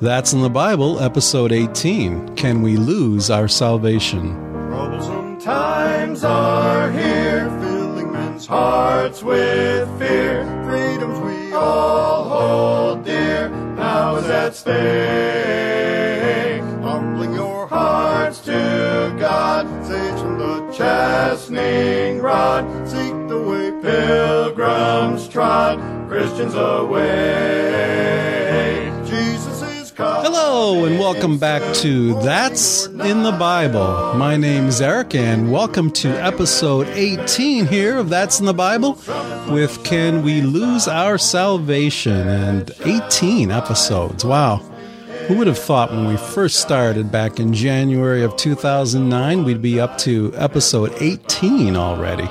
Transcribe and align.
That's 0.00 0.32
in 0.32 0.40
the 0.40 0.48
Bible, 0.48 0.98
episode 0.98 1.52
18. 1.52 2.34
Can 2.34 2.62
we 2.62 2.78
lose 2.78 3.28
our 3.28 3.48
salvation? 3.48 4.34
Troublesome 4.68 5.38
times 5.38 6.24
are 6.24 6.90
here, 6.90 7.50
filling 7.60 8.10
men's 8.10 8.46
hearts 8.46 9.22
with 9.22 9.86
fear. 9.98 10.46
Freedoms 10.64 11.18
we 11.20 11.52
all 11.52 12.24
hold 12.24 13.04
dear, 13.04 13.50
now 13.50 14.16
is 14.16 14.24
at 14.24 14.54
stake. 14.54 14.72
Humbling 16.82 17.34
your 17.34 17.66
hearts 17.66 18.38
to 18.46 19.14
God, 19.18 19.66
sage 19.86 20.18
from 20.18 20.38
the 20.38 20.72
chastening 20.72 22.20
rod. 22.20 22.64
Seek 22.88 23.28
the 23.28 23.38
way 23.38 23.70
pilgrims 23.82 25.28
trod, 25.28 25.78
Christians 26.08 26.54
away. 26.54 28.29
Is. 30.00 30.26
Hello, 30.26 30.86
and 30.86 30.98
welcome 30.98 31.36
back 31.36 31.74
to 31.76 32.18
That's 32.22 32.86
in 32.86 33.22
the 33.22 33.36
Bible. 33.38 34.14
My 34.14 34.34
name's 34.34 34.80
Eric, 34.80 35.14
and 35.14 35.52
welcome 35.52 35.90
to 35.92 36.08
episode 36.08 36.86
18 36.88 37.66
here 37.66 37.98
of 37.98 38.08
That's 38.08 38.40
in 38.40 38.46
the 38.46 38.54
Bible 38.54 38.98
with 39.50 39.84
Can 39.84 40.22
We 40.22 40.40
Lose 40.40 40.88
Our 40.88 41.18
Salvation? 41.18 42.26
And 42.28 42.70
18 42.86 43.50
episodes. 43.50 44.24
Wow. 44.24 44.56
Who 45.28 45.36
would 45.36 45.46
have 45.46 45.58
thought 45.58 45.90
when 45.90 46.08
we 46.08 46.16
first 46.16 46.60
started 46.60 47.12
back 47.12 47.38
in 47.38 47.52
January 47.52 48.22
of 48.22 48.34
2009 48.36 49.44
we'd 49.44 49.60
be 49.60 49.78
up 49.78 49.98
to 49.98 50.32
episode 50.34 50.94
18 50.98 51.76
already? 51.76 52.28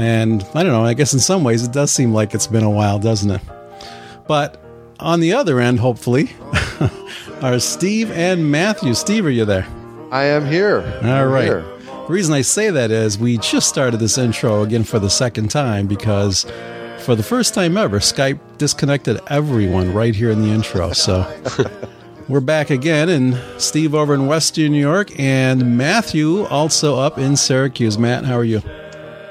And 0.00 0.44
I 0.54 0.62
don't 0.62 0.70
know, 0.70 0.84
I 0.84 0.94
guess 0.94 1.12
in 1.12 1.18
some 1.18 1.42
ways 1.42 1.64
it 1.64 1.72
does 1.72 1.90
seem 1.90 2.14
like 2.14 2.34
it's 2.34 2.46
been 2.46 2.62
a 2.62 2.70
while, 2.70 3.00
doesn't 3.00 3.32
it? 3.32 3.42
But 4.28 4.62
on 5.00 5.20
the 5.20 5.32
other 5.32 5.60
end, 5.60 5.80
hopefully, 5.80 6.30
are 7.42 7.58
Steve 7.58 8.10
and 8.10 8.50
Matthew. 8.50 8.94
Steve, 8.94 9.26
are 9.26 9.30
you 9.30 9.44
there? 9.44 9.66
I 10.10 10.24
am 10.24 10.46
here. 10.46 10.80
All 11.04 11.26
right. 11.26 11.44
here. 11.44 11.64
The 12.08 12.12
reason 12.12 12.34
I 12.34 12.40
say 12.40 12.70
that 12.70 12.90
is 12.90 13.18
we 13.18 13.36
just 13.38 13.68
started 13.68 13.98
this 13.98 14.16
intro 14.16 14.62
again 14.62 14.82
for 14.84 14.98
the 14.98 15.10
second 15.10 15.50
time 15.50 15.86
because 15.86 16.46
for 17.00 17.14
the 17.14 17.22
first 17.22 17.52
time 17.54 17.76
ever, 17.76 17.98
Skype 17.98 18.38
disconnected 18.56 19.20
everyone 19.28 19.92
right 19.92 20.14
here 20.14 20.30
in 20.30 20.40
the 20.40 20.48
intro. 20.48 20.92
So 20.92 21.26
we're 22.28 22.40
back 22.40 22.70
again, 22.70 23.08
and 23.08 23.38
Steve 23.60 23.94
over 23.94 24.14
in 24.14 24.26
Western 24.26 24.72
New 24.72 24.80
York, 24.80 25.18
and 25.18 25.76
Matthew 25.76 26.44
also 26.46 26.98
up 26.98 27.18
in 27.18 27.36
Syracuse. 27.36 27.98
Matt, 27.98 28.24
how 28.24 28.36
are 28.36 28.44
you? 28.44 28.62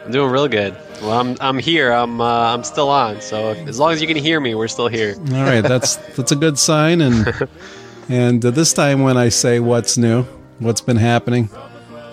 I'm 0.08 0.14
doing 0.14 0.32
real 0.32 0.48
good. 0.48 0.74
Well, 1.02 1.20
I'm 1.20 1.36
I'm 1.42 1.60
here. 1.60 1.92
I'm 1.92 2.22
uh, 2.22 2.54
I'm 2.54 2.64
still 2.64 2.88
on. 2.88 3.20
So 3.20 3.50
if, 3.50 3.68
as 3.68 3.78
long 3.78 3.92
as 3.92 4.02
you 4.02 4.08
can 4.08 4.16
hear 4.16 4.40
me, 4.40 4.56
we're 4.56 4.70
still 4.70 4.88
here. 4.88 5.16
All 5.18 5.44
right, 5.44 5.60
that's 5.60 5.98
that's 6.16 6.32
a 6.32 6.36
good 6.38 6.58
sign. 6.58 7.02
And 7.02 7.50
and 8.08 8.46
uh, 8.46 8.52
this 8.52 8.72
time 8.72 9.02
when 9.02 9.18
I 9.18 9.28
say 9.28 9.60
what's 9.60 9.98
new, 9.98 10.24
what's 10.60 10.80
been 10.80 10.96
happening, 10.96 11.50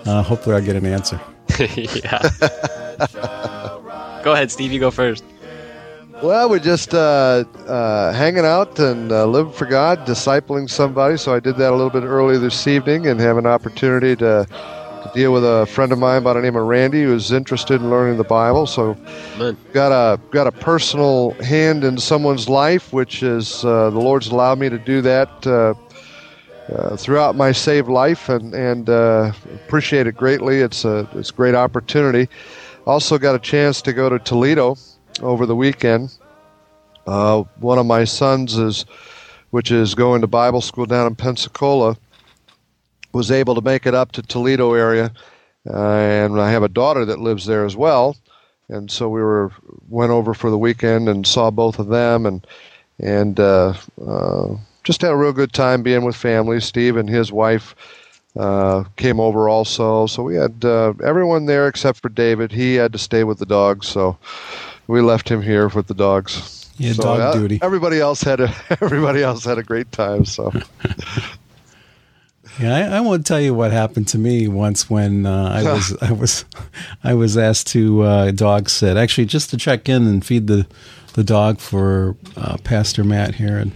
uh, 0.06 0.24
hopefully 0.24 0.56
I'll 0.56 0.62
get 0.62 0.74
an 0.74 0.86
answer. 0.86 1.20
yeah. 1.60 2.18
go 4.24 4.32
ahead, 4.32 4.50
Steve. 4.50 4.72
You 4.72 4.80
go 4.80 4.90
first. 4.90 5.22
Well, 6.20 6.50
we're 6.50 6.58
just 6.58 6.94
uh, 6.94 7.44
uh, 7.68 8.12
hanging 8.12 8.44
out 8.44 8.76
and 8.80 9.12
uh, 9.12 9.24
living 9.26 9.52
for 9.52 9.66
God, 9.66 10.04
discipling 10.04 10.68
somebody. 10.68 11.16
So 11.16 11.32
I 11.32 11.38
did 11.38 11.58
that 11.58 11.70
a 11.70 11.76
little 11.76 11.90
bit 11.90 12.02
earlier 12.02 12.38
this 12.38 12.66
evening 12.66 13.06
and 13.06 13.20
have 13.20 13.36
an 13.36 13.46
opportunity 13.46 14.16
to, 14.16 14.48
deal 15.12 15.32
with 15.32 15.44
a 15.44 15.66
friend 15.66 15.92
of 15.92 15.98
mine 15.98 16.22
by 16.22 16.32
the 16.32 16.40
name 16.40 16.56
of 16.56 16.66
Randy 16.66 17.02
who's 17.02 17.32
interested 17.32 17.80
in 17.80 17.90
learning 17.90 18.16
the 18.16 18.24
Bible. 18.24 18.66
So 18.66 18.96
got 19.72 19.92
a 19.92 20.20
got 20.30 20.46
a 20.46 20.52
personal 20.52 21.32
hand 21.34 21.84
in 21.84 21.98
someone's 21.98 22.48
life, 22.48 22.92
which 22.92 23.22
is 23.22 23.64
uh, 23.64 23.90
the 23.90 23.98
Lord's 23.98 24.28
allowed 24.28 24.58
me 24.58 24.68
to 24.68 24.78
do 24.78 25.00
that 25.02 25.46
uh, 25.46 25.74
uh, 26.72 26.96
throughout 26.96 27.36
my 27.36 27.52
saved 27.52 27.88
life, 27.88 28.28
and 28.28 28.54
and 28.54 28.88
uh, 28.88 29.32
appreciate 29.66 30.06
it 30.06 30.16
greatly. 30.16 30.60
It's 30.60 30.84
a 30.84 31.08
it's 31.14 31.30
a 31.30 31.34
great 31.34 31.54
opportunity. 31.54 32.28
Also 32.86 33.18
got 33.18 33.34
a 33.34 33.38
chance 33.38 33.82
to 33.82 33.92
go 33.92 34.08
to 34.08 34.18
Toledo 34.18 34.76
over 35.20 35.46
the 35.46 35.56
weekend. 35.56 36.16
Uh, 37.06 37.42
one 37.60 37.78
of 37.78 37.86
my 37.86 38.04
sons 38.04 38.56
is, 38.56 38.86
which 39.50 39.70
is 39.70 39.94
going 39.94 40.20
to 40.22 40.26
Bible 40.26 40.60
school 40.60 40.86
down 40.86 41.06
in 41.06 41.14
Pensacola, 41.14 41.96
was 43.14 43.30
able 43.30 43.54
to 43.54 43.62
make 43.62 43.86
it 43.86 43.94
up 43.94 44.12
to 44.12 44.22
Toledo 44.22 44.74
area, 44.74 45.12
uh, 45.68 45.76
and 45.76 46.40
I 46.40 46.50
have 46.50 46.62
a 46.62 46.68
daughter 46.68 47.04
that 47.06 47.20
lives 47.20 47.46
there 47.46 47.64
as 47.64 47.76
well 47.76 48.16
and 48.68 48.90
so 48.90 49.08
we 49.08 49.20
were 49.20 49.52
went 49.88 50.10
over 50.10 50.34
for 50.34 50.50
the 50.50 50.58
weekend 50.58 51.08
and 51.08 51.26
saw 51.26 51.50
both 51.50 51.78
of 51.78 51.88
them 51.88 52.26
and 52.26 52.46
and 52.98 53.40
uh, 53.40 53.74
uh, 54.06 54.48
just 54.84 55.02
had 55.02 55.10
a 55.10 55.16
real 55.16 55.32
good 55.32 55.52
time 55.52 55.82
being 55.82 56.04
with 56.04 56.14
family. 56.14 56.60
Steve 56.60 56.96
and 56.96 57.08
his 57.08 57.32
wife 57.32 57.74
uh, 58.36 58.84
came 58.96 59.18
over 59.18 59.48
also, 59.48 60.06
so 60.06 60.22
we 60.22 60.36
had 60.36 60.64
uh, 60.64 60.92
everyone 61.04 61.46
there 61.46 61.66
except 61.66 62.00
for 62.00 62.08
David. 62.08 62.52
He 62.52 62.76
had 62.76 62.92
to 62.92 62.98
stay 62.98 63.24
with 63.24 63.38
the 63.38 63.46
dogs, 63.46 63.88
so 63.88 64.16
we 64.86 65.00
left 65.00 65.28
him 65.28 65.42
here 65.42 65.68
with 65.68 65.88
the 65.88 65.94
dogs. 65.94 66.70
Yeah, 66.76 66.92
So, 66.92 67.02
dog 67.02 67.20
uh, 67.20 67.32
duty. 67.32 67.58
Everybody 67.62 68.00
else 68.00 68.22
had 68.22 68.40
a 68.40 68.54
everybody 68.80 69.22
else 69.22 69.44
had 69.44 69.58
a 69.58 69.62
great 69.62 69.90
time. 69.92 70.24
So 70.24 70.52
Yeah, 72.58 72.76
I, 72.76 72.98
I 72.98 73.00
won't 73.00 73.26
tell 73.26 73.40
you 73.40 73.52
what 73.52 73.72
happened 73.72 74.06
to 74.08 74.18
me 74.18 74.46
once 74.46 74.88
when 74.88 75.26
uh, 75.26 75.50
I 75.52 75.62
was 75.64 75.96
I 76.00 76.12
was 76.12 76.44
I 77.04 77.14
was 77.14 77.36
asked 77.36 77.66
to 77.68 78.02
uh, 78.02 78.30
dog 78.30 78.68
sit. 78.68 78.96
Actually, 78.96 79.26
just 79.26 79.50
to 79.50 79.56
check 79.56 79.88
in 79.88 80.06
and 80.06 80.24
feed 80.24 80.46
the 80.46 80.66
the 81.14 81.24
dog 81.24 81.58
for 81.58 82.16
uh, 82.36 82.56
Pastor 82.58 83.02
Matt 83.02 83.36
here, 83.36 83.58
and 83.58 83.72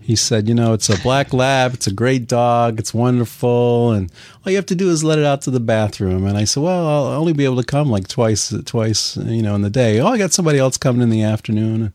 he 0.00 0.16
said, 0.16 0.48
you 0.48 0.54
know, 0.54 0.72
it's 0.72 0.88
a 0.88 1.00
black 1.02 1.32
lab. 1.32 1.74
It's 1.74 1.86
a 1.86 1.92
great 1.92 2.26
dog. 2.26 2.78
It's 2.78 2.94
wonderful, 2.94 3.92
and 3.92 4.10
all 4.44 4.50
you 4.50 4.56
have 4.56 4.66
to 4.66 4.74
do 4.74 4.90
is 4.90 5.02
let 5.02 5.18
it 5.18 5.24
out 5.24 5.42
to 5.42 5.50
the 5.50 5.60
bathroom. 5.60 6.26
And 6.26 6.36
I 6.36 6.44
said, 6.44 6.62
well, 6.62 6.86
I'll 6.86 7.20
only 7.20 7.32
be 7.32 7.44
able 7.44 7.56
to 7.56 7.64
come 7.64 7.90
like 7.90 8.06
twice 8.06 8.54
twice, 8.64 9.16
you 9.16 9.42
know, 9.42 9.54
in 9.56 9.62
the 9.62 9.70
day. 9.70 9.98
Oh, 9.98 10.06
I 10.06 10.18
got 10.18 10.32
somebody 10.32 10.58
else 10.58 10.76
coming 10.76 11.02
in 11.02 11.10
the 11.10 11.22
afternoon. 11.22 11.92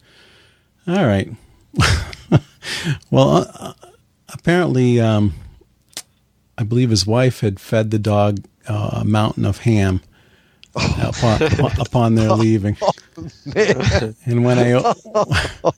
All 0.87 1.05
right. 1.05 1.29
well, 3.11 3.49
uh, 3.53 3.73
apparently. 4.33 4.99
Um, 4.99 5.33
I 6.57 6.63
believe 6.63 6.89
his 6.89 7.05
wife 7.05 7.41
had 7.41 7.59
fed 7.59 7.91
the 7.91 7.99
dog 7.99 8.43
uh, 8.67 8.99
a 9.01 9.05
mountain 9.05 9.45
of 9.45 9.59
ham 9.59 10.01
upon, 10.75 11.41
upon 11.79 12.15
their 12.15 12.31
leaving. 12.33 12.77
and 14.25 14.43
when 14.43 14.59
I 14.59 14.73
o- 14.73 14.93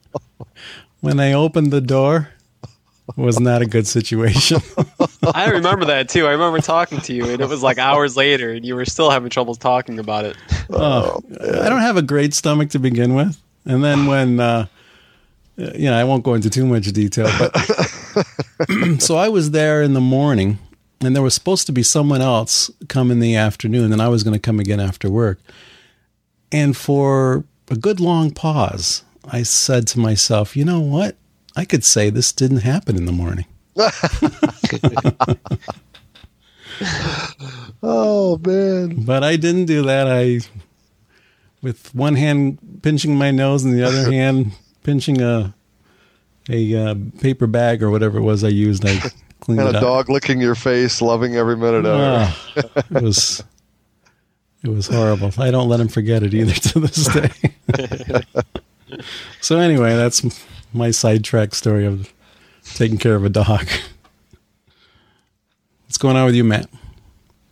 when 1.02 1.20
I 1.20 1.34
opened 1.34 1.72
the 1.72 1.82
door, 1.82 2.30
it 3.10 3.18
was 3.18 3.40
not 3.40 3.62
a 3.62 3.66
good 3.66 3.88
situation. 3.88 4.62
I 5.34 5.50
remember 5.50 5.86
that 5.86 6.10
too. 6.10 6.28
I 6.28 6.32
remember 6.32 6.60
talking 6.60 7.00
to 7.02 7.14
you, 7.14 7.26
and 7.30 7.42
it 7.42 7.50
was 7.50 7.64
like 7.64 7.78
hours 7.78 8.16
later, 8.16 8.52
and 8.52 8.66
you 8.66 8.76
were 8.76 8.86
still 8.86 9.10
having 9.10 9.30
trouble 9.30 9.56
talking 9.56 10.00
about 10.00 10.26
it. 10.26 10.38
Oh, 10.70 11.22
I 11.42 11.70
don't 11.70 11.82
have 11.82 11.98
a 11.98 12.02
great 12.02 12.34
stomach 12.34 12.70
to 12.72 12.80
begin 12.80 13.16
with, 13.16 13.38
and 13.66 13.84
then 13.84 14.06
when 14.06 14.40
uh, 14.40 14.68
you 15.58 15.90
know, 15.90 15.98
I 15.98 16.04
won't 16.04 16.24
go 16.24 16.34
into 16.34 16.50
too 16.50 16.66
much 16.66 16.86
detail, 16.92 17.30
but 17.38 17.56
so 19.00 19.18
I 19.18 19.30
was 19.30 19.52
there 19.52 19.82
in 19.82 19.94
the 19.94 20.02
morning, 20.02 20.58
and 21.02 21.16
there 21.16 21.24
was 21.24 21.34
supposed 21.34 21.66
to 21.68 21.72
be 21.72 21.84
someone 21.84 22.22
else 22.22 22.70
come 22.88 23.12
in 23.12 23.20
the 23.20 23.36
afternoon, 23.36 23.94
and 23.94 24.02
I 24.02 24.10
was 24.10 24.24
going 24.24 24.34
to 24.34 24.40
come 24.40 24.60
again 24.60 24.80
after 24.80 25.10
work. 25.10 25.40
And 26.52 26.76
for 26.76 27.44
a 27.70 27.76
good 27.76 28.00
long 28.00 28.32
pause, 28.32 29.04
I 29.26 29.44
said 29.44 29.88
to 29.90 30.00
myself, 30.00 30.58
"You 30.58 30.66
know 30.66 30.80
what? 30.80 31.16
I 31.56 31.66
could 31.66 31.84
say 31.84 32.10
this 32.10 32.32
didn't 32.32 32.60
happen 32.60 32.98
in 32.98 33.06
the 33.06 33.12
morning." 33.12 33.46
oh 37.84 38.40
man, 38.46 39.04
But 39.04 39.24
I 39.24 39.36
didn't 39.36 39.66
do 39.66 39.84
that. 39.84 40.08
I, 40.08 40.40
with 41.62 41.94
one 41.94 42.16
hand 42.16 42.58
pinching 42.82 43.16
my 43.16 43.32
nose 43.32 43.64
and 43.64 43.74
the 43.74 43.84
other 43.84 44.12
hand 44.12 44.52
pinching 44.84 45.22
a 45.22 45.54
a 46.50 46.76
uh, 46.76 46.96
paper 47.22 47.48
bag 47.48 47.84
or 47.84 47.92
whatever 47.92 48.18
it 48.18 48.24
was 48.24 48.44
I 48.44 48.48
used, 48.48 48.86
I 48.86 49.00
cleaned 49.50 49.62
and 49.62 49.70
it 49.70 49.76
a 49.76 49.78
up. 49.78 49.84
dog 49.84 50.10
licking 50.10 50.40
your 50.40 50.56
face, 50.56 51.02
loving 51.02 51.36
every 51.36 51.58
minute 51.58 51.86
of 51.86 52.00
it. 52.00 52.04
Ah, 52.04 52.84
it 52.92 53.02
was 53.02 53.44
it 54.64 54.70
was 54.70 54.88
horrible. 54.88 55.32
I 55.38 55.52
don't 55.52 55.70
let 55.70 55.80
him 55.80 55.88
forget 55.88 56.24
it 56.24 56.34
either 56.34 56.54
to 56.54 56.80
this 56.80 57.06
day. 57.06 57.32
so 59.42 59.58
anyway, 59.60 59.96
that's 59.96 60.24
my 60.74 60.92
sidetrack 60.92 61.56
story 61.56 61.86
of 61.86 62.12
taking 62.76 62.98
care 62.98 63.16
of 63.16 63.24
a 63.26 63.30
dog. 63.30 63.68
What's 65.86 65.98
going 65.98 66.16
on 66.16 66.26
with 66.26 66.36
you, 66.36 66.44
Matt? 66.44 66.70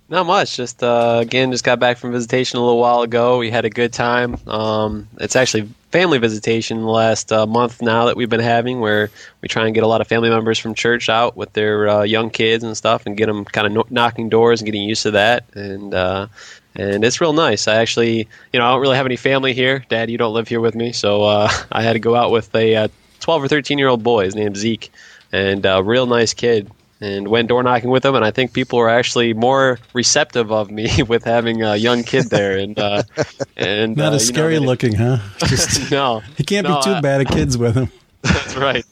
Not 0.09 0.25
much. 0.25 0.55
Just 0.55 0.83
uh, 0.83 1.19
again, 1.21 1.51
just 1.51 1.63
got 1.63 1.79
back 1.79 1.97
from 1.97 2.11
visitation 2.11 2.59
a 2.59 2.61
little 2.61 2.79
while 2.79 3.01
ago. 3.01 3.37
We 3.37 3.51
had 3.51 3.65
a 3.65 3.69
good 3.69 3.93
time. 3.93 4.37
Um, 4.47 5.07
it's 5.19 5.35
actually 5.35 5.69
family 5.97 6.19
visitation 6.19 6.81
the 6.81 6.87
last 6.87 7.31
uh, 7.31 7.47
month 7.47 7.81
now 7.81 8.05
that 8.05 8.15
we've 8.15 8.29
been 8.29 8.39
having, 8.39 8.79
where 8.79 9.09
we 9.41 9.47
try 9.47 9.65
and 9.65 9.73
get 9.73 9.83
a 9.83 9.87
lot 9.87 9.99
of 9.99 10.07
family 10.07 10.29
members 10.29 10.59
from 10.59 10.75
church 10.75 11.09
out 11.09 11.35
with 11.35 11.51
their 11.53 11.89
uh, 11.89 12.03
young 12.03 12.29
kids 12.29 12.63
and 12.63 12.77
stuff, 12.77 13.07
and 13.07 13.17
get 13.17 13.25
them 13.25 13.43
kind 13.45 13.65
of 13.65 13.73
no- 13.73 13.87
knocking 13.89 14.29
doors 14.29 14.61
and 14.61 14.67
getting 14.67 14.83
used 14.83 15.01
to 15.01 15.09
that. 15.09 15.45
And 15.55 15.95
uh, 15.95 16.27
and 16.75 17.03
it's 17.03 17.19
real 17.19 17.33
nice. 17.33 17.67
I 17.67 17.77
actually, 17.77 18.27
you 18.53 18.59
know, 18.59 18.67
I 18.67 18.73
don't 18.73 18.81
really 18.81 18.95
have 18.95 19.07
any 19.07 19.15
family 19.15 19.55
here. 19.55 19.83
Dad, 19.89 20.11
you 20.11 20.19
don't 20.19 20.35
live 20.35 20.47
here 20.47 20.61
with 20.61 20.75
me, 20.75 20.91
so 20.91 21.23
uh, 21.23 21.49
I 21.71 21.81
had 21.81 21.93
to 21.93 21.99
go 21.99 22.13
out 22.13 22.29
with 22.29 22.53
a 22.53 22.75
uh, 22.75 22.87
12 23.21 23.45
or 23.45 23.47
13 23.47 23.79
year 23.79 23.87
old 23.87 24.03
boy. 24.03 24.25
His 24.25 24.35
name's 24.35 24.59
Zeke. 24.59 24.91
and 25.31 25.65
a 25.65 25.81
real 25.81 26.05
nice 26.05 26.35
kid. 26.35 26.69
And 26.99 27.27
went 27.27 27.47
door 27.47 27.61
knocking 27.61 27.91
with 27.91 28.01
them. 28.01 28.15
and 28.15 28.25
I 28.25 28.31
think 28.31 28.53
people 28.53 28.79
were 28.79 28.89
actually 28.89 29.33
more 29.33 29.77
receptive 29.93 30.51
of 30.51 30.71
me 30.71 30.89
with 31.07 31.23
having 31.23 31.61
a 31.61 31.75
young 31.75 32.03
kid 32.03 32.25
there, 32.31 32.57
and 32.57 32.77
uh, 32.79 33.03
and 33.57 33.95
Not 33.95 34.13
uh, 34.13 34.15
as 34.15 34.27
you 34.27 34.33
know, 34.33 34.37
scary 34.39 34.59
looking, 34.59 34.95
huh? 34.95 35.17
Just, 35.45 35.91
No, 35.91 36.21
he 36.37 36.43
can't 36.43 36.67
No, 36.67 36.77
be 36.77 36.83
too 36.83 36.91
I- 36.93 37.01
bad 37.01 37.21
at 37.21 37.27
kids 37.27 37.55
with 37.57 37.75
him. 37.75 37.91
That's 38.23 38.55
right. 38.55 38.83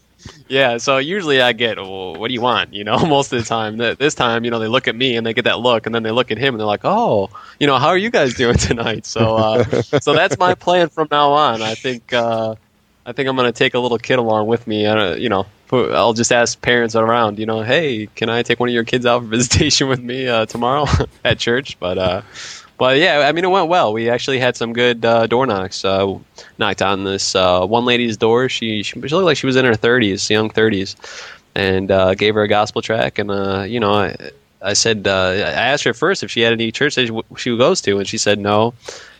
Yeah, 0.47 0.77
so 0.77 0.97
usually 0.99 1.41
I 1.41 1.53
get, 1.53 1.77
well, 1.77 2.15
what 2.15 2.27
do 2.27 2.33
you 2.35 2.41
want? 2.41 2.73
You 2.73 2.83
know, 2.83 2.97
most 3.05 3.33
of 3.33 3.39
the 3.39 3.45
time. 3.45 3.77
This 3.77 4.13
time, 4.13 4.45
you 4.45 4.51
know, 4.51 4.59
they 4.59 4.67
look 4.67 4.87
at 4.87 4.95
me 4.95 5.15
and 5.17 5.25
they 5.25 5.33
get 5.33 5.45
that 5.45 5.59
look, 5.59 5.87
and 5.87 5.93
then 5.95 6.03
they 6.03 6.11
look 6.11 6.29
at 6.29 6.37
him 6.37 6.53
and 6.53 6.59
they're 6.59 6.67
like, 6.67 6.81
oh, 6.85 7.29
you 7.59 7.65
know, 7.65 7.77
how 7.79 7.87
are 7.87 7.97
you 7.97 8.11
guys 8.11 8.35
doing 8.35 8.55
tonight? 8.57 9.05
So, 9.07 9.35
uh, 9.35 9.63
so 9.81 10.13
that's 10.13 10.37
my 10.37 10.53
plan 10.53 10.89
from 10.89 11.07
now 11.09 11.31
on. 11.31 11.63
I 11.63 11.73
think, 11.73 12.13
uh, 12.13 12.53
I 13.05 13.11
think 13.13 13.27
I'm 13.29 13.35
going 13.35 13.51
to 13.51 13.57
take 13.57 13.73
a 13.73 13.79
little 13.79 13.97
kid 13.97 14.19
along 14.19 14.45
with 14.47 14.67
me. 14.67 14.85
Uh, 14.85 15.15
you 15.15 15.29
know, 15.29 15.45
I'll 15.93 16.13
just 16.13 16.31
ask 16.31 16.59
parents 16.61 16.95
around, 16.95 17.39
you 17.39 17.45
know, 17.45 17.61
hey, 17.61 18.07
can 18.15 18.29
I 18.29 18.43
take 18.43 18.59
one 18.59 18.69
of 18.69 18.73
your 18.75 18.83
kids 18.83 19.05
out 19.05 19.21
for 19.21 19.27
visitation 19.37 19.87
with 19.87 20.01
me 20.01 20.27
uh, 20.27 20.45
tomorrow 20.45 20.85
at 21.23 21.39
church? 21.39 21.79
But, 21.79 21.97
uh, 21.97 22.21
but 22.77 22.97
yeah, 22.97 23.19
I 23.19 23.31
mean, 23.31 23.45
it 23.45 23.49
went 23.49 23.69
well. 23.69 23.93
We 23.93 24.09
actually 24.09 24.39
had 24.39 24.57
some 24.57 24.73
good 24.73 25.05
uh, 25.05 25.27
door 25.27 25.45
knocks. 25.45 25.85
Uh, 25.85 26.17
knocked 26.57 26.81
on 26.81 27.03
this 27.03 27.35
uh, 27.35 27.65
one 27.65 27.85
lady's 27.85 28.17
door. 28.17 28.49
She, 28.49 28.83
she 28.83 28.99
she 28.99 29.15
looked 29.15 29.25
like 29.25 29.37
she 29.37 29.45
was 29.45 29.55
in 29.55 29.65
her 29.65 29.73
30s, 29.73 30.29
young 30.29 30.49
30s, 30.49 30.95
and 31.55 31.89
uh, 31.89 32.15
gave 32.15 32.35
her 32.35 32.41
a 32.41 32.47
gospel 32.47 32.81
track. 32.81 33.17
And 33.17 33.31
uh, 33.31 33.63
you 33.67 33.79
know, 33.79 33.93
I, 33.93 34.15
I 34.61 34.73
said 34.73 35.07
uh, 35.07 35.31
I 35.31 35.51
asked 35.51 35.83
her 35.85 35.93
first 35.93 36.23
if 36.23 36.31
she 36.31 36.41
had 36.41 36.51
any 36.51 36.71
church 36.71 36.95
that 36.95 37.23
she 37.37 37.57
goes 37.57 37.81
to, 37.81 37.97
and 37.97 38.07
she 38.07 38.17
said 38.17 38.39
no. 38.39 38.73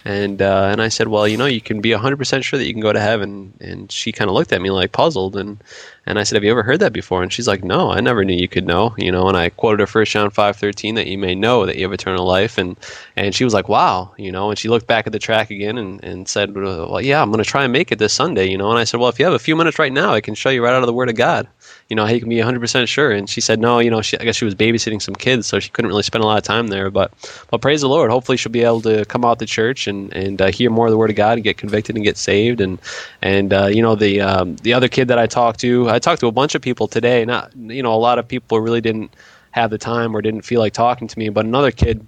And 0.06 0.40
uh, 0.40 0.68
and 0.72 0.84
I 0.84 0.90
said, 0.90 1.08
well, 1.08 1.28
you 1.28 1.36
know, 1.36 1.48
you 1.48 1.60
can 1.60 1.82
be 1.82 1.90
100% 1.90 2.44
sure 2.44 2.60
that 2.60 2.68
you 2.68 2.74
can 2.74 2.82
go 2.82 2.94
to 2.94 3.00
heaven. 3.00 3.52
And 3.60 3.92
she 3.92 4.12
kind 4.12 4.30
of 4.30 4.36
looked 4.36 4.54
at 4.54 4.62
me 4.62 4.70
like 4.70 4.92
puzzled, 4.92 5.36
and 5.36 5.58
and 6.06 6.20
I 6.20 6.24
said, 6.24 6.36
have 6.36 6.44
you 6.44 6.52
ever 6.52 6.62
heard 6.62 6.80
that 6.82 6.94
before? 6.94 7.24
And 7.24 7.34
she's 7.34 7.48
like, 7.48 7.64
no, 7.64 7.90
I 7.90 8.02
never 8.02 8.24
knew 8.24 8.36
you 8.36 8.48
could 8.48 8.68
know. 8.68 8.94
You 9.00 9.12
know, 9.12 9.28
and 9.28 9.36
I 9.36 9.50
quoted 9.50 9.80
her 9.80 9.88
First 9.88 10.12
John 10.12 10.30
5:13 10.30 10.94
that 10.96 11.08
you 11.08 11.18
may 11.18 11.34
know 11.34 11.66
that 11.66 11.76
you 11.78 11.82
have 11.84 11.92
eternal 11.92 12.24
life, 12.24 12.60
and 12.60 12.78
and 13.16 13.34
she 13.34 13.44
was 13.44 13.54
like, 13.56 13.68
wow, 13.68 14.14
you 14.18 14.32
know. 14.32 14.52
And 14.52 14.60
she 14.60 14.70
looked 14.70 14.86
back 14.86 15.08
at 15.08 15.14
the 15.14 15.20
track 15.20 15.50
again 15.50 15.76
and 15.80 16.04
and 16.04 16.28
said, 16.28 16.54
well, 16.54 17.02
yeah, 17.02 17.20
I'm 17.20 17.32
going 17.32 17.44
to 17.44 17.50
try 17.50 17.64
and 17.64 17.74
make 17.74 17.92
it 17.92 17.98
this 17.98 18.14
Sunday, 18.14 18.48
you 18.48 18.60
know. 18.60 18.70
And 18.70 18.78
I 18.78 18.84
said, 18.84 19.00
well, 19.00 19.10
if 19.10 19.18
you 19.18 19.26
have 19.26 19.34
a 19.34 19.40
few 19.40 19.56
minutes 19.56 19.80
right 19.80 19.92
now, 19.92 20.14
I 20.14 20.22
can 20.22 20.36
show 20.36 20.50
you 20.52 20.64
right 20.64 20.74
out 20.74 20.84
of 20.84 20.88
the 20.88 20.94
Word 20.94 21.10
of 21.10 21.16
God. 21.16 21.48
You 21.90 21.96
know, 21.96 22.06
you 22.08 22.20
can 22.20 22.30
be 22.30 22.38
100% 22.38 22.88
sure. 22.88 23.12
And 23.12 23.30
she 23.30 23.42
said, 23.42 23.60
no, 23.60 23.78
you 23.78 23.92
know, 23.92 24.02
she, 24.02 24.18
I 24.18 24.24
guess 24.24 24.36
she 24.36 24.46
was 24.46 24.56
babysitting 24.56 25.00
some 25.02 25.14
kids, 25.14 25.46
so 25.46 25.60
she 25.60 25.70
couldn't 25.70 25.90
really 25.90 26.02
spend 26.02 26.24
a 26.24 26.28
lot 26.28 26.40
of 26.40 26.44
time 26.44 26.68
there. 26.68 26.90
But, 26.90 27.12
but 27.52 27.62
praise 27.62 27.82
the 27.82 27.88
Lord. 27.88 28.10
Hopefully, 28.10 28.38
she'll 28.38 28.52
be 28.52 28.64
able 28.64 28.82
to 28.82 29.06
come 29.06 29.24
out 29.24 29.38
to 29.40 29.46
church 29.46 29.88
and 29.88 30.12
and 30.14 30.42
uh, 30.42 30.52
hear 30.52 30.72
more 30.72 30.88
of 30.88 30.92
the 30.92 30.98
Word 30.98 31.12
of 31.12 31.16
God 31.16 31.34
and 31.38 31.44
get 31.44 31.58
convicted 31.58 31.96
and 31.96 32.04
get 32.04 32.18
saved. 32.18 32.60
And 32.60 32.80
and 33.22 33.54
uh, 33.54 33.68
you 33.68 33.84
know, 33.84 33.96
the 33.96 34.22
um, 34.22 34.56
the 34.58 34.74
other 34.74 34.88
kid 34.88 35.10
that 35.10 35.20
I 35.20 35.28
talked 35.28 35.60
to, 35.60 35.88
I 35.90 36.00
talked 36.00 36.22
to 36.22 36.28
a 36.28 36.32
bunch 36.32 36.56
of 36.56 36.62
people 36.64 36.88
today. 36.88 37.24
Not, 37.24 37.56
you 37.56 37.84
know, 37.84 37.94
a 37.94 38.02
lot 38.02 38.18
of 38.18 38.28
people 38.28 38.60
really 38.60 38.82
didn't 38.82 39.16
have 39.52 39.70
the 39.70 39.78
time 39.78 40.16
or 40.16 40.22
didn't 40.22 40.42
feel 40.42 40.60
like 40.60 40.74
talking 40.74 41.08
to 41.08 41.20
me. 41.20 41.30
But 41.30 41.46
another 41.46 41.72
kid 41.72 42.06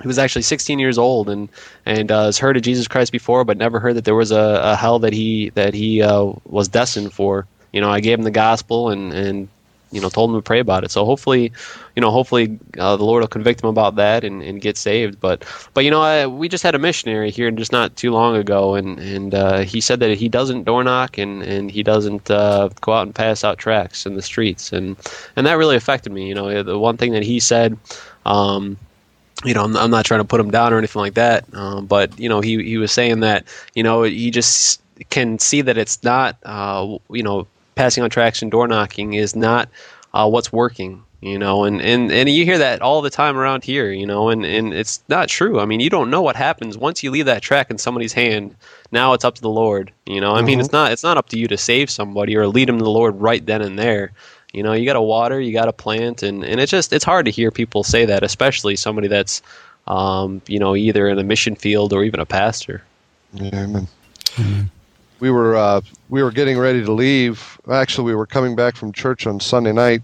he 0.00 0.06
was 0.06 0.18
actually 0.18 0.42
16 0.42 0.78
years 0.78 0.98
old 0.98 1.28
and 1.28 1.48
and 1.84 2.10
uh, 2.10 2.24
has 2.24 2.38
heard 2.38 2.56
of 2.56 2.62
Jesus 2.62 2.88
Christ 2.88 3.12
before, 3.12 3.44
but 3.44 3.56
never 3.56 3.80
heard 3.80 3.96
that 3.96 4.04
there 4.04 4.14
was 4.14 4.30
a, 4.30 4.60
a 4.62 4.76
hell 4.76 4.98
that 5.00 5.12
he 5.12 5.50
that 5.50 5.74
he 5.74 6.02
uh, 6.02 6.32
was 6.44 6.68
destined 6.68 7.12
for. 7.12 7.46
You 7.72 7.80
know, 7.80 7.90
I 7.90 8.00
gave 8.00 8.18
him 8.18 8.24
the 8.24 8.30
gospel 8.30 8.90
and 8.90 9.12
and 9.12 9.48
you 9.92 10.00
know 10.00 10.08
told 10.08 10.30
him 10.30 10.36
to 10.36 10.42
pray 10.42 10.60
about 10.60 10.84
it. 10.84 10.90
So 10.90 11.04
hopefully, 11.04 11.52
you 11.96 12.00
know, 12.00 12.10
hopefully 12.10 12.58
uh, 12.78 12.96
the 12.96 13.04
Lord 13.04 13.22
will 13.22 13.28
convict 13.28 13.62
him 13.62 13.68
about 13.68 13.96
that 13.96 14.24
and, 14.24 14.42
and 14.42 14.60
get 14.60 14.76
saved. 14.76 15.20
But 15.20 15.44
but 15.74 15.84
you 15.84 15.90
know, 15.90 16.00
I, 16.00 16.26
we 16.26 16.48
just 16.48 16.62
had 16.62 16.74
a 16.74 16.78
missionary 16.78 17.30
here 17.30 17.50
just 17.50 17.72
not 17.72 17.96
too 17.96 18.12
long 18.12 18.36
ago, 18.36 18.74
and 18.74 18.98
and 18.98 19.34
uh, 19.34 19.58
he 19.60 19.80
said 19.80 20.00
that 20.00 20.16
he 20.16 20.28
doesn't 20.28 20.64
door 20.64 20.84
knock 20.84 21.18
and 21.18 21.42
and 21.42 21.70
he 21.70 21.82
doesn't 21.82 22.30
uh, 22.30 22.68
go 22.80 22.92
out 22.92 23.06
and 23.06 23.14
pass 23.14 23.44
out 23.44 23.58
tracts 23.58 24.06
in 24.06 24.14
the 24.14 24.22
streets, 24.22 24.72
and 24.72 24.96
and 25.36 25.46
that 25.46 25.54
really 25.54 25.76
affected 25.76 26.12
me. 26.12 26.28
You 26.28 26.34
know, 26.34 26.62
the 26.62 26.78
one 26.78 26.96
thing 26.96 27.12
that 27.12 27.22
he 27.22 27.40
said. 27.40 27.76
Um, 28.26 28.76
you 29.42 29.54
know, 29.54 29.64
I'm, 29.64 29.74
I'm 29.74 29.90
not 29.90 30.04
trying 30.04 30.20
to 30.20 30.26
put 30.26 30.38
him 30.38 30.50
down 30.50 30.74
or 30.74 30.76
anything 30.76 31.00
like 31.00 31.14
that. 31.14 31.46
Um, 31.54 31.86
but 31.86 32.20
you 32.20 32.28
know, 32.28 32.42
he 32.42 32.62
he 32.62 32.76
was 32.76 32.92
saying 32.92 33.20
that 33.20 33.46
you 33.74 33.82
know 33.82 34.02
he 34.02 34.30
just 34.30 34.82
can 35.08 35.38
see 35.38 35.62
that 35.62 35.78
it's 35.78 36.04
not 36.04 36.36
uh, 36.44 36.98
you 37.10 37.22
know 37.22 37.46
passing 37.80 38.04
on 38.04 38.10
tracks 38.10 38.42
and 38.42 38.50
door 38.50 38.68
knocking 38.68 39.14
is 39.14 39.34
not 39.34 39.68
uh, 40.12 40.28
what's 40.28 40.52
working. 40.52 41.02
You 41.22 41.38
know, 41.38 41.64
and, 41.64 41.82
and, 41.82 42.10
and 42.10 42.30
you 42.30 42.46
hear 42.46 42.56
that 42.56 42.80
all 42.80 43.02
the 43.02 43.10
time 43.10 43.36
around 43.36 43.62
here, 43.62 43.92
you 43.92 44.06
know, 44.06 44.30
and, 44.30 44.42
and 44.46 44.72
it's 44.72 45.02
not 45.08 45.28
true. 45.28 45.60
I 45.60 45.66
mean, 45.66 45.80
you 45.80 45.90
don't 45.90 46.08
know 46.08 46.22
what 46.22 46.34
happens 46.34 46.78
once 46.78 47.02
you 47.02 47.10
leave 47.10 47.26
that 47.26 47.42
track 47.42 47.70
in 47.70 47.76
somebody's 47.76 48.14
hand. 48.14 48.56
Now 48.90 49.12
it's 49.12 49.22
up 49.22 49.34
to 49.34 49.42
the 49.42 49.50
Lord. 49.50 49.92
You 50.06 50.18
know, 50.18 50.34
I 50.34 50.40
mean, 50.40 50.60
it's 50.60 50.72
not 50.72 50.92
it's 50.92 51.02
not 51.02 51.18
up 51.18 51.28
to 51.28 51.38
you 51.38 51.46
to 51.48 51.58
save 51.58 51.90
somebody 51.90 52.36
or 52.36 52.46
lead 52.46 52.68
them 52.68 52.78
to 52.78 52.84
the 52.84 52.90
Lord 52.90 53.20
right 53.20 53.44
then 53.44 53.60
and 53.60 53.78
there. 53.78 54.12
You 54.54 54.62
know, 54.62 54.72
you 54.72 54.86
got 54.86 54.94
to 54.94 55.02
water, 55.02 55.38
you 55.38 55.52
got 55.52 55.66
to 55.66 55.74
plant, 55.74 56.22
and, 56.22 56.42
and 56.42 56.58
it's 56.58 56.70
just 56.70 56.90
it's 56.90 57.04
hard 57.04 57.26
to 57.26 57.30
hear 57.30 57.50
people 57.50 57.84
say 57.84 58.06
that, 58.06 58.22
especially 58.22 58.76
somebody 58.76 59.08
that's, 59.08 59.42
um, 59.88 60.40
you 60.46 60.58
know, 60.58 60.74
either 60.74 61.06
in 61.06 61.18
a 61.18 61.24
mission 61.24 61.54
field 61.54 61.92
or 61.92 62.02
even 62.02 62.20
a 62.20 62.26
pastor. 62.26 62.82
Yeah, 63.34 63.64
amen. 63.64 63.88
We 65.20 65.30
were 65.30 65.54
uh, 65.56 65.82
we 66.08 66.22
were 66.22 66.30
getting 66.30 66.58
ready 66.58 66.82
to 66.84 66.92
leave. 66.92 67.60
Actually, 67.70 68.04
we 68.04 68.14
were 68.14 68.26
coming 68.26 68.56
back 68.56 68.74
from 68.74 68.92
church 68.92 69.26
on 69.26 69.38
Sunday 69.38 69.72
night. 69.72 70.02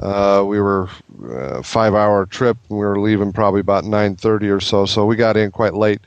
Uh, 0.00 0.44
we 0.46 0.60
were 0.60 0.88
uh, 1.30 1.62
five 1.62 1.94
hour 1.94 2.26
trip. 2.26 2.56
We 2.68 2.78
were 2.78 2.98
leaving 2.98 3.32
probably 3.32 3.60
about 3.60 3.84
nine 3.84 4.16
thirty 4.16 4.48
or 4.48 4.60
so. 4.60 4.86
So 4.86 5.06
we 5.06 5.16
got 5.16 5.36
in 5.36 5.52
quite 5.52 5.74
late. 5.74 6.00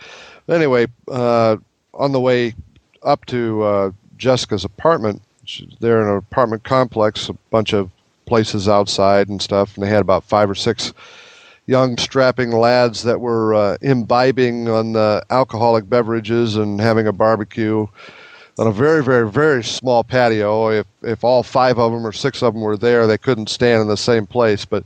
But 0.46 0.58
anyway, 0.58 0.88
uh, 1.08 1.58
on 1.94 2.12
the 2.12 2.20
way 2.20 2.54
up 3.04 3.26
to 3.28 3.64
uh, 3.64 3.92
Jessica's 4.18 4.66
apartment, 4.66 5.22
they're 5.80 6.02
in 6.02 6.10
an 6.10 6.18
apartment 6.18 6.64
complex, 6.64 7.30
a 7.30 7.34
bunch 7.50 7.74
of 7.74 7.90
places 8.26 8.68
outside 8.68 9.30
and 9.30 9.42
stuff, 9.42 9.76
and 9.76 9.84
they 9.86 9.90
had 9.90 10.02
about 10.02 10.24
five 10.26 10.50
or 10.50 10.56
six 10.56 10.94
young 11.68 11.98
strapping 11.98 12.52
lads 12.52 13.04
that 13.04 13.20
were 13.20 13.54
uh, 13.54 13.78
imbibing 13.82 14.70
on 14.70 14.94
the 14.94 15.24
alcoholic 15.30 15.88
beverages 15.90 16.56
and 16.56 16.80
having 16.80 17.06
a 17.08 17.14
barbecue 17.14 17.86
on 18.58 18.66
a 18.66 18.72
very 18.72 19.04
very 19.04 19.30
very 19.30 19.64
small 19.64 20.04
patio. 20.04 20.70
If 20.70 20.88
if 21.04 21.24
all 21.24 21.44
five 21.44 21.78
of 21.78 21.92
them 21.92 22.08
or 22.08 22.12
six 22.12 22.42
of 22.42 22.54
them 22.54 22.64
were 22.64 22.78
there 22.78 23.06
they 23.06 23.18
couldn't 23.18 23.50
stand 23.50 23.82
in 23.82 23.88
the 23.88 23.98
same 23.98 24.26
place 24.26 24.66
but 24.66 24.84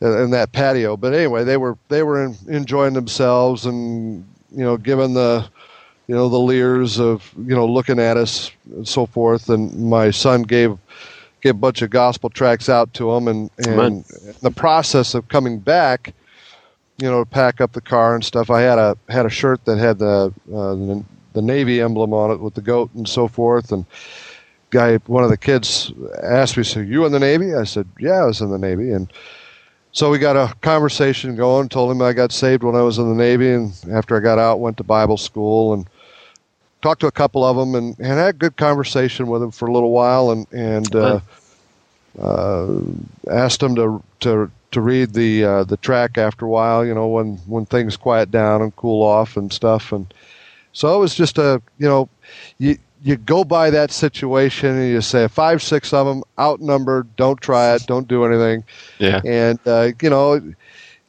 in 0.00 0.30
that 0.32 0.52
patio. 0.52 0.96
But 0.96 1.14
anyway 1.14 1.44
they 1.44 1.56
were 1.56 1.78
they 1.88 2.02
were 2.02 2.24
in, 2.24 2.36
enjoying 2.48 2.92
themselves 2.92 3.64
and 3.64 4.26
you 4.50 4.64
know 4.64 4.76
given 4.76 5.14
the 5.14 5.48
you 6.08 6.14
know 6.14 6.28
the 6.28 6.38
leers 6.38 6.98
of 6.98 7.32
you 7.38 7.54
know 7.54 7.66
looking 7.66 8.00
at 8.00 8.16
us 8.16 8.50
and 8.66 8.86
so 8.86 9.06
forth. 9.06 9.48
And 9.48 9.88
my 9.88 10.10
son 10.10 10.42
gave 10.42 10.76
gave 11.44 11.54
a 11.54 11.58
bunch 11.58 11.82
of 11.82 11.90
gospel 11.90 12.28
tracks 12.28 12.68
out 12.68 12.92
to 12.94 13.12
them 13.12 13.28
and 13.28 13.50
and 13.58 14.04
the 14.42 14.50
process 14.50 15.14
of 15.14 15.28
coming 15.28 15.58
back 15.58 16.12
you 16.98 17.08
know 17.08 17.22
to 17.22 17.30
pack 17.30 17.60
up 17.60 17.72
the 17.72 17.80
car 17.80 18.14
and 18.14 18.24
stuff 18.24 18.50
i 18.50 18.60
had 18.60 18.78
a 18.78 18.96
had 19.08 19.26
a 19.26 19.30
shirt 19.30 19.64
that 19.64 19.78
had 19.78 19.98
the 19.98 20.32
uh, 20.52 20.74
the, 20.74 21.04
the 21.34 21.42
navy 21.42 21.80
emblem 21.80 22.14
on 22.14 22.30
it 22.30 22.40
with 22.40 22.54
the 22.54 22.62
goat 22.62 22.90
and 22.94 23.06
so 23.06 23.28
forth. 23.28 23.70
And 23.70 23.84
guy 24.70 24.96
one 25.06 25.22
of 25.22 25.30
the 25.30 25.36
kids 25.36 25.92
asked 26.22 26.56
me 26.56 26.64
so 26.64 26.80
you 26.80 27.04
in 27.04 27.12
the 27.12 27.20
navy? 27.20 27.54
I 27.54 27.64
said 27.64 27.86
yeah 28.00 28.22
i 28.22 28.24
was 28.24 28.40
in 28.40 28.50
the 28.50 28.58
navy. 28.58 28.90
And 28.90 29.12
so 29.92 30.10
we 30.10 30.18
got 30.18 30.36
a 30.36 30.54
conversation 30.62 31.36
going 31.36 31.68
told 31.68 31.92
him 31.92 32.02
i 32.02 32.12
got 32.12 32.32
saved 32.32 32.64
when 32.64 32.74
i 32.74 32.82
was 32.82 32.98
in 32.98 33.08
the 33.08 33.14
navy 33.14 33.52
and 33.52 33.72
after 33.92 34.16
i 34.16 34.20
got 34.20 34.40
out 34.40 34.58
went 34.58 34.76
to 34.78 34.82
bible 34.82 35.16
school 35.16 35.72
and 35.72 35.88
talked 36.84 37.00
to 37.00 37.06
a 37.06 37.12
couple 37.12 37.42
of 37.42 37.56
them 37.56 37.74
and, 37.74 37.98
and 37.98 38.18
had 38.18 38.28
a 38.28 38.32
good 38.34 38.58
conversation 38.58 39.26
with 39.26 39.40
them 39.40 39.50
for 39.50 39.66
a 39.66 39.72
little 39.72 39.90
while 39.90 40.30
and 40.30 40.46
and 40.52 40.94
uh, 40.94 41.18
uh, 42.20 42.78
asked 43.30 43.60
them 43.60 43.74
to 43.74 44.02
to 44.20 44.50
to 44.70 44.80
read 44.82 45.14
the 45.14 45.42
uh, 45.42 45.64
the 45.64 45.78
track 45.78 46.18
after 46.18 46.44
a 46.44 46.48
while 46.48 46.84
you 46.84 46.94
know 46.94 47.08
when 47.08 47.38
when 47.46 47.64
things 47.64 47.96
quiet 47.96 48.30
down 48.30 48.60
and 48.60 48.76
cool 48.76 49.02
off 49.02 49.38
and 49.38 49.50
stuff. 49.50 49.92
And 49.92 50.12
so 50.74 50.94
it 50.94 50.98
was 50.98 51.14
just 51.14 51.38
a 51.38 51.62
you 51.78 51.88
know 51.88 52.10
you 52.58 52.76
you 53.02 53.16
go 53.16 53.44
by 53.44 53.70
that 53.70 53.90
situation 53.90 54.76
and 54.76 54.90
you 54.90 55.00
say 55.00 55.26
five 55.26 55.62
six 55.62 55.94
of 55.94 56.06
them 56.06 56.22
outnumbered 56.38 57.16
don't 57.16 57.40
try 57.40 57.74
it 57.74 57.86
don't 57.86 58.08
do 58.08 58.26
anything. 58.26 58.62
Yeah. 58.98 59.22
and 59.24 59.58
uh, 59.64 59.92
you 60.02 60.10
know 60.10 60.52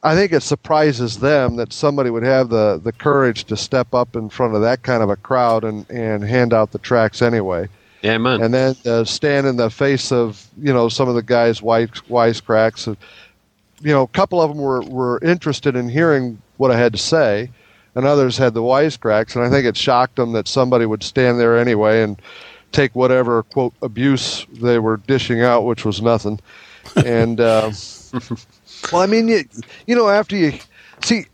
I 0.06 0.14
think 0.14 0.30
it 0.30 0.42
surprises 0.42 1.18
them 1.18 1.56
that 1.56 1.72
somebody 1.72 2.10
would 2.10 2.22
have 2.22 2.48
the, 2.48 2.80
the 2.82 2.92
courage 2.92 3.42
to 3.46 3.56
step 3.56 3.92
up 3.92 4.14
in 4.14 4.28
front 4.28 4.54
of 4.54 4.60
that 4.60 4.84
kind 4.84 5.02
of 5.02 5.10
a 5.10 5.16
crowd 5.16 5.64
and, 5.64 5.84
and 5.90 6.22
hand 6.22 6.54
out 6.54 6.70
the 6.70 6.78
tracks 6.78 7.22
anyway. 7.22 7.68
Yeah, 8.02 8.16
man. 8.18 8.40
And 8.40 8.54
then 8.54 8.76
uh, 8.86 9.02
stand 9.02 9.48
in 9.48 9.56
the 9.56 9.68
face 9.68 10.12
of, 10.12 10.46
you 10.58 10.72
know, 10.72 10.88
some 10.88 11.08
of 11.08 11.16
the 11.16 11.24
guys' 11.24 11.60
wise, 11.60 11.90
wisecracks. 12.08 12.86
And, 12.86 12.96
you 13.80 13.92
know, 13.92 14.02
a 14.02 14.06
couple 14.06 14.40
of 14.40 14.50
them 14.50 14.58
were, 14.58 14.82
were 14.82 15.18
interested 15.24 15.74
in 15.74 15.88
hearing 15.88 16.40
what 16.56 16.70
I 16.70 16.78
had 16.78 16.92
to 16.92 17.00
say, 17.00 17.50
and 17.96 18.06
others 18.06 18.38
had 18.38 18.54
the 18.54 18.62
wisecracks. 18.62 19.34
And 19.34 19.44
I 19.44 19.50
think 19.50 19.66
it 19.66 19.76
shocked 19.76 20.14
them 20.14 20.30
that 20.34 20.46
somebody 20.46 20.86
would 20.86 21.02
stand 21.02 21.40
there 21.40 21.58
anyway 21.58 22.02
and 22.02 22.22
take 22.70 22.94
whatever, 22.94 23.42
quote, 23.42 23.74
abuse 23.82 24.46
they 24.52 24.78
were 24.78 24.98
dishing 24.98 25.40
out, 25.42 25.64
which 25.64 25.84
was 25.84 26.00
nothing. 26.00 26.38
And, 26.94 27.40
uh, 27.40 27.72
well, 28.92 29.02
I 29.02 29.06
mean, 29.06 29.28
you, 29.28 29.44
you 29.86 29.94
know, 29.94 30.08
after 30.08 30.36
you 30.36 30.58
see, 31.02 31.26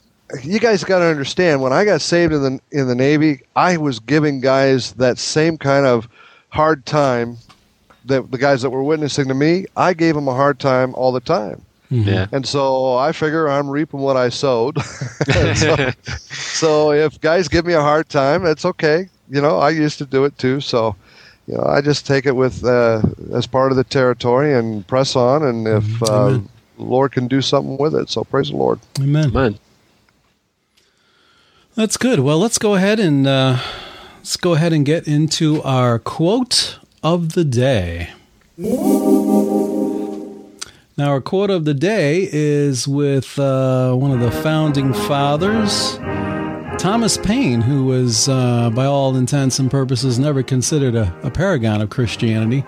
you 0.42 0.58
guys 0.58 0.84
got 0.84 1.00
to 1.00 1.04
understand. 1.06 1.60
When 1.62 1.72
I 1.72 1.84
got 1.84 2.00
saved 2.00 2.32
in 2.32 2.42
the 2.42 2.60
in 2.70 2.88
the 2.88 2.94
Navy, 2.94 3.40
I 3.54 3.76
was 3.76 3.98
giving 4.00 4.40
guys 4.40 4.92
that 4.94 5.18
same 5.18 5.58
kind 5.58 5.86
of 5.86 6.08
hard 6.50 6.86
time 6.86 7.36
that 8.04 8.30
the 8.30 8.38
guys 8.38 8.62
that 8.62 8.70
were 8.70 8.82
witnessing 8.82 9.28
to 9.28 9.34
me, 9.34 9.66
I 9.76 9.94
gave 9.94 10.14
them 10.14 10.28
a 10.28 10.34
hard 10.34 10.58
time 10.58 10.94
all 10.94 11.12
the 11.12 11.20
time. 11.20 11.62
Yeah. 11.90 12.26
And 12.32 12.46
so 12.46 12.96
I 12.96 13.12
figure 13.12 13.48
I'm 13.48 13.68
reaping 13.68 14.00
what 14.00 14.16
I 14.16 14.30
sowed. 14.30 14.82
so, 15.54 15.90
so 16.30 16.92
if 16.92 17.20
guys 17.20 17.48
give 17.48 17.66
me 17.66 17.74
a 17.74 17.82
hard 17.82 18.08
time, 18.08 18.46
it's 18.46 18.64
okay. 18.64 19.08
You 19.30 19.42
know, 19.42 19.58
I 19.58 19.70
used 19.70 19.98
to 19.98 20.06
do 20.06 20.24
it 20.24 20.36
too. 20.38 20.60
So, 20.60 20.96
you 21.46 21.54
know, 21.54 21.64
I 21.64 21.82
just 21.82 22.06
take 22.06 22.24
it 22.24 22.34
with 22.34 22.64
uh, 22.64 23.02
as 23.34 23.46
part 23.46 23.72
of 23.72 23.76
the 23.76 23.84
territory 23.84 24.54
and 24.54 24.86
press 24.86 25.16
on. 25.16 25.42
And 25.42 25.68
if 25.68 26.02
uh, 26.02 26.40
Amen. 26.82 26.90
Lord 26.90 27.12
can 27.12 27.28
do 27.28 27.40
something 27.42 27.76
with 27.78 27.94
it, 27.94 28.10
so 28.10 28.24
praise 28.24 28.50
the 28.50 28.56
Lord. 28.56 28.80
Amen. 29.00 29.32
Man. 29.32 29.58
That's 31.74 31.96
good. 31.96 32.20
Well, 32.20 32.38
let's 32.38 32.58
go 32.58 32.74
ahead 32.74 33.00
and 33.00 33.26
uh, 33.26 33.58
let's 34.18 34.36
go 34.36 34.54
ahead 34.54 34.72
and 34.72 34.84
get 34.84 35.08
into 35.08 35.62
our 35.62 35.98
quote 35.98 36.78
of 37.02 37.32
the 37.32 37.44
day. 37.44 38.10
Now, 40.98 41.08
our 41.08 41.22
quote 41.22 41.48
of 41.48 41.64
the 41.64 41.72
day 41.74 42.28
is 42.30 42.86
with 42.86 43.38
uh, 43.38 43.94
one 43.94 44.10
of 44.10 44.20
the 44.20 44.30
founding 44.30 44.92
fathers, 44.92 45.96
Thomas 46.78 47.16
Paine, 47.16 47.62
who 47.62 47.86
was, 47.86 48.28
uh, 48.28 48.68
by 48.70 48.84
all 48.84 49.16
intents 49.16 49.58
and 49.58 49.70
purposes, 49.70 50.18
never 50.18 50.42
considered 50.42 50.94
a, 50.94 51.16
a 51.22 51.30
paragon 51.30 51.80
of 51.80 51.88
Christianity. 51.88 52.62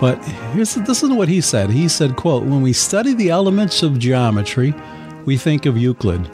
But 0.00 0.24
here's 0.54 0.74
this 0.74 1.02
is 1.02 1.10
what 1.10 1.28
he 1.28 1.42
said. 1.42 1.70
He 1.70 1.86
said, 1.86 2.16
"quote 2.16 2.44
When 2.44 2.62
we 2.62 2.72
study 2.72 3.12
the 3.12 3.28
elements 3.28 3.82
of 3.82 3.98
geometry, 3.98 4.74
we 5.26 5.36
think 5.36 5.66
of 5.66 5.76
Euclid. 5.76 6.26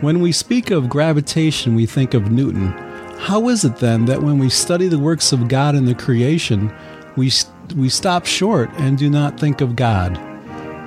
When 0.00 0.20
we 0.20 0.32
speak 0.32 0.72
of 0.72 0.88
gravitation, 0.88 1.76
we 1.76 1.86
think 1.86 2.14
of 2.14 2.32
Newton. 2.32 2.74
How 3.18 3.48
is 3.48 3.64
it 3.64 3.76
then 3.76 4.06
that 4.06 4.24
when 4.24 4.38
we 4.38 4.48
study 4.48 4.88
the 4.88 4.98
works 4.98 5.32
of 5.32 5.46
God 5.46 5.76
in 5.76 5.84
the 5.84 5.94
creation, 5.94 6.72
we 7.16 7.30
we 7.76 7.88
stop 7.88 8.26
short 8.26 8.70
and 8.76 8.98
do 8.98 9.08
not 9.08 9.38
think 9.38 9.60
of 9.60 9.76
God?" 9.76 10.18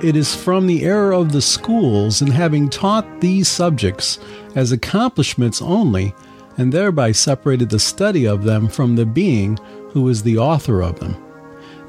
It 0.02 0.14
is 0.14 0.34
from 0.34 0.66
the 0.66 0.84
error 0.84 1.12
of 1.12 1.32
the 1.32 1.40
schools 1.40 2.20
in 2.20 2.30
having 2.30 2.68
taught 2.68 3.22
these 3.22 3.48
subjects 3.48 4.18
as 4.54 4.70
accomplishments 4.70 5.62
only, 5.62 6.14
and 6.58 6.70
thereby 6.70 7.12
separated 7.12 7.70
the 7.70 7.78
study 7.78 8.26
of 8.26 8.44
them 8.44 8.68
from 8.68 8.96
the 8.96 9.06
being 9.06 9.58
who 9.92 10.06
is 10.10 10.22
the 10.22 10.36
author 10.36 10.82
of 10.82 11.00
them. 11.00 11.16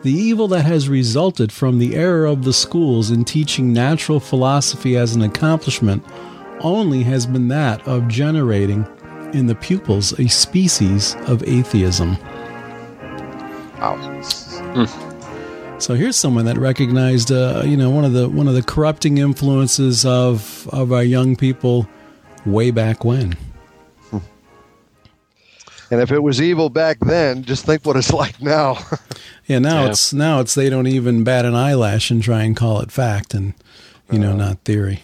The 0.04 0.14
evil 0.14 0.48
that 0.50 0.64
has 0.64 0.88
resulted 0.88 1.52
from 1.52 1.80
the 1.80 1.96
error 1.96 2.26
of 2.26 2.44
the 2.44 2.54
schools 2.54 3.10
in 3.10 3.26
teaching 3.26 3.74
natural 3.74 4.20
philosophy 4.20 4.96
as 4.96 5.16
an 5.16 5.24
accomplishment 5.24 6.04
only 6.62 7.04
has 7.04 7.26
been 7.26 7.48
that 7.48 7.86
of 7.88 8.08
generating 8.08 8.88
in 9.34 9.48
the 9.48 9.56
pupils 9.56 10.18
a 10.20 10.28
species 10.28 11.16
of 11.28 11.44
atheism. 11.44 12.16
So 15.80 15.94
here's 15.94 16.16
someone 16.16 16.46
that 16.46 16.58
recognized, 16.58 17.32
uh, 17.32 17.64
you 17.66 17.78
know, 17.78 17.90
one 17.90 18.06
of 18.06 18.14
the 18.14 18.30
one 18.30 18.48
of 18.48 18.54
the 18.54 18.64
corrupting 18.64 19.18
influences 19.18 20.06
of 20.06 20.68
of 20.72 20.92
our 20.92 21.04
young 21.04 21.36
people 21.36 21.88
way 22.46 22.72
back 22.72 23.04
when. 23.04 23.36
And 25.90 26.02
if 26.02 26.12
it 26.12 26.22
was 26.22 26.42
evil 26.42 26.70
back 26.70 27.00
then, 27.00 27.44
just 27.44 27.66
think 27.66 27.86
what 27.86 27.96
it's 27.96 28.12
like 28.22 28.42
now. 28.42 28.78
Yeah, 29.46 29.60
now 29.60 29.84
Yeah. 29.84 29.92
it's 29.92 30.14
now 30.14 30.40
it's 30.42 30.54
they 30.54 30.70
don't 30.70 30.88
even 30.88 31.24
bat 31.24 31.46
an 31.46 31.56
eyelash 31.56 32.12
and 32.12 32.22
try 32.22 32.44
and 32.44 32.56
call 32.56 32.82
it 32.82 32.92
fact 32.92 33.34
and 33.34 33.54
you 34.12 34.20
know 34.20 34.36
not 34.36 34.60
theory. 34.66 35.04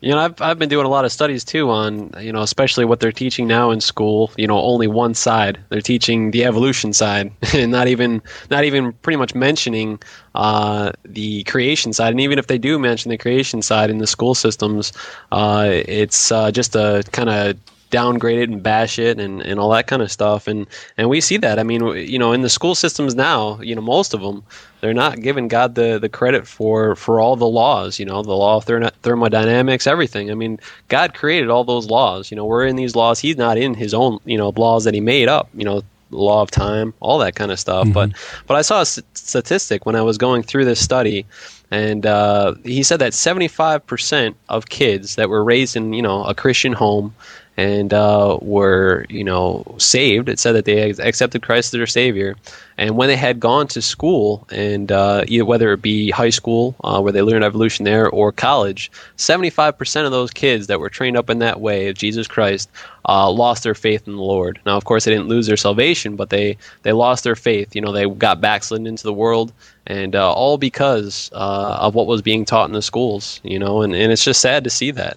You 0.00 0.12
know, 0.12 0.18
I've 0.18 0.40
I've 0.40 0.58
been 0.60 0.68
doing 0.68 0.86
a 0.86 0.88
lot 0.88 1.04
of 1.04 1.10
studies 1.10 1.42
too 1.44 1.70
on 1.70 2.14
you 2.20 2.32
know, 2.32 2.42
especially 2.42 2.84
what 2.84 3.00
they're 3.00 3.10
teaching 3.10 3.48
now 3.48 3.70
in 3.72 3.80
school. 3.80 4.30
You 4.36 4.46
know, 4.46 4.60
only 4.60 4.86
one 4.86 5.12
side. 5.14 5.58
They're 5.70 5.80
teaching 5.80 6.30
the 6.30 6.44
evolution 6.44 6.92
side, 6.92 7.32
and 7.54 7.72
not 7.72 7.88
even 7.88 8.22
not 8.48 8.62
even 8.64 8.92
pretty 8.92 9.16
much 9.16 9.34
mentioning 9.34 9.98
uh, 10.36 10.92
the 11.04 11.42
creation 11.44 11.92
side. 11.92 12.10
And 12.10 12.20
even 12.20 12.38
if 12.38 12.46
they 12.46 12.58
do 12.58 12.78
mention 12.78 13.10
the 13.10 13.18
creation 13.18 13.60
side 13.60 13.90
in 13.90 13.98
the 13.98 14.06
school 14.06 14.36
systems, 14.36 14.92
uh, 15.32 15.66
it's 15.68 16.30
uh, 16.30 16.52
just 16.52 16.76
a 16.76 17.02
kind 17.10 17.28
of 17.28 17.56
downgrade 17.90 18.38
it 18.38 18.50
and 18.50 18.62
bash 18.62 18.98
it 18.98 19.18
and, 19.18 19.40
and 19.42 19.58
all 19.58 19.70
that 19.70 19.86
kind 19.86 20.02
of 20.02 20.10
stuff. 20.10 20.46
And 20.46 20.66
and 20.96 21.08
we 21.08 21.20
see 21.20 21.36
that. 21.38 21.58
I 21.58 21.62
mean 21.62 21.84
you 21.96 22.18
know 22.18 22.32
in 22.32 22.42
the 22.42 22.48
school 22.48 22.74
systems 22.74 23.14
now 23.14 23.60
you 23.60 23.74
know 23.74 23.80
most 23.82 24.14
of 24.14 24.20
them 24.20 24.42
they're 24.80 24.94
not 24.94 25.20
giving 25.20 25.48
god 25.48 25.74
the 25.74 25.98
the 25.98 26.08
credit 26.08 26.46
for 26.46 26.94
for 26.96 27.20
all 27.20 27.34
the 27.34 27.48
laws 27.48 27.98
you 27.98 28.04
know 28.06 28.22
the 28.22 28.32
law 28.36 28.56
of 28.56 28.64
thermo- 28.64 28.90
thermodynamics 29.02 29.86
everything. 29.86 30.30
I 30.30 30.34
mean 30.34 30.58
god 30.88 31.14
created 31.14 31.50
all 31.50 31.64
those 31.64 31.86
laws. 31.86 32.30
You 32.30 32.36
know 32.36 32.44
we're 32.44 32.66
in 32.66 32.76
these 32.76 32.94
laws. 32.94 33.18
He's 33.18 33.36
not 33.36 33.58
in 33.58 33.74
his 33.74 33.94
own 33.94 34.18
you 34.24 34.38
know 34.38 34.50
laws 34.56 34.84
that 34.84 34.94
he 34.94 35.00
made 35.00 35.28
up 35.28 35.48
you 35.54 35.64
know 35.64 35.82
law 36.10 36.40
of 36.40 36.50
time 36.50 36.94
all 37.00 37.18
that 37.18 37.34
kind 37.34 37.52
of 37.52 37.60
stuff 37.60 37.86
but 37.92 38.10
but 38.46 38.56
i 38.56 38.62
saw 38.62 38.78
a 38.78 38.80
s- 38.80 38.98
statistic 39.12 39.84
when 39.84 39.94
i 39.94 40.00
was 40.00 40.16
going 40.16 40.42
through 40.42 40.64
this 40.64 40.80
study 40.82 41.26
and 41.70 42.06
uh, 42.06 42.54
he 42.64 42.82
said 42.82 42.98
that 42.98 43.12
75% 43.12 44.34
of 44.48 44.70
kids 44.70 45.16
that 45.16 45.28
were 45.28 45.44
raised 45.44 45.76
in 45.76 45.92
you 45.92 46.00
know 46.00 46.24
a 46.24 46.34
christian 46.34 46.72
home 46.72 47.14
and 47.58 47.92
uh, 47.92 48.38
were 48.40 49.04
you 49.10 49.24
know 49.24 49.64
saved. 49.78 50.28
It 50.28 50.38
said 50.38 50.52
that 50.52 50.64
they 50.64 50.90
accepted 50.90 51.42
Christ 51.42 51.74
as 51.74 51.78
their 51.78 51.86
Savior, 51.86 52.36
and 52.78 52.96
when 52.96 53.08
they 53.08 53.16
had 53.16 53.40
gone 53.40 53.66
to 53.68 53.82
school, 53.82 54.46
and 54.50 54.90
uh, 54.90 55.24
either 55.26 55.44
whether 55.44 55.72
it 55.72 55.82
be 55.82 56.10
high 56.10 56.30
school 56.30 56.76
uh, 56.84 57.00
where 57.00 57.12
they 57.12 57.20
learned 57.20 57.44
evolution 57.44 57.84
there, 57.84 58.08
or 58.08 58.32
college, 58.32 58.90
seventy-five 59.16 59.76
percent 59.76 60.06
of 60.06 60.12
those 60.12 60.30
kids 60.30 60.68
that 60.68 60.80
were 60.80 60.88
trained 60.88 61.16
up 61.16 61.28
in 61.28 61.40
that 61.40 61.60
way 61.60 61.88
of 61.88 61.96
Jesus 61.96 62.28
Christ 62.28 62.70
uh, 63.08 63.28
lost 63.28 63.64
their 63.64 63.74
faith 63.74 64.06
in 64.06 64.14
the 64.14 64.22
Lord. 64.22 64.60
Now, 64.64 64.76
of 64.76 64.84
course, 64.84 65.04
they 65.04 65.10
didn't 65.10 65.28
lose 65.28 65.48
their 65.48 65.56
salvation, 65.56 66.16
but 66.16 66.30
they 66.30 66.56
they 66.84 66.92
lost 66.92 67.24
their 67.24 67.36
faith. 67.36 67.74
You 67.74 67.82
know, 67.82 67.92
they 67.92 68.08
got 68.08 68.40
backslidden 68.40 68.86
into 68.86 69.02
the 69.02 69.12
world. 69.12 69.52
And 69.90 70.14
uh, 70.14 70.30
all 70.30 70.58
because 70.58 71.30
uh, 71.32 71.78
of 71.80 71.94
what 71.94 72.06
was 72.06 72.20
being 72.20 72.44
taught 72.44 72.68
in 72.68 72.74
the 72.74 72.82
schools, 72.82 73.40
you 73.42 73.58
know, 73.58 73.80
and, 73.80 73.94
and 73.94 74.12
it's 74.12 74.22
just 74.22 74.42
sad 74.42 74.62
to 74.64 74.70
see 74.70 74.90
that. 74.90 75.16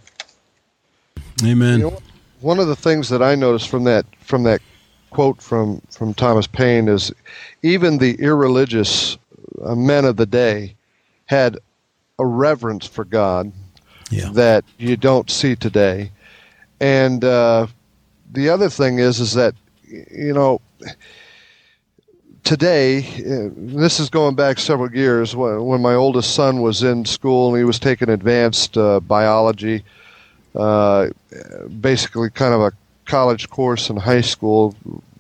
Amen. 1.43 1.79
You 1.79 1.91
know, 1.91 2.00
one 2.41 2.60
of 2.60 2.67
the 2.67 2.75
things 2.75 3.10
that 3.10 3.21
I 3.21 3.36
noticed 3.36 3.69
from 3.69 3.83
that 3.86 4.05
from 4.19 4.43
that 4.43 4.62
quote 5.10 5.41
from 5.41 5.81
from 5.89 6.13
Thomas 6.13 6.48
Paine 6.48 6.88
is 6.88 7.12
even 7.63 7.98
the 7.98 8.15
irreligious 8.15 9.17
uh, 9.62 9.75
men 9.75 10.05
of 10.05 10.17
the 10.17 10.25
day 10.25 10.75
had 11.25 11.57
a 12.19 12.25
reverence 12.25 12.86
for 12.86 13.05
God 13.05 13.51
yeah. 14.10 14.29
that 14.33 14.65
you 14.77 14.98
don't 14.98 15.29
see 15.29 15.55
today. 15.55 16.12
And 16.79 17.24
uh, 17.24 17.67
the 18.31 18.50
other 18.50 18.69
thing 18.69 19.00
is, 19.00 19.19
is 19.19 19.33
that 19.33 19.55
you 19.91 20.33
know, 20.33 20.62
today, 22.43 23.00
uh, 23.00 23.50
this 23.55 24.00
is 24.00 24.10
going 24.10 24.36
back 24.36 24.60
several 24.60 24.93
years 24.93 25.36
when, 25.36 25.63
when 25.65 25.81
my 25.81 25.93
oldest 25.93 26.33
son 26.33 26.62
was 26.62 26.83
in 26.83 27.05
school 27.05 27.50
and 27.50 27.57
he 27.57 27.63
was 27.63 27.79
taking 27.79 28.10
advanced 28.10 28.77
uh, 28.77 29.00
biology, 29.00 29.83
uh, 30.55 31.10
basically 31.79 32.29
kind 32.29 32.53
of 32.53 32.62
a 32.62 32.74
college 33.05 33.50
course 33.50 33.89
in 33.89 33.98
high 33.98 34.22
school, 34.22 34.75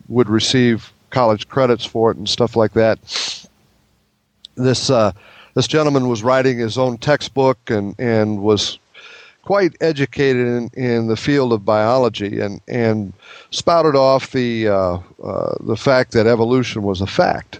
would 0.07 0.29
receive 0.29 0.91
college 1.09 1.47
credits 1.47 1.85
for 1.85 2.11
it 2.11 2.17
and 2.17 2.27
stuff 2.27 2.55
like 2.55 2.73
that. 2.73 2.99
This 4.55 4.89
uh, 4.89 5.11
this 5.55 5.67
gentleman 5.67 6.07
was 6.07 6.23
writing 6.23 6.59
his 6.59 6.77
own 6.77 6.97
textbook 6.97 7.57
and, 7.69 7.95
and 7.99 8.41
was 8.41 8.79
quite 9.43 9.75
educated 9.81 10.47
in, 10.47 10.69
in 10.73 11.07
the 11.07 11.17
field 11.17 11.51
of 11.51 11.65
biology 11.65 12.39
and, 12.39 12.61
and 12.67 13.11
spouted 13.49 13.95
off 13.95 14.31
the 14.31 14.67
uh, 14.67 14.99
uh, 15.23 15.55
the 15.61 15.75
fact 15.75 16.11
that 16.11 16.27
evolution 16.27 16.83
was 16.83 17.01
a 17.01 17.07
fact. 17.07 17.59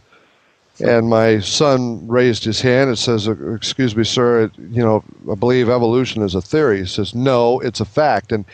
And 0.80 1.10
my 1.10 1.40
son 1.40 2.08
raised 2.08 2.44
his 2.44 2.62
hand 2.62 2.90
and 2.90 2.98
says, 2.98 3.28
"Excuse 3.28 3.96
me, 3.96 4.04
sir. 4.04 4.50
You 4.72 4.82
know, 4.84 5.04
I 5.32 5.36
believe 5.36 5.70
evolution 5.70 6.24
is 6.24 6.34
a 6.34 6.42
theory." 6.42 6.80
He 6.80 6.86
says, 6.86 7.14
"No, 7.14 7.60
it's 7.60 7.80
a 7.80 7.86
fact." 7.86 8.32
And 8.32 8.46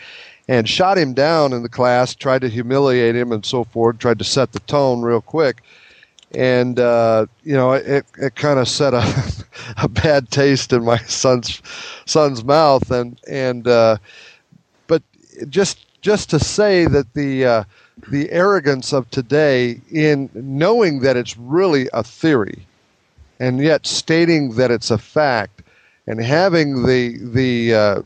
and 0.48 0.68
shot 0.68 0.96
him 0.98 1.12
down 1.12 1.52
in 1.52 1.62
the 1.62 1.68
class, 1.68 2.14
tried 2.14 2.40
to 2.40 2.48
humiliate 2.48 3.14
him 3.14 3.32
and 3.32 3.44
so 3.44 3.64
forth, 3.64 3.98
tried 3.98 4.18
to 4.18 4.24
set 4.24 4.52
the 4.52 4.60
tone 4.60 5.02
real 5.02 5.20
quick. 5.20 5.62
And 6.32 6.78
uh, 6.78 7.26
you 7.44 7.54
know, 7.54 7.72
it 7.72 8.04
it 8.18 8.34
kind 8.34 8.58
of 8.58 8.68
set 8.68 8.94
a 8.94 9.32
a 9.82 9.88
bad 9.88 10.30
taste 10.30 10.72
in 10.72 10.84
my 10.84 10.98
son's 10.98 11.62
son's 12.04 12.44
mouth, 12.44 12.90
and 12.90 13.18
and 13.28 13.66
uh, 13.66 13.96
but 14.86 15.02
just 15.48 15.86
just 16.02 16.30
to 16.30 16.38
say 16.38 16.86
that 16.86 17.14
the 17.14 17.44
uh, 17.46 17.64
the 18.10 18.30
arrogance 18.30 18.92
of 18.92 19.10
today 19.10 19.80
in 19.90 20.30
knowing 20.34 21.00
that 21.00 21.16
it's 21.16 21.36
really 21.36 21.88
a 21.92 22.02
theory, 22.02 22.66
and 23.40 23.60
yet 23.60 23.86
stating 23.86 24.54
that 24.56 24.70
it's 24.70 24.90
a 24.90 24.98
fact, 24.98 25.62
and 26.06 26.22
having 26.22 26.86
the 26.86 27.18
the 27.18 27.74
uh, 27.74 28.02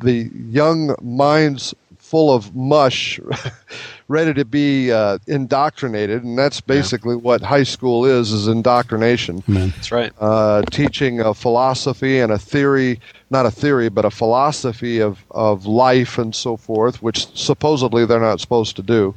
the 0.00 0.30
young 0.48 0.94
minds 1.02 1.74
full 1.98 2.32
of 2.32 2.54
mush, 2.54 3.18
ready 4.08 4.32
to 4.34 4.44
be 4.44 4.92
uh, 4.92 5.18
indoctrinated, 5.26 6.22
and 6.22 6.38
that's 6.38 6.60
basically 6.60 7.16
what 7.16 7.40
high 7.40 7.62
school 7.62 8.04
is: 8.04 8.30
is 8.30 8.46
indoctrination 8.46 9.42
Amen. 9.48 9.72
That's 9.74 9.90
right. 9.90 10.12
uh, 10.20 10.62
teaching 10.70 11.20
a 11.20 11.34
philosophy 11.34 12.20
and 12.20 12.30
a 12.30 12.38
theory, 12.38 13.00
not 13.30 13.46
a 13.46 13.50
theory, 13.50 13.88
but 13.88 14.04
a 14.04 14.10
philosophy 14.10 15.00
of, 15.00 15.24
of 15.30 15.66
life 15.66 16.18
and 16.18 16.34
so 16.34 16.56
forth, 16.56 17.02
which 17.02 17.26
supposedly 17.36 18.04
they're 18.04 18.20
not 18.20 18.40
supposed 18.40 18.76
to 18.76 18.82
do. 18.82 19.14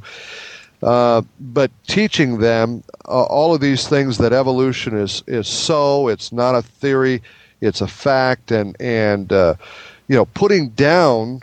Uh, 0.81 1.21
but 1.39 1.71
teaching 1.87 2.39
them 2.39 2.83
uh, 3.07 3.23
all 3.23 3.53
of 3.53 3.61
these 3.61 3.87
things 3.87 4.19
that 4.19 4.31
evolution 4.31 4.95
is 4.95 5.23
is 5.25 5.47
so 5.47 6.07
it's 6.07 6.31
not 6.31 6.53
a 6.53 6.61
theory, 6.61 7.21
it's 7.61 7.81
a 7.81 7.87
fact, 7.87 8.51
and 8.51 8.79
and 8.79 9.33
uh, 9.33 9.55
you 10.07 10.15
know 10.15 10.25
putting 10.25 10.69
down 10.69 11.41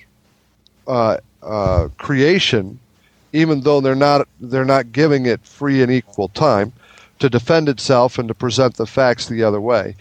uh, 0.87 1.16
uh, 1.42 1.88
creation, 1.99 2.78
even 3.33 3.61
though 3.62 3.80
they're 3.80 3.97
not 3.97 4.28
they're 4.40 4.64
not 4.64 4.92
giving 4.92 5.26
it 5.26 5.44
free 5.44 5.83
and 5.83 5.90
equal 5.90 6.28
time 6.28 6.73
to 7.18 7.28
defend 7.28 7.68
itself 7.68 8.18
and 8.18 8.28
to 8.28 8.35
present 8.35 8.76
the 8.76 8.87
facts 8.87 9.26
the 9.26 9.42
other 9.42 9.61
way. 9.61 9.97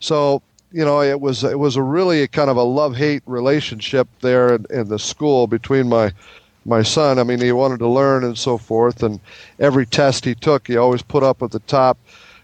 So 0.00 0.42
you 0.72 0.84
know 0.84 1.02
it 1.02 1.20
was 1.20 1.44
it 1.44 1.58
was 1.58 1.76
a 1.76 1.82
really 1.82 2.26
kind 2.28 2.50
of 2.50 2.56
a 2.56 2.62
love 2.62 2.96
hate 2.96 3.22
relationship 3.26 4.08
there 4.20 4.54
in, 4.54 4.66
in 4.70 4.88
the 4.88 4.98
school 4.98 5.46
between 5.46 5.88
my 5.88 6.12
my 6.64 6.82
son. 6.82 7.18
I 7.18 7.24
mean, 7.24 7.40
he 7.40 7.52
wanted 7.52 7.78
to 7.80 7.88
learn 7.88 8.24
and 8.24 8.38
so 8.38 8.58
forth, 8.58 9.02
and 9.02 9.20
every 9.58 9.86
test 9.86 10.24
he 10.24 10.34
took, 10.34 10.68
he 10.68 10.76
always 10.76 11.02
put 11.02 11.22
up 11.22 11.42
at 11.42 11.50
the 11.50 11.60
top. 11.60 11.98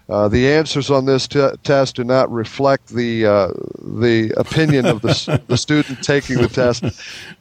Uh, 0.09 0.27
the 0.27 0.51
answers 0.51 0.89
on 0.89 1.05
this 1.05 1.27
t- 1.27 1.51
test 1.63 1.95
do 1.95 2.03
not 2.03 2.31
reflect 2.31 2.87
the 2.87 3.27
uh, 3.27 3.47
the 3.79 4.33
opinion 4.37 4.87
of 4.87 5.01
the, 5.01 5.41
the 5.47 5.57
student 5.57 6.01
taking 6.01 6.37
the 6.37 6.47
test. 6.47 6.83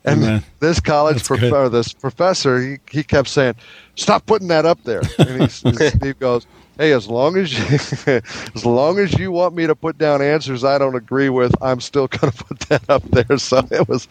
And 0.04 0.23
Amen. 0.23 0.45
this 0.61 0.78
college 0.78 1.25
prof- 1.25 1.50
or 1.50 1.71
this 1.71 1.95
professor, 1.95 2.61
he, 2.61 2.76
he 2.90 3.02
kept 3.02 3.28
saying, 3.28 3.54
"Stop 3.95 4.26
putting 4.26 4.49
that 4.49 4.66
up 4.66 4.83
there." 4.85 5.00
And 5.18 5.42
he, 5.42 5.49
Steve 5.49 6.18
goes, 6.21 6.47
"Hey, 6.78 6.92
as 6.92 7.08
long 7.08 7.37
as 7.37 7.52
you 7.52 7.64
as 8.54 8.64
long 8.64 8.99
as 8.99 9.18
you 9.18 9.30
want 9.30 9.54
me 9.54 9.66
to 9.66 9.75
put 9.75 9.99
down 9.99 10.23
answers 10.23 10.64
I 10.64 10.78
don't 10.78 10.94
agree 10.94 11.28
with, 11.28 11.54
I'm 11.61 11.80
still 11.80 12.06
going 12.08 12.32
to 12.32 12.44
put 12.44 12.61
that 12.61 12.88
up 12.88 13.02
there." 13.11 13.37
So 13.38 13.66
it 13.70 13.88
was 13.88 14.08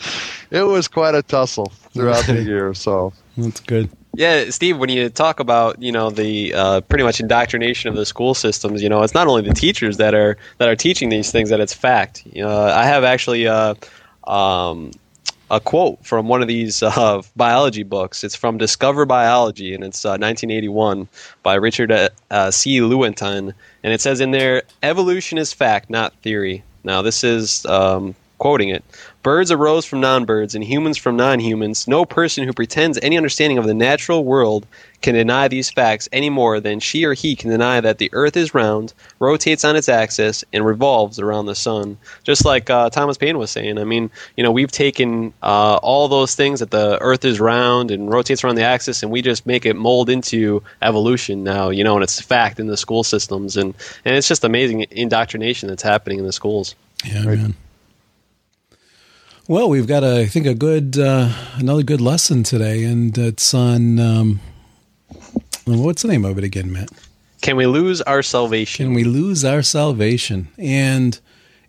it 0.52 0.64
was 0.64 0.88
quite 0.88 1.16
a 1.16 1.24
tussle 1.24 1.72
throughout 1.94 2.26
the 2.26 2.44
year. 2.44 2.74
So 2.74 3.14
That's 3.38 3.60
good. 3.62 3.90
Yeah, 4.14 4.50
Steve, 4.50 4.80
when 4.80 4.90
you 4.90 5.10
talk 5.10 5.40
about 5.40 5.82
you 5.82 5.92
know 5.92 6.10
the 6.10 6.54
uh, 6.54 6.82
pretty 6.82 7.04
much 7.04 7.20
indoctrination 7.20 7.90
of 7.90 7.96
the 7.96 8.06
school 8.06 8.34
systems, 8.34 8.82
you 8.82 8.90
know 8.90 9.04
it's 9.04 9.14
not 9.14 9.28
only 9.28 9.44
the 9.44 9.54
teachers 9.54 9.98
that 9.98 10.14
are 10.16 10.38
that 10.58 10.68
are 10.68 10.76
teaching 10.76 11.10
these 11.10 11.32
things 11.32 11.50
that 11.50 11.60
it's 11.60 11.74
fact. 11.74 12.24
Uh, 12.36 12.66
I 12.66 12.86
have 12.86 13.04
actually 13.04 13.48
uh, 13.48 13.76
um, 14.26 14.92
a 15.50 15.60
quote 15.60 16.04
from 16.06 16.28
one 16.28 16.42
of 16.42 16.48
these 16.48 16.84
uh, 16.84 17.22
biology 17.36 17.84
books. 17.84 18.24
It's 18.24 18.36
from 18.36 18.58
Discover 18.58 19.06
Biology, 19.06 19.74
and 19.74 19.84
it's 19.84 20.06
uh, 20.06 20.18
1981 20.20 21.08
by 21.44 21.56
Richard 21.56 21.92
uh, 21.92 22.10
uh, 22.32 22.52
C. 22.52 22.80
Lewontin, 22.80 23.54
and 23.84 23.94
it 23.94 24.02
says 24.02 24.20
in 24.20 24.32
there, 24.32 24.64
"Evolution 24.84 25.38
is 25.38 25.54
fact, 25.54 25.90
not 25.90 26.14
theory." 26.22 26.64
Now, 26.84 27.02
this 27.02 27.24
is 27.24 27.66
um, 27.66 28.16
quoting 28.38 28.70
it. 28.70 28.84
Birds 29.28 29.52
arose 29.52 29.84
from 29.84 30.00
non 30.00 30.24
birds 30.24 30.56
and 30.56 30.64
humans 30.64 30.98
from 30.98 31.18
non 31.18 31.42
humans. 31.42 31.86
No 31.86 32.06
person 32.06 32.46
who 32.46 32.54
pretends 32.54 32.98
any 33.02 33.18
understanding 33.18 33.58
of 33.58 33.66
the 33.66 33.74
natural 33.74 34.24
world 34.24 34.66
can 35.02 35.16
deny 35.16 35.50
these 35.50 35.70
facts 35.70 36.08
any 36.14 36.30
more 36.30 36.62
than 36.62 36.80
she 36.80 37.04
or 37.04 37.14
he 37.14 37.36
can 37.36 37.50
deny 37.50 37.82
that 37.82 37.98
the 37.98 38.10
earth 38.14 38.38
is 38.38 38.54
round, 38.54 38.94
rotates 39.20 39.66
on 39.66 39.76
its 39.76 39.90
axis, 39.90 40.46
and 40.54 40.66
revolves 40.66 41.20
around 41.20 41.46
the 41.46 41.56
sun. 41.56 41.98
Just 42.24 42.46
like 42.46 42.70
uh, 42.70 42.90
Thomas 42.90 43.18
Paine 43.18 43.38
was 43.38 43.52
saying. 43.52 43.78
I 43.78 43.84
mean, 43.84 44.10
you 44.38 44.46
know, 44.46 44.52
we've 44.54 44.72
taken 44.72 45.34
uh, 45.44 45.76
all 45.84 46.08
those 46.08 46.34
things 46.34 46.62
that 46.62 46.72
the 46.72 46.98
earth 47.02 47.26
is 47.26 47.42
round 47.42 47.92
and 47.92 48.10
rotates 48.10 48.46
around 48.46 48.56
the 48.56 48.64
axis, 48.64 49.04
and 49.04 49.12
we 49.12 49.22
just 49.22 49.46
make 49.46 49.66
it 49.66 49.76
mold 49.76 50.10
into 50.10 50.64
evolution 50.82 51.44
now, 51.44 51.70
you 51.70 51.84
know, 51.84 51.96
and 51.96 52.04
it's 52.04 52.18
a 52.18 52.24
fact 52.24 52.62
in 52.62 52.68
the 52.68 52.78
school 52.78 53.04
systems. 53.04 53.58
And, 53.58 53.76
and 54.06 54.16
it's 54.16 54.30
just 54.30 54.46
amazing 54.46 54.86
indoctrination 54.92 55.68
that's 55.68 55.84
happening 55.84 56.18
in 56.18 56.24
the 56.24 56.32
schools. 56.32 56.76
Yeah, 57.04 57.24
man. 57.24 57.56
Well, 59.50 59.70
we've 59.70 59.88
got 59.88 60.04
a, 60.04 60.24
I 60.24 60.26
think 60.26 60.46
a 60.46 60.54
good 60.54 61.00
uh, 61.00 61.32
another 61.56 61.82
good 61.82 62.02
lesson 62.02 62.44
today, 62.44 62.84
and 62.84 63.18
it's 63.18 63.54
on 63.54 63.98
um, 63.98 64.42
what's 65.64 66.02
the 66.02 66.10
name 66.10 66.26
of 66.26 66.38
it 66.38 66.44
again, 66.44 66.70
Matt? 66.70 66.90
Can 67.42 67.56
we 67.56 67.66
lose 67.66 68.02
our 68.02 68.22
salvation? 68.22 68.88
Can 68.88 68.94
we 68.94 69.06
lose 69.06 69.46
our 69.46 69.62
salvation? 69.62 70.50
And 70.58 71.18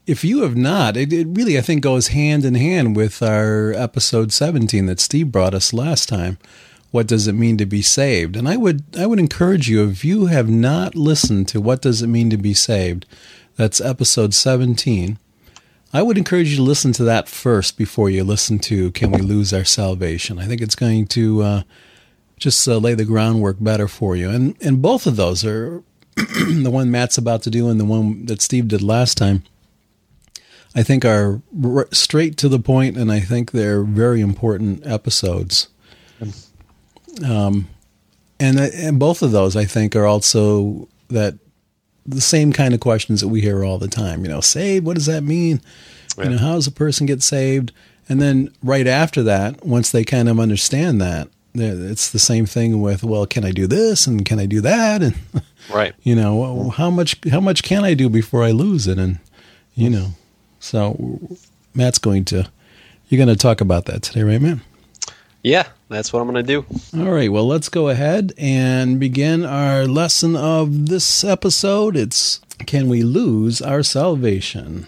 if 0.09 0.25
you 0.25 0.43
have 0.43 0.57
not, 0.57 0.97
it, 0.97 1.13
it 1.13 1.29
really 1.31 1.57
I 1.57 1.61
think 1.61 1.85
goes 1.85 2.09
hand 2.09 2.45
in 2.45 2.57
hand 2.57 2.97
with 2.97 3.23
our 3.23 3.73
episode 3.75 4.33
seventeen 4.33 4.87
that 4.87 4.99
Steve 4.99 5.31
brought 5.31 5.55
us 5.55 5.73
last 5.73 6.09
time. 6.09 6.39
What 6.91 7.07
does 7.07 7.29
it 7.29 7.35
mean 7.35 7.59
to 7.59 7.67
be 7.67 7.83
saved? 7.83 8.35
And 8.35 8.49
I 8.49 8.57
would 8.57 8.83
I 8.99 9.07
would 9.07 9.21
encourage 9.21 9.69
you 9.69 9.89
if 9.89 10.05
you 10.05 10.27
have 10.27 10.51
not 10.51 10.97
listened 10.97 11.47
to 11.49 11.61
what 11.61 11.83
does 11.83 12.03
it 12.03 12.09
mean 12.09 12.29
to 12.31 12.37
be 12.37 12.55
saved, 12.55 13.07
that's 13.55 13.81
episode 13.81 14.35
seventeen. 14.35 15.21
I 15.93 16.03
would 16.03 16.19
encourage 16.19 16.51
you 16.51 16.57
to 16.57 16.63
listen 16.63 16.93
to 16.95 17.05
that 17.05 17.29
first 17.29 17.79
before 17.79 18.11
you 18.11 18.23
listen 18.23 18.59
to 18.61 18.91
Can 18.91 19.11
We 19.11 19.23
Lose 19.23 19.55
Our 19.55 19.65
Salvation? 19.65 20.39
I 20.39 20.45
think 20.45 20.61
it's 20.61 20.75
going 20.75 21.07
to 21.09 21.43
uh, 21.43 21.63
just 22.39 22.69
uh, 22.69 22.77
lay 22.77 22.95
the 22.95 23.07
groundwork 23.07 23.57
better 23.59 23.89
for 23.89 24.15
you. 24.15 24.29
And, 24.29 24.55
and 24.61 24.83
both 24.83 25.07
of 25.07 25.17
those 25.17 25.47
are 25.47 25.83
the 26.17 26.71
one 26.71 26.91
Matt's 26.91 27.17
about 27.17 27.43
to 27.45 27.51
do 27.51 27.71
and 27.71 27.81
the 27.81 27.87
one 27.87 28.27
that 28.27 28.43
Steve 28.43 28.69
did 28.69 28.83
last 28.83 29.17
time. 29.17 29.45
I 30.75 30.83
think 30.83 31.07
are 31.07 31.41
r- 31.65 31.89
straight 31.91 32.37
to 32.39 32.49
the 32.49 32.59
point, 32.59 32.99
and 32.99 33.11
I 33.11 33.21
think 33.21 33.51
they're 33.53 33.83
very 33.83 34.21
important 34.21 34.87
episodes. 34.87 35.69
Um, 37.25 37.69
and, 38.39 38.61
and 38.61 38.99
both 38.99 39.23
of 39.23 39.33
those, 39.33 39.57
I 39.57 39.65
think, 39.65 39.97
are 39.97 40.05
also 40.05 40.87
that 41.09 41.39
the 42.09 42.21
same 42.21 42.53
kind 42.53 42.75
of 42.75 42.81
questions 42.81 43.21
that 43.21 43.29
we 43.29 43.41
hear 43.41 43.65
all 43.65 43.79
the 43.79 43.89
time. 43.89 44.23
You 44.25 44.29
know, 44.29 44.41
saved, 44.41 44.85
what 44.85 44.97
does 44.97 45.07
that 45.07 45.23
mean? 45.23 45.61
You 46.17 46.31
know, 46.31 46.39
how 46.39 46.55
does 46.55 46.67
a 46.67 46.73
person 46.73 47.07
get 47.07 47.23
saved? 47.23 47.71
And 48.09 48.21
then 48.21 48.53
right 48.63 48.87
after 48.89 49.23
that, 49.23 49.65
once 49.65 49.91
they 49.93 50.05
kind 50.05 50.29
of 50.29 50.41
understand 50.41 51.01
that, 51.01 51.29
it's 51.55 52.11
the 52.11 52.19
same 52.19 52.47
thing 52.47 52.81
with, 52.81 53.05
well, 53.05 53.27
can 53.27 53.45
I 53.45 53.53
do 53.53 53.67
this 53.67 54.07
and 54.07 54.25
can 54.25 54.41
I 54.41 54.47
do 54.47 54.61
that? 54.63 55.03
And 55.03 55.15
Right. 55.73 55.95
you 56.03 56.15
know, 56.17 56.71
how 56.71 56.89
much 56.91 57.17
how 57.31 57.41
much 57.41 57.63
can 57.63 57.85
I 57.85 57.95
do 57.95 58.09
before 58.09 58.43
I 58.43 58.53
lose 58.53 58.87
it? 58.87 58.99
And 58.99 59.19
you 59.75 59.91
know, 59.91 60.09
so 60.61 61.21
Matt's 61.75 61.99
going 61.99 62.25
to 62.27 62.49
you're 63.09 63.19
going 63.19 63.29
to 63.29 63.37
talk 63.37 63.61
about 63.61 63.85
that 63.85 64.03
today, 64.03 64.23
right, 64.23 64.41
Matt? 64.41 64.59
Yeah, 65.43 65.69
that's 65.89 66.13
what 66.13 66.21
I'm 66.21 66.31
going 66.31 66.45
to 66.45 66.63
do. 66.63 66.67
All 67.01 67.11
right, 67.11 67.31
well, 67.33 67.47
let's 67.47 67.69
go 67.69 67.89
ahead 67.89 68.33
and 68.37 69.01
begin 69.01 69.45
our 69.45 69.87
lesson 69.87 70.37
of 70.37 70.89
this 70.89 71.25
episode. 71.25 71.97
It's 71.97 72.41
Can 72.67 72.89
We 72.89 73.03
Lose 73.03 73.63
Our 73.63 73.83
Salvation? 73.83 74.87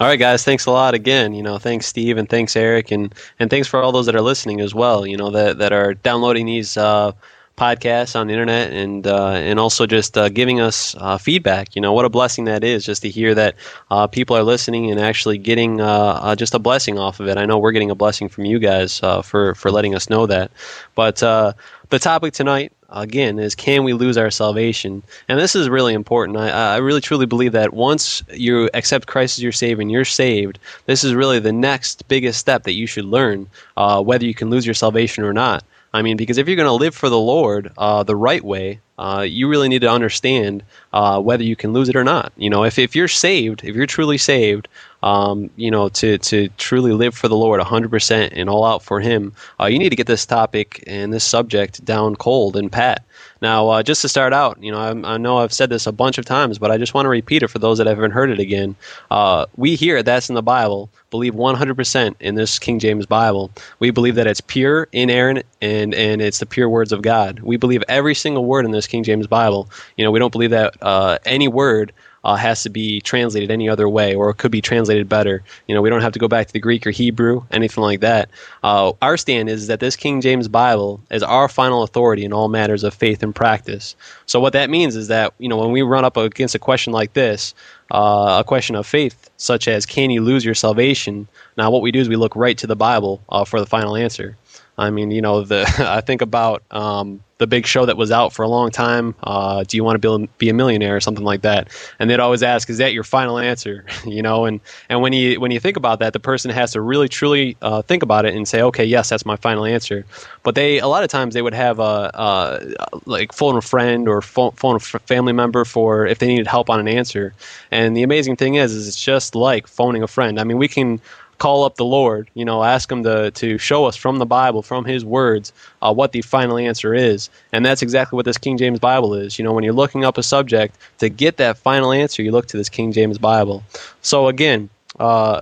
All 0.00 0.08
right, 0.08 0.18
guys. 0.18 0.42
Thanks 0.42 0.66
a 0.66 0.72
lot 0.72 0.94
again. 0.94 1.32
You 1.32 1.44
know, 1.44 1.58
thanks 1.58 1.86
Steve 1.86 2.18
and 2.18 2.28
thanks 2.28 2.56
Eric 2.56 2.90
and 2.90 3.14
and 3.38 3.48
thanks 3.50 3.68
for 3.68 3.80
all 3.80 3.92
those 3.92 4.06
that 4.06 4.16
are 4.16 4.20
listening 4.20 4.60
as 4.60 4.74
well. 4.74 5.06
You 5.06 5.16
know 5.16 5.30
that 5.30 5.58
that 5.58 5.72
are 5.72 5.94
downloading 5.94 6.46
these 6.46 6.76
uh, 6.76 7.12
podcasts 7.56 8.18
on 8.18 8.26
the 8.26 8.32
internet 8.32 8.72
and 8.72 9.06
uh, 9.06 9.30
and 9.30 9.58
also 9.58 9.86
just 9.86 10.16
uh, 10.16 10.28
giving 10.28 10.60
us 10.60 10.94
uh, 10.98 11.18
feedback. 11.18 11.74
You 11.76 11.82
know, 11.82 11.92
what 11.92 12.04
a 12.04 12.08
blessing 12.08 12.44
that 12.46 12.64
is 12.64 12.84
just 12.84 13.02
to 13.02 13.10
hear 13.10 13.34
that 13.34 13.54
uh, 13.90 14.06
people 14.06 14.36
are 14.36 14.42
listening 14.42 14.90
and 14.90 15.00
actually 15.00 15.38
getting 15.38 15.80
uh, 15.80 16.20
uh, 16.22 16.36
just 16.36 16.54
a 16.54 16.58
blessing 16.58 16.98
off 16.98 17.20
of 17.20 17.28
it. 17.28 17.36
I 17.38 17.46
know 17.46 17.58
we're 17.58 17.72
getting 17.72 17.90
a 17.90 17.94
blessing 17.94 18.28
from 18.28 18.44
you 18.44 18.58
guys 18.58 18.98
for 18.98 19.54
for 19.54 19.70
letting 19.70 19.94
us 19.94 20.08
know 20.10 20.26
that. 20.26 20.50
But 20.94 21.16
the 21.16 21.98
topic 21.98 22.32
tonight 22.32 22.72
again 22.92 23.38
is 23.38 23.54
can 23.54 23.84
we 23.84 23.92
lose 23.92 24.16
our 24.16 24.30
salvation 24.30 25.02
and 25.28 25.38
this 25.38 25.54
is 25.54 25.68
really 25.68 25.94
important 25.94 26.38
I, 26.38 26.74
I 26.74 26.76
really 26.78 27.00
truly 27.00 27.26
believe 27.26 27.52
that 27.52 27.72
once 27.72 28.22
you 28.32 28.68
accept 28.74 29.06
christ 29.06 29.38
as 29.38 29.42
your 29.42 29.52
savior 29.52 29.82
and 29.82 29.90
you're 29.90 30.04
saved 30.04 30.58
this 30.86 31.04
is 31.04 31.14
really 31.14 31.38
the 31.38 31.52
next 31.52 32.06
biggest 32.08 32.38
step 32.38 32.64
that 32.64 32.74
you 32.74 32.86
should 32.86 33.04
learn 33.04 33.48
uh, 33.76 34.02
whether 34.02 34.24
you 34.24 34.34
can 34.34 34.50
lose 34.50 34.66
your 34.66 34.74
salvation 34.74 35.24
or 35.24 35.32
not 35.32 35.64
i 35.92 36.02
mean 36.02 36.16
because 36.16 36.38
if 36.38 36.46
you're 36.46 36.56
going 36.56 36.66
to 36.66 36.72
live 36.72 36.94
for 36.94 37.08
the 37.08 37.18
lord 37.18 37.72
uh, 37.78 38.02
the 38.02 38.16
right 38.16 38.44
way 38.44 38.80
uh, 38.98 39.22
you 39.28 39.48
really 39.48 39.68
need 39.68 39.80
to 39.80 39.90
understand 39.90 40.62
uh, 40.92 41.20
whether 41.20 41.42
you 41.42 41.56
can 41.56 41.72
lose 41.72 41.88
it 41.88 41.96
or 41.96 42.04
not 42.04 42.32
you 42.36 42.50
know 42.50 42.64
if, 42.64 42.78
if 42.78 42.94
you're 42.94 43.08
saved 43.08 43.64
if 43.64 43.74
you're 43.74 43.86
truly 43.86 44.18
saved 44.18 44.68
um, 45.02 45.50
you 45.56 45.70
know, 45.70 45.88
to, 45.88 46.18
to 46.18 46.48
truly 46.50 46.92
live 46.92 47.14
for 47.14 47.28
the 47.28 47.36
Lord 47.36 47.60
100% 47.60 48.32
and 48.32 48.48
all 48.48 48.64
out 48.64 48.82
for 48.82 49.00
Him, 49.00 49.32
uh, 49.60 49.66
you 49.66 49.78
need 49.78 49.90
to 49.90 49.96
get 49.96 50.06
this 50.06 50.26
topic 50.26 50.82
and 50.86 51.12
this 51.12 51.24
subject 51.24 51.84
down 51.84 52.16
cold 52.16 52.56
and 52.56 52.70
pat. 52.70 53.04
Now, 53.42 53.68
uh, 53.70 53.82
just 53.82 54.02
to 54.02 54.08
start 54.08 54.32
out, 54.32 54.62
you 54.62 54.70
know, 54.70 54.78
I, 54.78 55.14
I, 55.14 55.16
know 55.18 55.38
I've 55.38 55.52
said 55.52 55.68
this 55.68 55.88
a 55.88 55.92
bunch 55.92 56.16
of 56.16 56.24
times, 56.24 56.60
but 56.60 56.70
I 56.70 56.78
just 56.78 56.94
want 56.94 57.06
to 57.06 57.08
repeat 57.08 57.42
it 57.42 57.48
for 57.48 57.58
those 57.58 57.76
that 57.78 57.88
haven't 57.88 58.12
heard 58.12 58.30
it 58.30 58.38
again. 58.38 58.76
Uh, 59.10 59.46
we 59.56 59.74
here 59.74 60.00
That's 60.00 60.28
in 60.28 60.36
the 60.36 60.42
Bible 60.42 60.88
believe 61.10 61.34
100% 61.34 62.14
in 62.20 62.36
this 62.36 62.58
King 62.60 62.78
James 62.78 63.04
Bible. 63.04 63.50
We 63.80 63.90
believe 63.90 64.14
that 64.14 64.28
it's 64.28 64.40
pure, 64.40 64.88
inerrant, 64.92 65.44
and, 65.60 65.92
and 65.92 66.22
it's 66.22 66.38
the 66.38 66.46
pure 66.46 66.68
words 66.68 66.92
of 66.92 67.02
God. 67.02 67.40
We 67.40 67.56
believe 67.56 67.82
every 67.88 68.14
single 68.14 68.44
word 68.44 68.64
in 68.64 68.70
this 68.70 68.86
King 68.86 69.02
James 69.02 69.26
Bible. 69.26 69.68
You 69.96 70.04
know, 70.04 70.12
we 70.12 70.20
don't 70.20 70.32
believe 70.32 70.50
that 70.50 70.76
uh, 70.80 71.18
any 71.24 71.48
word 71.48 71.92
uh, 72.24 72.36
has 72.36 72.62
to 72.62 72.70
be 72.70 73.00
translated 73.00 73.50
any 73.50 73.68
other 73.68 73.88
way, 73.88 74.14
or 74.14 74.30
it 74.30 74.36
could 74.36 74.52
be 74.52 74.60
translated 74.60 75.08
better. 75.08 75.42
You 75.66 75.74
know, 75.74 75.82
we 75.82 75.90
don't 75.90 76.02
have 76.02 76.12
to 76.12 76.18
go 76.18 76.28
back 76.28 76.46
to 76.46 76.52
the 76.52 76.60
Greek 76.60 76.86
or 76.86 76.90
Hebrew, 76.90 77.42
anything 77.50 77.82
like 77.82 78.00
that. 78.00 78.30
Uh, 78.62 78.92
our 79.02 79.16
stand 79.16 79.48
is 79.48 79.66
that 79.66 79.80
this 79.80 79.96
King 79.96 80.20
James 80.20 80.48
Bible 80.48 81.00
is 81.10 81.22
our 81.22 81.48
final 81.48 81.82
authority 81.82 82.24
in 82.24 82.32
all 82.32 82.48
matters 82.48 82.84
of 82.84 82.94
faith 82.94 83.22
and 83.22 83.34
practice. 83.34 83.96
So 84.26 84.40
what 84.40 84.52
that 84.52 84.70
means 84.70 84.96
is 84.96 85.08
that 85.08 85.34
you 85.38 85.48
know 85.48 85.58
when 85.58 85.72
we 85.72 85.82
run 85.82 86.04
up 86.04 86.16
against 86.16 86.54
a 86.54 86.58
question 86.58 86.92
like 86.92 87.12
this, 87.14 87.54
uh, 87.90 88.38
a 88.40 88.44
question 88.44 88.74
of 88.76 88.86
faith, 88.86 89.30
such 89.36 89.68
as 89.68 89.84
can 89.86 90.10
you 90.10 90.22
lose 90.22 90.44
your 90.44 90.54
salvation? 90.54 91.28
Now, 91.56 91.70
what 91.70 91.82
we 91.82 91.92
do 91.92 92.00
is 92.00 92.08
we 92.08 92.16
look 92.16 92.34
right 92.34 92.56
to 92.58 92.66
the 92.66 92.76
Bible 92.76 93.20
uh, 93.28 93.44
for 93.44 93.60
the 93.60 93.66
final 93.66 93.96
answer. 93.96 94.36
I 94.82 94.90
mean, 94.90 95.10
you 95.10 95.22
know, 95.22 95.42
the 95.42 95.62
I 95.78 96.00
think 96.00 96.22
about 96.22 96.62
um, 96.70 97.22
the 97.38 97.46
big 97.46 97.66
show 97.66 97.86
that 97.86 97.96
was 97.96 98.10
out 98.10 98.32
for 98.32 98.42
a 98.42 98.48
long 98.48 98.70
time. 98.70 99.14
Uh, 99.22 99.64
do 99.64 99.76
you 99.76 99.84
want 99.84 100.00
to 100.00 100.18
be, 100.18 100.28
be 100.38 100.48
a 100.48 100.54
millionaire 100.54 100.96
or 100.96 101.00
something 101.00 101.24
like 101.24 101.42
that? 101.42 101.68
And 101.98 102.10
they'd 102.10 102.20
always 102.20 102.42
ask, 102.42 102.68
"Is 102.68 102.78
that 102.78 102.92
your 102.92 103.04
final 103.04 103.38
answer?" 103.38 103.84
you 104.06 104.22
know, 104.22 104.44
and 104.44 104.60
and 104.88 105.00
when 105.00 105.12
you 105.12 105.40
when 105.40 105.50
you 105.50 105.60
think 105.60 105.76
about 105.76 106.00
that, 106.00 106.12
the 106.12 106.20
person 106.20 106.50
has 106.50 106.72
to 106.72 106.80
really 106.80 107.08
truly 107.08 107.56
uh, 107.62 107.82
think 107.82 108.02
about 108.02 108.24
it 108.24 108.34
and 108.34 108.46
say, 108.46 108.60
"Okay, 108.62 108.84
yes, 108.84 109.08
that's 109.08 109.24
my 109.24 109.36
final 109.36 109.64
answer." 109.64 110.04
But 110.42 110.56
they 110.56 110.80
a 110.80 110.88
lot 110.88 111.04
of 111.04 111.10
times 111.10 111.34
they 111.34 111.42
would 111.42 111.54
have 111.54 111.78
a, 111.78 112.10
a 112.14 112.98
like 113.06 113.32
phone 113.32 113.56
a 113.56 113.62
friend 113.62 114.08
or 114.08 114.20
phone, 114.20 114.52
phone 114.52 114.76
a 114.76 114.80
family 114.80 115.32
member 115.32 115.64
for 115.64 116.06
if 116.06 116.18
they 116.18 116.26
needed 116.26 116.48
help 116.48 116.68
on 116.68 116.80
an 116.80 116.88
answer. 116.88 117.34
And 117.70 117.96
the 117.96 118.02
amazing 118.02 118.36
thing 118.36 118.56
is, 118.56 118.72
is 118.72 118.88
it's 118.88 119.02
just 119.02 119.34
like 119.34 119.66
phoning 119.66 120.02
a 120.02 120.08
friend. 120.08 120.40
I 120.40 120.44
mean, 120.44 120.58
we 120.58 120.68
can 120.68 121.00
call 121.38 121.64
up 121.64 121.76
the 121.76 121.84
Lord, 121.84 122.30
you 122.34 122.44
know, 122.44 122.62
ask 122.62 122.90
Him 122.90 123.02
to, 123.02 123.30
to 123.32 123.58
show 123.58 123.84
us 123.86 123.96
from 123.96 124.18
the 124.18 124.26
Bible, 124.26 124.62
from 124.62 124.84
His 124.84 125.04
words, 125.04 125.52
uh, 125.80 125.92
what 125.92 126.12
the 126.12 126.22
final 126.22 126.56
answer 126.56 126.94
is. 126.94 127.30
And 127.52 127.64
that's 127.64 127.82
exactly 127.82 128.16
what 128.16 128.24
this 128.24 128.38
King 128.38 128.56
James 128.56 128.78
Bible 128.78 129.14
is. 129.14 129.38
You 129.38 129.44
know, 129.44 129.52
when 129.52 129.64
you're 129.64 129.72
looking 129.72 130.04
up 130.04 130.18
a 130.18 130.22
subject, 130.22 130.76
to 130.98 131.08
get 131.08 131.38
that 131.38 131.58
final 131.58 131.92
answer, 131.92 132.22
you 132.22 132.32
look 132.32 132.46
to 132.48 132.56
this 132.56 132.68
King 132.68 132.92
James 132.92 133.18
Bible. 133.18 133.64
So 134.02 134.28
again, 134.28 134.70
uh, 135.00 135.40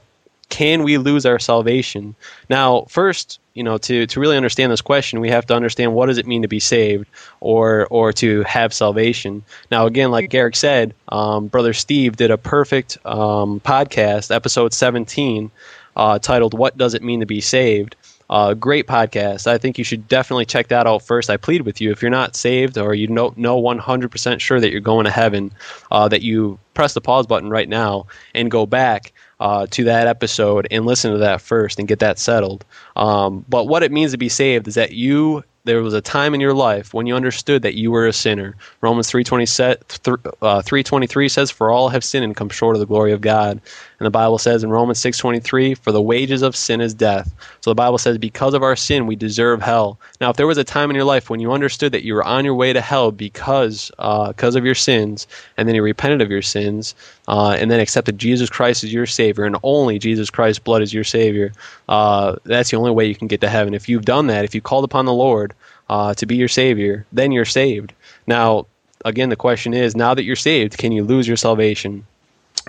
can 0.50 0.82
we 0.82 0.98
lose 0.98 1.24
our 1.24 1.38
salvation? 1.38 2.14
Now, 2.50 2.84
first, 2.88 3.38
you 3.54 3.62
know, 3.62 3.78
to, 3.78 4.06
to 4.06 4.20
really 4.20 4.36
understand 4.36 4.70
this 4.70 4.80
question, 4.80 5.20
we 5.20 5.30
have 5.30 5.46
to 5.46 5.54
understand 5.54 5.94
what 5.94 6.06
does 6.06 6.18
it 6.18 6.26
mean 6.26 6.42
to 6.42 6.48
be 6.48 6.60
saved 6.60 7.06
or 7.40 7.86
or 7.88 8.12
to 8.14 8.42
have 8.42 8.74
salvation. 8.74 9.42
Now, 9.70 9.86
again, 9.86 10.10
like 10.10 10.34
Eric 10.34 10.56
said, 10.56 10.94
um, 11.08 11.46
Brother 11.46 11.72
Steve 11.72 12.16
did 12.16 12.30
a 12.30 12.36
perfect 12.36 12.98
um, 13.06 13.60
podcast, 13.60 14.34
episode 14.34 14.74
17, 14.74 15.50
uh, 15.96 16.18
titled 16.18 16.54
"What 16.54 16.76
Does 16.76 16.94
It 16.94 17.02
Mean 17.02 17.20
to 17.20 17.26
Be 17.26 17.40
Saved." 17.40 17.96
Uh, 18.30 18.54
great 18.54 18.86
podcast. 18.86 19.48
I 19.48 19.58
think 19.58 19.76
you 19.76 19.82
should 19.82 20.06
definitely 20.06 20.44
check 20.44 20.68
that 20.68 20.86
out 20.86 21.02
first. 21.02 21.28
I 21.28 21.36
plead 21.36 21.62
with 21.62 21.80
you 21.80 21.90
if 21.90 22.00
you're 22.00 22.12
not 22.12 22.36
saved 22.36 22.78
or 22.78 22.94
you 22.94 23.08
know 23.08 23.34
know 23.36 23.60
100% 23.60 24.40
sure 24.40 24.60
that 24.60 24.70
you're 24.70 24.80
going 24.80 25.04
to 25.04 25.10
heaven, 25.10 25.52
uh, 25.90 26.06
that 26.06 26.22
you 26.22 26.56
press 26.74 26.94
the 26.94 27.00
pause 27.00 27.26
button 27.26 27.50
right 27.50 27.68
now 27.68 28.06
and 28.32 28.48
go 28.48 28.66
back 28.66 29.12
uh, 29.40 29.66
to 29.70 29.82
that 29.84 30.06
episode 30.06 30.68
and 30.70 30.86
listen 30.86 31.10
to 31.10 31.18
that 31.18 31.40
first 31.40 31.80
and 31.80 31.88
get 31.88 31.98
that 31.98 32.20
settled. 32.20 32.64
Um, 32.94 33.44
but 33.48 33.64
what 33.64 33.82
it 33.82 33.90
means 33.90 34.12
to 34.12 34.18
be 34.18 34.28
saved 34.28 34.68
is 34.68 34.76
that 34.76 34.92
you 34.92 35.42
there 35.64 35.82
was 35.82 35.94
a 35.94 36.00
time 36.00 36.34
in 36.34 36.40
your 36.40 36.54
life 36.54 36.94
when 36.94 37.06
you 37.06 37.14
understood 37.14 37.62
that 37.62 37.74
you 37.74 37.90
were 37.90 38.06
a 38.06 38.12
sinner. 38.12 38.56
Romans 38.80 39.10
3.23 39.10 41.26
uh, 41.26 41.28
says, 41.28 41.50
For 41.50 41.70
all 41.70 41.90
have 41.90 42.02
sinned 42.02 42.24
and 42.24 42.34
come 42.34 42.48
short 42.48 42.76
of 42.76 42.80
the 42.80 42.86
glory 42.86 43.12
of 43.12 43.20
God. 43.20 43.60
And 44.00 44.06
the 44.06 44.10
Bible 44.10 44.38
says 44.38 44.64
in 44.64 44.70
Romans 44.70 44.98
6.23, 44.98 45.76
For 45.76 45.92
the 45.92 46.00
wages 46.00 46.40
of 46.40 46.56
sin 46.56 46.80
is 46.80 46.94
death. 46.94 47.30
So 47.60 47.70
the 47.70 47.74
Bible 47.74 47.98
says, 47.98 48.16
because 48.16 48.54
of 48.54 48.62
our 48.62 48.74
sin, 48.74 49.06
we 49.06 49.14
deserve 49.14 49.60
hell. 49.60 50.00
Now, 50.22 50.30
if 50.30 50.36
there 50.36 50.46
was 50.46 50.56
a 50.56 50.64
time 50.64 50.88
in 50.88 50.96
your 50.96 51.04
life 51.04 51.28
when 51.28 51.38
you 51.38 51.52
understood 51.52 51.92
that 51.92 52.02
you 52.02 52.14
were 52.14 52.24
on 52.24 52.46
your 52.46 52.54
way 52.54 52.72
to 52.72 52.80
hell 52.80 53.12
because, 53.12 53.92
uh, 53.98 54.28
because 54.28 54.56
of 54.56 54.64
your 54.64 54.74
sins, 54.74 55.26
and 55.58 55.68
then 55.68 55.74
you 55.74 55.82
repented 55.82 56.22
of 56.22 56.30
your 56.30 56.40
sins, 56.40 56.94
uh, 57.28 57.50
and 57.60 57.70
then 57.70 57.78
accepted 57.78 58.18
Jesus 58.18 58.48
Christ 58.48 58.84
as 58.84 58.92
your 58.92 59.04
Savior, 59.04 59.44
and 59.44 59.58
only 59.62 59.98
Jesus 59.98 60.30
Christ's 60.30 60.60
blood 60.60 60.80
is 60.80 60.94
your 60.94 61.04
Savior, 61.04 61.52
uh, 61.90 62.36
that's 62.44 62.70
the 62.70 62.78
only 62.78 62.92
way 62.92 63.04
you 63.04 63.14
can 63.14 63.28
get 63.28 63.42
to 63.42 63.50
heaven. 63.50 63.74
If 63.74 63.86
you've 63.86 64.06
done 64.06 64.28
that, 64.28 64.46
if 64.46 64.54
you 64.54 64.62
called 64.62 64.84
upon 64.84 65.04
the 65.04 65.12
Lord 65.12 65.52
uh, 65.90 66.14
to 66.14 66.24
be 66.24 66.36
your 66.36 66.48
Savior, 66.48 67.04
then 67.12 67.32
you're 67.32 67.44
saved. 67.44 67.92
Now, 68.26 68.64
again, 69.04 69.28
the 69.28 69.36
question 69.36 69.74
is 69.74 69.94
now 69.94 70.14
that 70.14 70.24
you're 70.24 70.36
saved, 70.36 70.78
can 70.78 70.90
you 70.90 71.04
lose 71.04 71.28
your 71.28 71.36
salvation? 71.36 72.06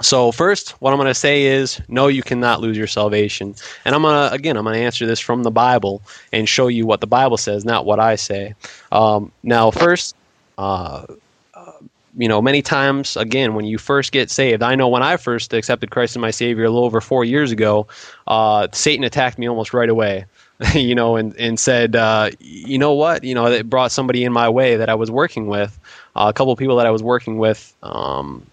So 0.02 0.32
first, 0.32 0.72
what 0.82 0.94
I'm 0.94 0.98
going 0.98 1.08
to 1.08 1.14
say 1.14 1.44
is, 1.44 1.80
no, 1.88 2.08
you 2.08 2.24
cannot 2.24 2.62
lose 2.62 2.78
your 2.78 2.88
salvation. 2.88 3.56
And 3.86 3.94
I'm 3.94 4.02
going 4.02 4.30
to, 4.30 4.34
again, 4.34 4.58
I'm 4.58 4.64
going 4.64 4.76
to 4.76 4.82
answer 4.82 5.06
this 5.06 5.20
from 5.20 5.44
the 5.44 5.52
Bible 5.52 6.02
and 6.32 6.48
show 6.48 6.68
you 6.68 6.86
what 6.86 7.02
the 7.02 7.08
Bible 7.08 7.38
says, 7.38 7.66
not 7.66 7.86
what 7.86 8.00
I 8.00 8.16
say. 8.16 8.56
Um, 8.92 9.32
now, 9.44 9.70
first, 9.70 10.16
uh, 10.58 11.06
uh, 11.54 11.72
you 12.18 12.28
know, 12.28 12.42
many 12.42 12.62
times, 12.62 13.16
again, 13.18 13.54
when 13.54 13.66
you 13.66 13.78
first 13.78 14.12
get 14.12 14.32
saved, 14.32 14.64
I 14.64 14.76
know 14.76 14.88
when 14.88 15.04
I 15.04 15.18
first 15.18 15.54
accepted 15.54 15.92
Christ 15.92 16.14
as 16.16 16.20
my 16.20 16.32
Savior 16.32 16.66
a 16.66 16.70
little 16.70 16.86
over 16.86 17.02
four 17.02 17.24
years 17.26 17.52
ago, 17.52 17.88
uh, 18.28 18.70
Satan 18.72 19.04
attacked 19.04 19.38
me 19.38 19.48
almost 19.48 19.74
right 19.74 19.90
away. 19.90 20.26
you 20.76 20.94
know, 20.94 21.16
and 21.16 21.36
and 21.40 21.60
said, 21.60 21.96
uh, 21.96 22.30
you 22.40 22.78
know 22.78 22.94
what, 22.94 23.24
you 23.24 23.34
know, 23.34 23.48
it 23.48 23.68
brought 23.68 23.92
somebody 23.92 24.24
in 24.24 24.32
my 24.32 24.48
way 24.48 24.76
that 24.76 24.90
I 24.90 24.94
was 24.94 25.10
working 25.10 25.48
with, 25.48 25.80
uh, 26.16 26.28
a 26.30 26.34
couple 26.34 26.54
of 26.54 26.60
people 26.60 26.76
that 26.76 26.86
I 26.86 26.92
was 26.92 27.02
working 27.02 27.40
with, 27.40 27.74
um, 27.82 28.46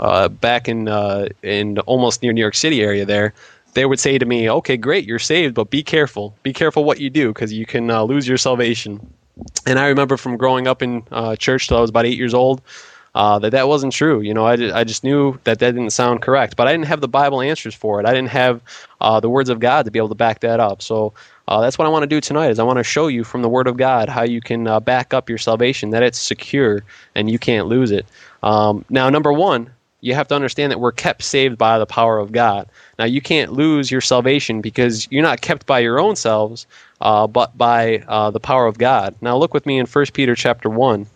uh, 0.00 0.28
back 0.28 0.68
in 0.68 0.88
uh, 0.88 1.28
in 1.42 1.78
almost 1.80 2.22
near 2.22 2.32
New 2.32 2.40
York 2.40 2.54
City 2.54 2.82
area 2.82 3.04
there, 3.04 3.32
they 3.74 3.86
would 3.86 4.00
say 4.00 4.18
to 4.18 4.26
me, 4.26 4.50
"Okay, 4.50 4.76
great, 4.76 5.06
you're 5.06 5.18
saved, 5.18 5.54
but 5.54 5.70
be 5.70 5.82
careful. 5.82 6.34
Be 6.42 6.52
careful 6.52 6.84
what 6.84 7.00
you 7.00 7.10
do 7.10 7.28
because 7.28 7.52
you 7.52 7.66
can 7.66 7.90
uh, 7.90 8.02
lose 8.02 8.26
your 8.26 8.38
salvation." 8.38 9.00
And 9.66 9.78
I 9.78 9.86
remember 9.86 10.16
from 10.16 10.36
growing 10.36 10.66
up 10.66 10.82
in 10.82 11.02
uh, 11.12 11.36
church 11.36 11.68
till 11.68 11.76
I 11.76 11.80
was 11.80 11.90
about 11.90 12.06
eight 12.06 12.18
years 12.18 12.34
old. 12.34 12.62
Uh, 13.12 13.40
that 13.40 13.50
that 13.50 13.66
wasn't 13.66 13.92
true. 13.92 14.20
You 14.20 14.32
know, 14.32 14.46
I, 14.46 14.52
I 14.78 14.84
just 14.84 15.02
knew 15.02 15.32
that 15.42 15.58
that 15.58 15.72
didn't 15.72 15.90
sound 15.90 16.22
correct, 16.22 16.56
but 16.56 16.68
I 16.68 16.72
didn't 16.72 16.86
have 16.86 17.00
the 17.00 17.08
Bible 17.08 17.40
answers 17.40 17.74
for 17.74 17.98
it. 17.98 18.06
I 18.06 18.12
didn't 18.12 18.28
have 18.28 18.62
the 19.20 19.28
words 19.28 19.48
of 19.48 19.58
God 19.58 19.84
to 19.84 19.90
be 19.90 19.98
able 19.98 20.10
to 20.10 20.14
back 20.14 20.40
that 20.40 20.60
up. 20.60 20.80
So 20.80 21.12
uh, 21.50 21.60
that's 21.60 21.76
what 21.76 21.86
I 21.86 21.88
want 21.88 22.04
to 22.04 22.06
do 22.06 22.20
tonight. 22.20 22.50
Is 22.50 22.60
I 22.60 22.62
want 22.62 22.78
to 22.78 22.84
show 22.84 23.08
you 23.08 23.24
from 23.24 23.42
the 23.42 23.48
Word 23.48 23.66
of 23.66 23.76
God 23.76 24.08
how 24.08 24.22
you 24.22 24.40
can 24.40 24.68
uh, 24.68 24.78
back 24.78 25.12
up 25.12 25.28
your 25.28 25.38
salvation, 25.38 25.90
that 25.90 26.02
it's 26.04 26.18
secure 26.18 26.84
and 27.16 27.28
you 27.28 27.40
can't 27.40 27.66
lose 27.66 27.90
it. 27.90 28.06
Um, 28.44 28.84
now, 28.88 29.10
number 29.10 29.32
one, 29.32 29.68
you 30.00 30.14
have 30.14 30.28
to 30.28 30.34
understand 30.34 30.72
that 30.72 30.80
we're 30.80 30.92
kept 30.92 31.22
saved 31.22 31.58
by 31.58 31.78
the 31.78 31.86
power 31.86 32.18
of 32.18 32.32
God. 32.32 32.68
Now, 32.98 33.04
you 33.04 33.20
can't 33.20 33.52
lose 33.52 33.90
your 33.90 34.00
salvation 34.00 34.60
because 34.60 35.08
you're 35.10 35.22
not 35.22 35.40
kept 35.40 35.66
by 35.66 35.80
your 35.80 36.00
own 36.00 36.16
selves, 36.16 36.66
uh, 37.00 37.26
but 37.26 37.56
by 37.56 38.04
uh, 38.08 38.30
the 38.30 38.40
power 38.40 38.66
of 38.66 38.78
God. 38.78 39.14
Now, 39.20 39.36
look 39.36 39.54
with 39.54 39.66
me 39.66 39.78
in 39.78 39.86
1 39.86 40.06
Peter 40.12 40.34
chapter 40.34 40.68
1. 40.68 41.06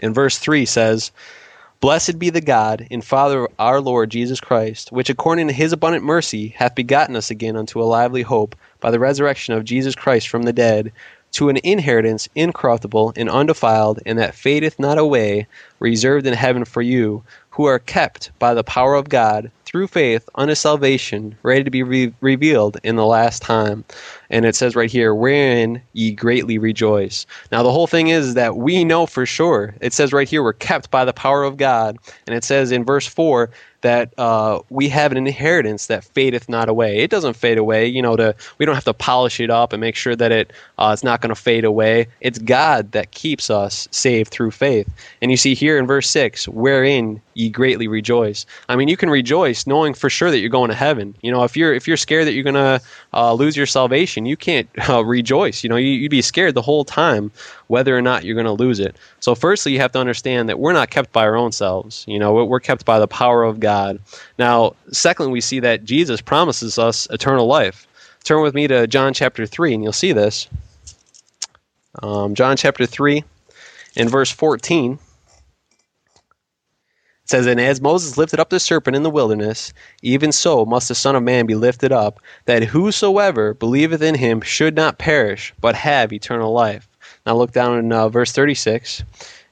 In 0.00 0.14
verse 0.14 0.38
3 0.38 0.64
says, 0.64 1.10
Blessed 1.80 2.18
be 2.18 2.30
the 2.30 2.40
God 2.40 2.88
and 2.90 3.04
Father 3.04 3.44
of 3.44 3.52
our 3.60 3.80
Lord 3.80 4.10
Jesus 4.10 4.40
Christ, 4.40 4.90
which 4.90 5.10
according 5.10 5.46
to 5.46 5.52
his 5.52 5.72
abundant 5.72 6.04
mercy 6.04 6.48
hath 6.48 6.74
begotten 6.74 7.14
us 7.14 7.30
again 7.30 7.56
unto 7.56 7.80
a 7.80 7.84
lively 7.84 8.22
hope 8.22 8.56
by 8.80 8.90
the 8.90 8.98
resurrection 8.98 9.54
of 9.54 9.64
Jesus 9.64 9.94
Christ 9.94 10.28
from 10.28 10.42
the 10.42 10.52
dead, 10.52 10.92
to 11.32 11.48
an 11.48 11.58
inheritance 11.62 12.28
incorruptible 12.34 13.12
and 13.16 13.28
undefiled, 13.28 14.00
and 14.06 14.18
that 14.18 14.34
fadeth 14.34 14.78
not 14.78 14.98
away, 14.98 15.46
reserved 15.80 16.26
in 16.26 16.34
heaven 16.34 16.64
for 16.64 16.82
you, 16.82 17.22
who 17.50 17.64
are 17.64 17.80
kept 17.80 18.30
by 18.38 18.54
the 18.54 18.64
power 18.64 18.94
of 18.94 19.08
God 19.08 19.50
through 19.64 19.88
faith 19.88 20.28
unto 20.36 20.54
salvation, 20.54 21.36
ready 21.42 21.62
to 21.64 21.70
be 21.70 21.82
re- 21.82 22.14
revealed 22.20 22.78
in 22.84 22.96
the 22.96 23.04
last 23.04 23.42
time. 23.42 23.84
And 24.30 24.46
it 24.46 24.54
says 24.54 24.76
right 24.76 24.90
here, 24.90 25.14
wherein 25.14 25.82
ye 25.92 26.12
greatly 26.12 26.56
rejoice. 26.56 27.26
Now, 27.52 27.62
the 27.62 27.72
whole 27.72 27.86
thing 27.86 28.08
is 28.08 28.34
that 28.34 28.56
we 28.56 28.84
know 28.84 29.06
for 29.06 29.26
sure. 29.26 29.74
It 29.80 29.92
says 29.92 30.12
right 30.12 30.28
here, 30.28 30.42
we're 30.42 30.52
kept 30.52 30.90
by 30.90 31.04
the 31.04 31.12
power 31.12 31.42
of 31.42 31.56
God. 31.56 31.98
And 32.26 32.34
it 32.34 32.44
says 32.44 32.72
in 32.72 32.84
verse 32.84 33.06
4 33.06 33.50
that 33.82 34.12
uh, 34.18 34.60
we 34.70 34.88
have 34.88 35.12
an 35.12 35.18
inheritance 35.18 35.86
that 35.86 36.04
fadeth 36.04 36.48
not 36.48 36.68
away. 36.68 36.98
It 36.98 37.10
doesn't 37.10 37.34
fade 37.34 37.58
away. 37.58 37.86
You 37.86 38.02
know, 38.02 38.16
to 38.16 38.34
we 38.58 38.66
don't 38.66 38.74
have 38.74 38.84
to 38.84 38.94
polish 38.94 39.40
it 39.40 39.50
up 39.50 39.72
and 39.72 39.80
make 39.80 39.96
sure 39.96 40.16
that 40.16 40.32
it 40.32 40.52
uh, 40.78 40.90
it's 40.92 41.04
not 41.04 41.20
going 41.20 41.34
to 41.34 41.40
fade 41.40 41.64
away. 41.64 42.08
It's 42.20 42.38
God 42.38 42.92
that 42.92 43.10
keeps 43.12 43.50
us 43.50 43.88
saved 43.90 44.30
through 44.30 44.50
faith. 44.50 44.88
And 45.22 45.30
you 45.30 45.36
see 45.36 45.54
here 45.54 45.78
in 45.78 45.86
verse 45.86 46.08
six, 46.08 46.48
wherein 46.48 47.20
ye 47.38 47.48
greatly 47.48 47.86
rejoice. 47.86 48.44
I 48.68 48.74
mean, 48.74 48.88
you 48.88 48.96
can 48.96 49.08
rejoice 49.08 49.66
knowing 49.66 49.94
for 49.94 50.10
sure 50.10 50.30
that 50.30 50.40
you're 50.40 50.50
going 50.50 50.70
to 50.70 50.76
heaven. 50.76 51.14
You 51.22 51.30
know, 51.30 51.44
if 51.44 51.56
you're 51.56 51.72
if 51.72 51.86
you're 51.86 51.96
scared 51.96 52.26
that 52.26 52.32
you're 52.32 52.44
going 52.44 52.54
to 52.54 52.80
uh, 53.14 53.32
lose 53.32 53.56
your 53.56 53.66
salvation, 53.66 54.26
you 54.26 54.36
can't 54.36 54.68
uh, 54.88 55.04
rejoice. 55.04 55.62
You 55.62 55.70
know, 55.70 55.76
you, 55.76 56.02
would 56.02 56.10
be 56.10 56.20
scared 56.20 56.54
the 56.54 56.62
whole 56.62 56.84
time 56.84 57.30
whether 57.68 57.96
or 57.96 58.02
not 58.02 58.24
you're 58.24 58.34
going 58.34 58.44
to 58.44 58.52
lose 58.52 58.80
it. 58.80 58.96
So, 59.20 59.34
firstly, 59.34 59.72
you 59.72 59.78
have 59.78 59.92
to 59.92 60.00
understand 60.00 60.48
that 60.48 60.58
we're 60.58 60.72
not 60.72 60.90
kept 60.90 61.12
by 61.12 61.22
our 61.22 61.36
own 61.36 61.52
selves. 61.52 62.04
You 62.08 62.18
know, 62.18 62.44
we're 62.44 62.60
kept 62.60 62.84
by 62.84 62.98
the 62.98 63.08
power 63.08 63.44
of 63.44 63.60
God. 63.60 64.00
Now, 64.38 64.74
secondly, 64.90 65.32
we 65.32 65.40
see 65.40 65.60
that 65.60 65.84
Jesus 65.84 66.20
promises 66.20 66.78
us 66.78 67.06
eternal 67.10 67.46
life. 67.46 67.86
Turn 68.24 68.42
with 68.42 68.54
me 68.54 68.66
to 68.66 68.86
John 68.88 69.14
chapter 69.14 69.46
3, 69.46 69.74
and 69.74 69.82
you'll 69.82 69.92
see 69.92 70.12
this. 70.12 70.48
Um, 72.02 72.34
John 72.34 72.56
chapter 72.56 72.84
3, 72.84 73.22
in 73.96 74.08
verse 74.08 74.30
14 77.28 77.44
says, 77.44 77.46
And 77.46 77.60
as 77.60 77.80
Moses 77.80 78.16
lifted 78.16 78.40
up 78.40 78.48
the 78.48 78.58
serpent 78.58 78.96
in 78.96 79.02
the 79.02 79.10
wilderness, 79.10 79.74
even 80.00 80.32
so 80.32 80.64
must 80.64 80.88
the 80.88 80.94
Son 80.94 81.14
of 81.14 81.22
Man 81.22 81.44
be 81.44 81.54
lifted 81.54 81.92
up, 81.92 82.20
that 82.46 82.64
whosoever 82.64 83.52
believeth 83.52 84.00
in 84.00 84.14
him 84.14 84.40
should 84.40 84.74
not 84.74 84.98
perish, 84.98 85.52
but 85.60 85.74
have 85.74 86.12
eternal 86.12 86.52
life. 86.52 86.88
Now 87.26 87.36
look 87.36 87.52
down 87.52 87.78
in 87.78 87.92
uh, 87.92 88.08
verse 88.08 88.32
36, 88.32 89.02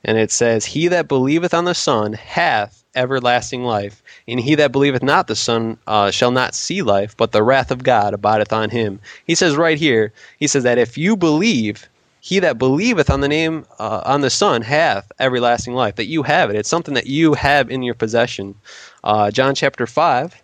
and 0.04 0.16
it 0.16 0.30
says, 0.30 0.64
He 0.64 0.88
that 0.88 1.08
believeth 1.08 1.52
on 1.52 1.66
the 1.66 1.74
Son 1.74 2.14
hath 2.14 2.82
everlasting 2.94 3.62
life. 3.62 4.02
And 4.26 4.40
he 4.40 4.54
that 4.54 4.72
believeth 4.72 5.02
not 5.02 5.26
the 5.26 5.36
Son 5.36 5.76
uh, 5.86 6.10
shall 6.10 6.30
not 6.30 6.54
see 6.54 6.80
life, 6.80 7.14
but 7.14 7.32
the 7.32 7.42
wrath 7.42 7.70
of 7.70 7.82
God 7.82 8.14
abideth 8.14 8.54
on 8.54 8.70
him. 8.70 9.00
He 9.26 9.34
says 9.34 9.54
right 9.54 9.76
here, 9.76 10.14
he 10.38 10.46
says 10.46 10.62
that 10.62 10.78
if 10.78 10.96
you 10.96 11.14
believe, 11.14 11.90
he 12.26 12.40
that 12.40 12.58
believeth 12.58 13.08
on 13.08 13.20
the 13.20 13.28
name 13.28 13.64
uh, 13.78 14.02
on 14.04 14.20
the 14.20 14.30
Son 14.30 14.60
hath 14.60 15.12
everlasting 15.20 15.74
life. 15.74 15.94
That 15.94 16.06
you 16.06 16.24
have 16.24 16.50
it. 16.50 16.56
It's 16.56 16.68
something 16.68 16.94
that 16.94 17.06
you 17.06 17.34
have 17.34 17.70
in 17.70 17.84
your 17.84 17.94
possession. 17.94 18.56
Uh, 19.04 19.30
John 19.30 19.54
chapter 19.54 19.86
five, 19.86 20.34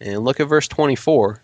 and 0.00 0.24
look 0.24 0.38
at 0.38 0.46
verse 0.46 0.68
twenty-four. 0.68 1.42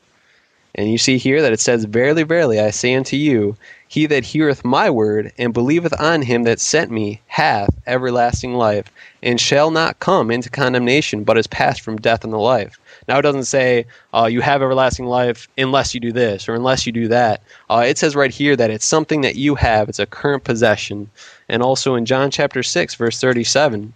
And 0.77 0.89
you 0.89 0.99
see 0.99 1.19
here 1.19 1.43
that 1.43 1.53
it 1.53 1.59
says, 1.59 1.85
Verily, 1.85 2.23
verily, 2.23 2.61
I 2.61 2.71
say 2.71 2.95
unto 2.95 3.17
you, 3.17 3.57
he 3.89 4.07
that 4.07 4.25
heareth 4.25 4.65
my 4.65 4.89
word 4.89 5.33
and 5.37 5.53
believeth 5.53 6.01
on 6.01 6.23
him 6.23 6.45
that 6.45 6.61
sent 6.61 6.93
me 6.93 7.21
hath 7.27 7.75
everlasting 7.85 8.55
life, 8.55 8.87
and 9.21 9.41
shall 9.41 9.73
not 9.73 9.99
come 9.99 10.31
into 10.31 10.49
condemnation, 10.49 11.25
but 11.25 11.37
is 11.37 11.49
passed 11.49 11.81
from 11.81 11.97
death 11.97 12.25
unto 12.25 12.37
life. 12.37 12.79
Now 13.09 13.19
it 13.19 13.23
doesn't 13.23 13.45
say 13.45 13.87
uh, 14.15 14.29
you 14.31 14.41
have 14.41 14.63
everlasting 14.63 15.07
life 15.07 15.49
unless 15.59 15.95
you 15.95 16.01
do 16.01 16.13
this 16.13 16.49
or 16.49 16.55
unless 16.55 16.87
you 16.87 16.93
do 16.93 17.09
that. 17.09 17.43
Uh, 17.69 17.85
it 17.87 17.99
says 17.99 18.17
right 18.17 18.31
here 18.31 18.57
that 18.57 18.71
it's 18.71 18.87
something 18.87 19.23
that 19.23 19.37
you 19.37 19.55
have. 19.57 19.89
It's 19.89 19.99
a 19.99 20.07
current 20.07 20.45
possession. 20.45 21.11
And 21.49 21.63
also 21.63 21.95
in 21.95 22.07
John 22.07 22.31
chapter 22.31 22.63
six, 22.63 22.95
verse 22.95 23.21
thirty-seven, 23.21 23.93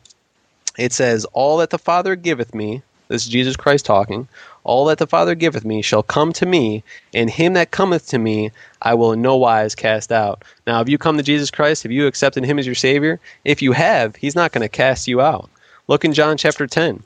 it 0.78 0.92
says, 0.92 1.24
"All 1.32 1.58
that 1.58 1.70
the 1.70 1.78
Father 1.78 2.16
giveth 2.16 2.54
me." 2.54 2.82
This 3.08 3.22
is 3.22 3.28
Jesus 3.28 3.54
Christ 3.56 3.86
talking. 3.86 4.26
All 4.64 4.86
that 4.86 4.98
the 4.98 5.06
Father 5.06 5.36
giveth 5.36 5.64
me 5.64 5.80
shall 5.80 6.02
come 6.02 6.32
to 6.32 6.44
me, 6.44 6.82
and 7.14 7.30
him 7.30 7.52
that 7.52 7.70
cometh 7.70 8.08
to 8.08 8.18
me 8.18 8.50
I 8.82 8.94
will 8.94 9.12
in 9.12 9.22
no 9.22 9.36
wise 9.36 9.76
cast 9.76 10.10
out. 10.10 10.44
Now, 10.66 10.80
if 10.80 10.88
you 10.88 10.98
come 10.98 11.16
to 11.16 11.22
Jesus 11.22 11.52
Christ, 11.52 11.84
have 11.84 11.92
you 11.92 12.08
accepted 12.08 12.44
him 12.44 12.58
as 12.58 12.66
your 12.66 12.74
Savior? 12.74 13.20
If 13.44 13.62
you 13.62 13.70
have, 13.72 14.16
he's 14.16 14.34
not 14.34 14.50
going 14.50 14.62
to 14.62 14.68
cast 14.68 15.06
you 15.06 15.20
out. 15.20 15.48
Look 15.86 16.04
in 16.04 16.12
John 16.12 16.36
chapter 16.36 16.66
10. 16.66 17.00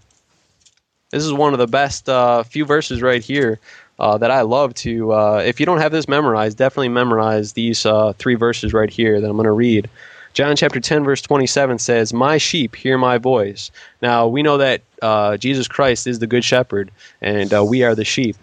This 1.10 1.24
is 1.24 1.32
one 1.32 1.52
of 1.52 1.58
the 1.58 1.66
best 1.66 2.08
uh, 2.08 2.44
few 2.44 2.64
verses 2.64 3.02
right 3.02 3.22
here 3.22 3.58
uh, 3.98 4.16
that 4.18 4.30
I 4.30 4.42
love 4.42 4.74
to. 4.74 5.12
Uh, 5.12 5.42
if 5.44 5.58
you 5.58 5.66
don't 5.66 5.80
have 5.80 5.92
this 5.92 6.08
memorized, 6.08 6.56
definitely 6.56 6.88
memorize 6.88 7.52
these 7.52 7.84
uh, 7.84 8.12
three 8.14 8.36
verses 8.36 8.72
right 8.72 8.90
here 8.90 9.20
that 9.20 9.28
I'm 9.28 9.36
going 9.36 9.44
to 9.44 9.52
read. 9.52 9.90
John 10.32 10.54
chapter 10.54 10.78
10, 10.78 11.02
verse 11.02 11.20
27 11.20 11.80
says, 11.80 12.12
My 12.12 12.38
sheep 12.38 12.76
hear 12.76 12.96
my 12.96 13.18
voice. 13.18 13.72
Now, 14.00 14.28
we 14.28 14.44
know 14.44 14.58
that 14.58 14.82
uh, 15.02 15.36
Jesus 15.36 15.66
Christ 15.66 16.06
is 16.06 16.20
the 16.20 16.28
good 16.28 16.44
shepherd, 16.44 16.92
and 17.20 17.52
uh, 17.52 17.64
we 17.64 17.82
are 17.82 17.96
the 17.96 18.04
sheep. 18.04 18.36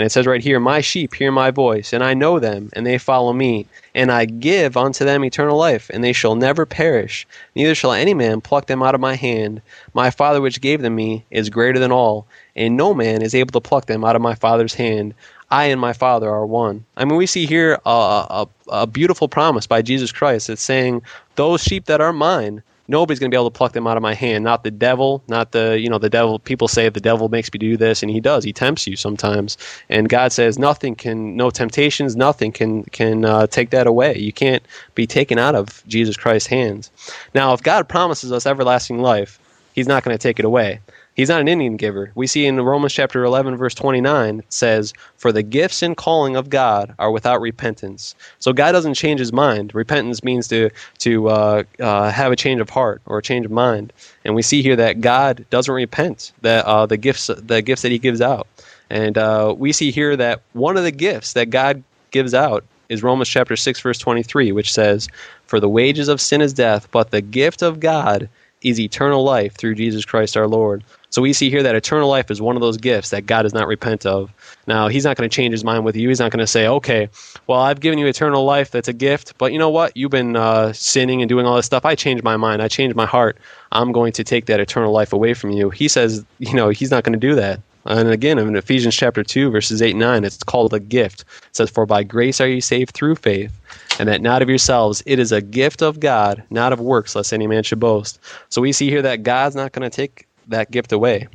And 0.00 0.06
it 0.06 0.12
says 0.12 0.26
right 0.26 0.42
here, 0.42 0.58
My 0.58 0.80
sheep 0.80 1.12
hear 1.12 1.30
my 1.30 1.50
voice, 1.50 1.92
and 1.92 2.02
I 2.02 2.14
know 2.14 2.38
them, 2.38 2.70
and 2.72 2.86
they 2.86 2.96
follow 2.96 3.34
me. 3.34 3.66
And 3.94 4.10
I 4.10 4.24
give 4.24 4.74
unto 4.74 5.04
them 5.04 5.22
eternal 5.22 5.58
life, 5.58 5.90
and 5.92 6.02
they 6.02 6.14
shall 6.14 6.36
never 6.36 6.64
perish, 6.64 7.26
neither 7.54 7.74
shall 7.74 7.92
any 7.92 8.14
man 8.14 8.40
pluck 8.40 8.64
them 8.64 8.82
out 8.82 8.94
of 8.94 9.00
my 9.02 9.14
hand. 9.14 9.60
My 9.92 10.08
Father 10.08 10.40
which 10.40 10.62
gave 10.62 10.80
them 10.80 10.94
me 10.94 11.26
is 11.30 11.50
greater 11.50 11.78
than 11.78 11.92
all, 11.92 12.26
and 12.56 12.78
no 12.78 12.94
man 12.94 13.20
is 13.20 13.34
able 13.34 13.52
to 13.52 13.60
pluck 13.60 13.84
them 13.84 14.02
out 14.02 14.16
of 14.16 14.22
my 14.22 14.34
Father's 14.34 14.72
hand. 14.72 15.12
I 15.50 15.64
and 15.64 15.78
my 15.78 15.92
Father 15.92 16.30
are 16.30 16.46
one. 16.46 16.86
I 16.96 17.04
mean, 17.04 17.16
we 17.16 17.26
see 17.26 17.44
here 17.44 17.78
a, 17.84 17.90
a, 17.90 18.48
a 18.70 18.86
beautiful 18.86 19.28
promise 19.28 19.66
by 19.66 19.82
Jesus 19.82 20.12
Christ. 20.12 20.48
It's 20.48 20.62
saying, 20.62 21.02
Those 21.34 21.62
sheep 21.62 21.84
that 21.84 22.00
are 22.00 22.14
mine, 22.14 22.62
nobody's 22.90 23.20
going 23.20 23.30
to 23.30 23.34
be 23.34 23.38
able 23.38 23.50
to 23.50 23.56
pluck 23.56 23.72
them 23.72 23.86
out 23.86 23.96
of 23.96 24.02
my 24.02 24.14
hand. 24.14 24.44
Not 24.44 24.64
the 24.64 24.70
devil, 24.70 25.22
not 25.28 25.52
the, 25.52 25.78
you 25.80 25.88
know, 25.88 25.98
the 25.98 26.10
devil. 26.10 26.38
People 26.40 26.68
say 26.68 26.88
the 26.88 27.00
devil 27.00 27.28
makes 27.28 27.50
me 27.52 27.58
do 27.58 27.76
this, 27.76 28.02
and 28.02 28.10
he 28.10 28.20
does. 28.20 28.44
He 28.44 28.52
tempts 28.52 28.86
you 28.86 28.96
sometimes. 28.96 29.56
And 29.88 30.08
God 30.08 30.32
says, 30.32 30.58
Nothing 30.58 30.94
can, 30.96 31.36
no 31.36 31.50
temptations, 31.50 32.16
nothing 32.16 32.52
can, 32.52 32.82
can 32.84 33.24
uh, 33.24 33.46
take 33.46 33.70
that 33.70 33.86
away. 33.86 34.18
You 34.18 34.32
can't 34.32 34.62
be 34.94 35.06
taken 35.06 35.38
out 35.38 35.54
of 35.54 35.82
Jesus 35.86 36.16
Christ's 36.16 36.48
hands. 36.48 36.90
Now, 37.34 37.54
if 37.54 37.62
God 37.62 37.88
promises 37.88 38.32
us 38.32 38.44
everlasting 38.44 38.98
life, 38.98 39.38
he's 39.72 39.88
not 39.88 40.02
going 40.02 40.16
to 40.16 40.22
take 40.22 40.38
it 40.38 40.44
away. 40.44 40.80
He's 41.16 41.28
not 41.28 41.40
an 41.40 41.48
Indian 41.48 41.76
giver. 41.76 42.12
We 42.14 42.26
see 42.26 42.46
in 42.46 42.60
Romans 42.60 42.92
chapter 42.92 43.24
11, 43.24 43.56
verse 43.56 43.74
29, 43.74 44.38
it 44.38 44.52
says, 44.52 44.92
For 45.16 45.32
the 45.32 45.42
gifts 45.42 45.82
and 45.82 45.96
calling 45.96 46.36
of 46.36 46.50
God 46.50 46.94
are 46.98 47.10
without 47.10 47.40
repentance. 47.40 48.14
So 48.38 48.52
God 48.52 48.72
doesn't 48.72 48.94
change 48.94 49.18
his 49.18 49.32
mind. 49.32 49.74
Repentance 49.74 50.22
means 50.22 50.48
to, 50.48 50.70
to 50.98 51.28
uh, 51.28 51.62
uh, 51.80 52.10
have 52.10 52.32
a 52.32 52.36
change 52.36 52.60
of 52.60 52.70
heart 52.70 53.02
or 53.06 53.18
a 53.18 53.22
change 53.22 53.44
of 53.44 53.52
mind. 53.52 53.92
And 54.24 54.34
we 54.34 54.42
see 54.42 54.62
here 54.62 54.76
that 54.76 55.00
God 55.00 55.44
doesn't 55.50 55.74
repent 55.74 56.32
that 56.42 56.64
uh, 56.64 56.86
the, 56.86 56.96
gifts, 56.96 57.26
the 57.26 57.60
gifts 57.60 57.82
that 57.82 57.92
he 57.92 57.98
gives 57.98 58.20
out. 58.20 58.46
And 58.88 59.18
uh, 59.18 59.54
we 59.56 59.72
see 59.72 59.90
here 59.90 60.16
that 60.16 60.42
one 60.52 60.76
of 60.76 60.84
the 60.84 60.92
gifts 60.92 61.32
that 61.32 61.50
God 61.50 61.82
gives 62.12 62.34
out 62.34 62.64
is 62.88 63.02
Romans 63.02 63.28
chapter 63.28 63.56
6, 63.56 63.80
verse 63.80 63.98
23, 63.98 64.52
which 64.52 64.72
says, 64.72 65.08
For 65.46 65.60
the 65.60 65.68
wages 65.68 66.08
of 66.08 66.20
sin 66.20 66.40
is 66.40 66.52
death, 66.52 66.90
but 66.90 67.10
the 67.10 67.20
gift 67.20 67.62
of 67.62 67.80
God 67.80 68.28
is 68.62 68.78
eternal 68.78 69.22
life 69.22 69.56
through 69.56 69.76
Jesus 69.76 70.04
Christ 70.04 70.36
our 70.36 70.48
Lord. 70.48 70.84
So 71.10 71.20
we 71.20 71.32
see 71.32 71.50
here 71.50 71.62
that 71.62 71.74
eternal 71.74 72.08
life 72.08 72.30
is 72.30 72.40
one 72.40 72.56
of 72.56 72.62
those 72.62 72.76
gifts 72.76 73.10
that 73.10 73.26
God 73.26 73.42
does 73.42 73.52
not 73.52 73.66
repent 73.66 74.06
of. 74.06 74.32
Now, 74.66 74.88
He's 74.88 75.04
not 75.04 75.16
going 75.16 75.28
to 75.28 75.34
change 75.34 75.52
His 75.52 75.64
mind 75.64 75.84
with 75.84 75.96
you. 75.96 76.08
He's 76.08 76.20
not 76.20 76.30
going 76.30 76.38
to 76.40 76.46
say, 76.46 76.66
okay, 76.66 77.08
well, 77.46 77.60
I've 77.60 77.80
given 77.80 77.98
you 77.98 78.06
eternal 78.06 78.44
life. 78.44 78.70
That's 78.70 78.88
a 78.88 78.92
gift. 78.92 79.36
But 79.36 79.52
you 79.52 79.58
know 79.58 79.70
what? 79.70 79.96
You've 79.96 80.10
been 80.10 80.36
uh, 80.36 80.72
sinning 80.72 81.20
and 81.20 81.28
doing 81.28 81.46
all 81.46 81.56
this 81.56 81.66
stuff. 81.66 81.84
I 81.84 81.94
changed 81.94 82.22
my 82.22 82.36
mind. 82.36 82.62
I 82.62 82.68
changed 82.68 82.96
my 82.96 83.06
heart. 83.06 83.38
I'm 83.72 83.92
going 83.92 84.12
to 84.12 84.24
take 84.24 84.46
that 84.46 84.60
eternal 84.60 84.92
life 84.92 85.12
away 85.12 85.34
from 85.34 85.50
you. 85.50 85.70
He 85.70 85.88
says, 85.88 86.24
you 86.38 86.54
know, 86.54 86.68
He's 86.68 86.90
not 86.90 87.04
going 87.04 87.12
to 87.12 87.18
do 87.18 87.34
that. 87.34 87.60
And 87.86 88.10
again, 88.10 88.38
in 88.38 88.54
Ephesians 88.56 88.94
chapter 88.94 89.22
2, 89.22 89.50
verses 89.50 89.80
8 89.80 89.92
and 89.92 90.00
9, 90.00 90.24
it's 90.24 90.42
called 90.42 90.74
a 90.74 90.80
gift. 90.80 91.22
It 91.22 91.56
says, 91.56 91.70
For 91.70 91.86
by 91.86 92.02
grace 92.02 92.40
are 92.40 92.46
ye 92.46 92.60
saved 92.60 92.92
through 92.92 93.16
faith, 93.16 93.58
and 93.98 94.08
that 94.08 94.20
not 94.20 94.42
of 94.42 94.48
yourselves. 94.48 95.02
It 95.06 95.18
is 95.18 95.32
a 95.32 95.40
gift 95.40 95.82
of 95.82 95.98
God, 95.98 96.42
not 96.50 96.72
of 96.72 96.80
works, 96.80 97.16
lest 97.16 97.32
any 97.32 97.46
man 97.46 97.62
should 97.62 97.80
boast. 97.80 98.20
So 98.50 98.60
we 98.60 98.72
see 98.72 98.90
here 98.90 99.02
that 99.02 99.22
God's 99.22 99.56
not 99.56 99.72
going 99.72 99.88
to 99.90 99.94
take 99.94 100.26
that 100.50 100.70
gift 100.70 100.92
away. 100.92 101.28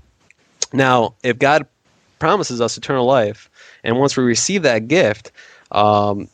Now, 0.73 1.15
if 1.23 1.39
God 1.39 1.65
promises 2.19 2.61
us 2.61 2.77
eternal 2.77 3.05
life, 3.05 3.49
and 3.83 3.99
once 3.99 4.15
we 4.15 4.23
receive 4.23 4.63
that 4.63 4.87
gift, 4.87 5.31
um, 5.71 6.27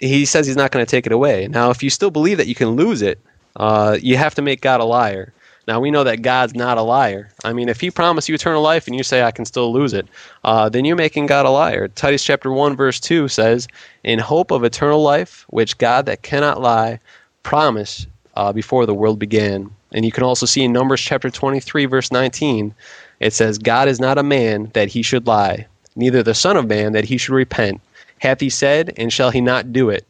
He 0.00 0.24
says 0.24 0.46
He's 0.46 0.56
not 0.56 0.70
going 0.70 0.84
to 0.84 0.90
take 0.90 1.06
it 1.06 1.12
away. 1.12 1.48
Now, 1.48 1.70
if 1.70 1.82
you 1.82 1.90
still 1.90 2.10
believe 2.10 2.38
that 2.38 2.46
you 2.46 2.54
can 2.54 2.70
lose 2.70 3.02
it, 3.02 3.18
uh, 3.56 3.98
you 4.00 4.16
have 4.16 4.34
to 4.36 4.42
make 4.42 4.60
God 4.60 4.80
a 4.80 4.84
liar. 4.84 5.32
Now 5.66 5.80
we 5.80 5.90
know 5.90 6.02
that 6.04 6.22
God's 6.22 6.54
not 6.54 6.78
a 6.78 6.82
liar. 6.82 7.28
I 7.44 7.52
mean, 7.52 7.68
if 7.68 7.78
He 7.78 7.90
promised 7.90 8.28
you 8.28 8.34
eternal 8.34 8.62
life 8.62 8.86
and 8.86 8.96
you 8.96 9.02
say 9.02 9.22
I 9.22 9.30
can 9.30 9.44
still 9.44 9.70
lose 9.70 9.92
it, 9.92 10.08
uh, 10.42 10.70
then 10.70 10.86
you're 10.86 10.96
making 10.96 11.26
God 11.26 11.44
a 11.44 11.50
liar. 11.50 11.88
Titus 11.88 12.24
chapter 12.24 12.50
one 12.50 12.74
verse 12.74 12.98
two 12.98 13.28
says, 13.28 13.68
"In 14.02 14.18
hope 14.18 14.50
of 14.50 14.64
eternal 14.64 15.02
life, 15.02 15.44
which 15.50 15.76
God 15.76 16.06
that 16.06 16.22
cannot 16.22 16.62
lie 16.62 17.00
promised 17.42 18.06
uh, 18.34 18.50
before 18.50 18.86
the 18.86 18.94
world 18.94 19.18
began." 19.18 19.70
And 19.92 20.04
you 20.04 20.12
can 20.12 20.24
also 20.24 20.46
see 20.46 20.64
in 20.64 20.72
Numbers 20.72 21.00
chapter 21.00 21.30
23, 21.30 21.86
verse 21.86 22.12
19, 22.12 22.74
it 23.20 23.32
says, 23.32 23.58
God 23.58 23.88
is 23.88 24.00
not 24.00 24.18
a 24.18 24.22
man 24.22 24.70
that 24.74 24.88
he 24.88 25.02
should 25.02 25.26
lie, 25.26 25.66
neither 25.96 26.22
the 26.22 26.34
Son 26.34 26.56
of 26.56 26.68
Man 26.68 26.92
that 26.92 27.04
he 27.04 27.18
should 27.18 27.34
repent. 27.34 27.80
Hath 28.20 28.40
he 28.40 28.50
said, 28.50 28.92
and 28.96 29.12
shall 29.12 29.30
he 29.30 29.40
not 29.40 29.72
do 29.72 29.90
it? 29.90 30.06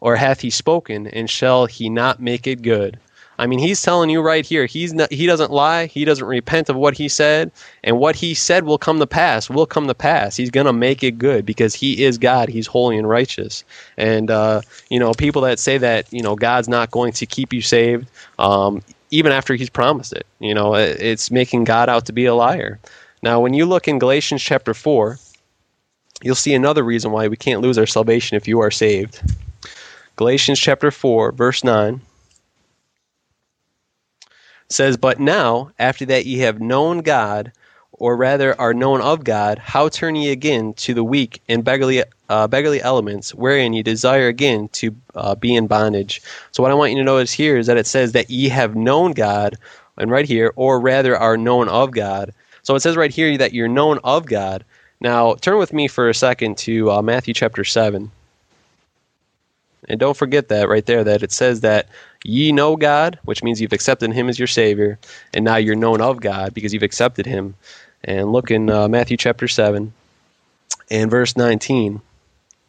Or 0.00 0.16
hath 0.16 0.40
he 0.40 0.50
spoken, 0.50 1.06
and 1.08 1.30
shall 1.30 1.66
he 1.66 1.88
not 1.88 2.20
make 2.20 2.46
it 2.46 2.62
good? 2.62 2.98
I 3.38 3.46
mean, 3.46 3.58
he's 3.58 3.80
telling 3.80 4.10
you 4.10 4.20
right 4.20 4.44
here, 4.44 4.66
he's 4.66 4.92
not, 4.92 5.10
he 5.10 5.26
doesn't 5.26 5.50
lie, 5.50 5.86
he 5.86 6.04
doesn't 6.04 6.26
repent 6.26 6.68
of 6.68 6.76
what 6.76 6.96
he 6.96 7.08
said, 7.08 7.50
and 7.82 7.98
what 7.98 8.14
he 8.14 8.34
said 8.34 8.64
will 8.64 8.78
come 8.78 8.98
to 8.98 9.06
pass, 9.06 9.48
will 9.48 9.66
come 9.66 9.86
to 9.86 9.94
pass. 9.94 10.36
He's 10.36 10.50
going 10.50 10.66
to 10.66 10.72
make 10.72 11.02
it 11.02 11.18
good 11.18 11.46
because 11.46 11.74
he 11.74 12.04
is 12.04 12.18
God, 12.18 12.48
he's 12.48 12.66
holy 12.66 12.98
and 12.98 13.08
righteous. 13.08 13.64
And, 13.96 14.30
uh, 14.30 14.60
you 14.90 14.98
know, 14.98 15.12
people 15.12 15.42
that 15.42 15.58
say 15.58 15.78
that, 15.78 16.12
you 16.12 16.22
know, 16.22 16.36
God's 16.36 16.68
not 16.68 16.90
going 16.90 17.12
to 17.14 17.26
keep 17.26 17.52
you 17.52 17.62
saved, 17.62 18.08
um, 18.38 18.82
even 19.12 19.30
after 19.30 19.54
he's 19.54 19.70
promised 19.70 20.12
it. 20.14 20.26
You 20.40 20.54
know, 20.54 20.74
it's 20.74 21.30
making 21.30 21.64
God 21.64 21.88
out 21.88 22.06
to 22.06 22.12
be 22.12 22.24
a 22.24 22.34
liar. 22.34 22.80
Now, 23.22 23.38
when 23.38 23.54
you 23.54 23.66
look 23.66 23.86
in 23.86 24.00
Galatians 24.00 24.42
chapter 24.42 24.74
4, 24.74 25.18
you'll 26.22 26.34
see 26.34 26.54
another 26.54 26.82
reason 26.82 27.12
why 27.12 27.28
we 27.28 27.36
can't 27.36 27.60
lose 27.60 27.78
our 27.78 27.86
salvation 27.86 28.36
if 28.36 28.48
you 28.48 28.58
are 28.60 28.70
saved. 28.70 29.22
Galatians 30.16 30.58
chapter 30.58 30.90
4, 30.90 31.32
verse 31.32 31.62
9 31.62 32.00
says, 34.68 34.96
But 34.96 35.20
now, 35.20 35.70
after 35.78 36.06
that 36.06 36.24
ye 36.26 36.38
have 36.38 36.60
known 36.60 37.00
God, 37.00 37.52
or 38.02 38.16
rather 38.16 38.60
are 38.60 38.74
known 38.74 39.00
of 39.00 39.22
God, 39.22 39.60
how 39.60 39.88
turn 39.88 40.16
ye 40.16 40.32
again 40.32 40.74
to 40.74 40.92
the 40.92 41.04
weak 41.04 41.40
and 41.48 41.62
beggarly, 41.62 42.02
uh, 42.28 42.48
beggarly 42.48 42.82
elements, 42.82 43.32
wherein 43.32 43.72
ye 43.74 43.80
desire 43.80 44.26
again 44.26 44.66
to 44.70 44.92
uh, 45.14 45.36
be 45.36 45.54
in 45.54 45.68
bondage? 45.68 46.20
So, 46.50 46.64
what 46.64 46.72
I 46.72 46.74
want 46.74 46.90
you 46.90 46.98
to 46.98 47.04
notice 47.04 47.32
here 47.32 47.56
is 47.56 47.68
that 47.68 47.76
it 47.76 47.86
says 47.86 48.10
that 48.10 48.28
ye 48.28 48.48
have 48.48 48.74
known 48.74 49.12
God, 49.12 49.56
and 49.98 50.10
right 50.10 50.26
here, 50.26 50.52
or 50.56 50.80
rather 50.80 51.16
are 51.16 51.36
known 51.36 51.68
of 51.68 51.92
God. 51.92 52.34
So, 52.64 52.74
it 52.74 52.80
says 52.80 52.96
right 52.96 53.12
here 53.12 53.38
that 53.38 53.52
you're 53.52 53.68
known 53.68 54.00
of 54.02 54.26
God. 54.26 54.64
Now, 55.00 55.34
turn 55.36 55.58
with 55.58 55.72
me 55.72 55.86
for 55.86 56.08
a 56.08 56.14
second 56.14 56.58
to 56.58 56.90
uh, 56.90 57.02
Matthew 57.02 57.34
chapter 57.34 57.62
7. 57.62 58.10
And 59.88 59.98
don't 59.98 60.16
forget 60.16 60.48
that 60.48 60.68
right 60.68 60.86
there, 60.86 61.04
that 61.04 61.22
it 61.22 61.32
says 61.32 61.60
that 61.60 61.88
ye 62.24 62.52
know 62.52 62.76
God, 62.76 63.18
which 63.24 63.42
means 63.42 63.60
you've 63.60 63.72
accepted 63.72 64.12
Him 64.12 64.28
as 64.28 64.38
your 64.38 64.46
Savior, 64.48 64.98
and 65.34 65.44
now 65.44 65.56
you're 65.56 65.74
known 65.74 66.00
of 66.00 66.20
God 66.20 66.54
because 66.54 66.72
you've 66.72 66.82
accepted 66.84 67.26
Him. 67.26 67.54
And 68.04 68.32
look 68.32 68.50
in 68.50 68.68
uh, 68.68 68.88
Matthew 68.88 69.16
chapter 69.16 69.48
7 69.48 69.92
and 70.90 71.10
verse 71.10 71.36
19. 71.36 72.00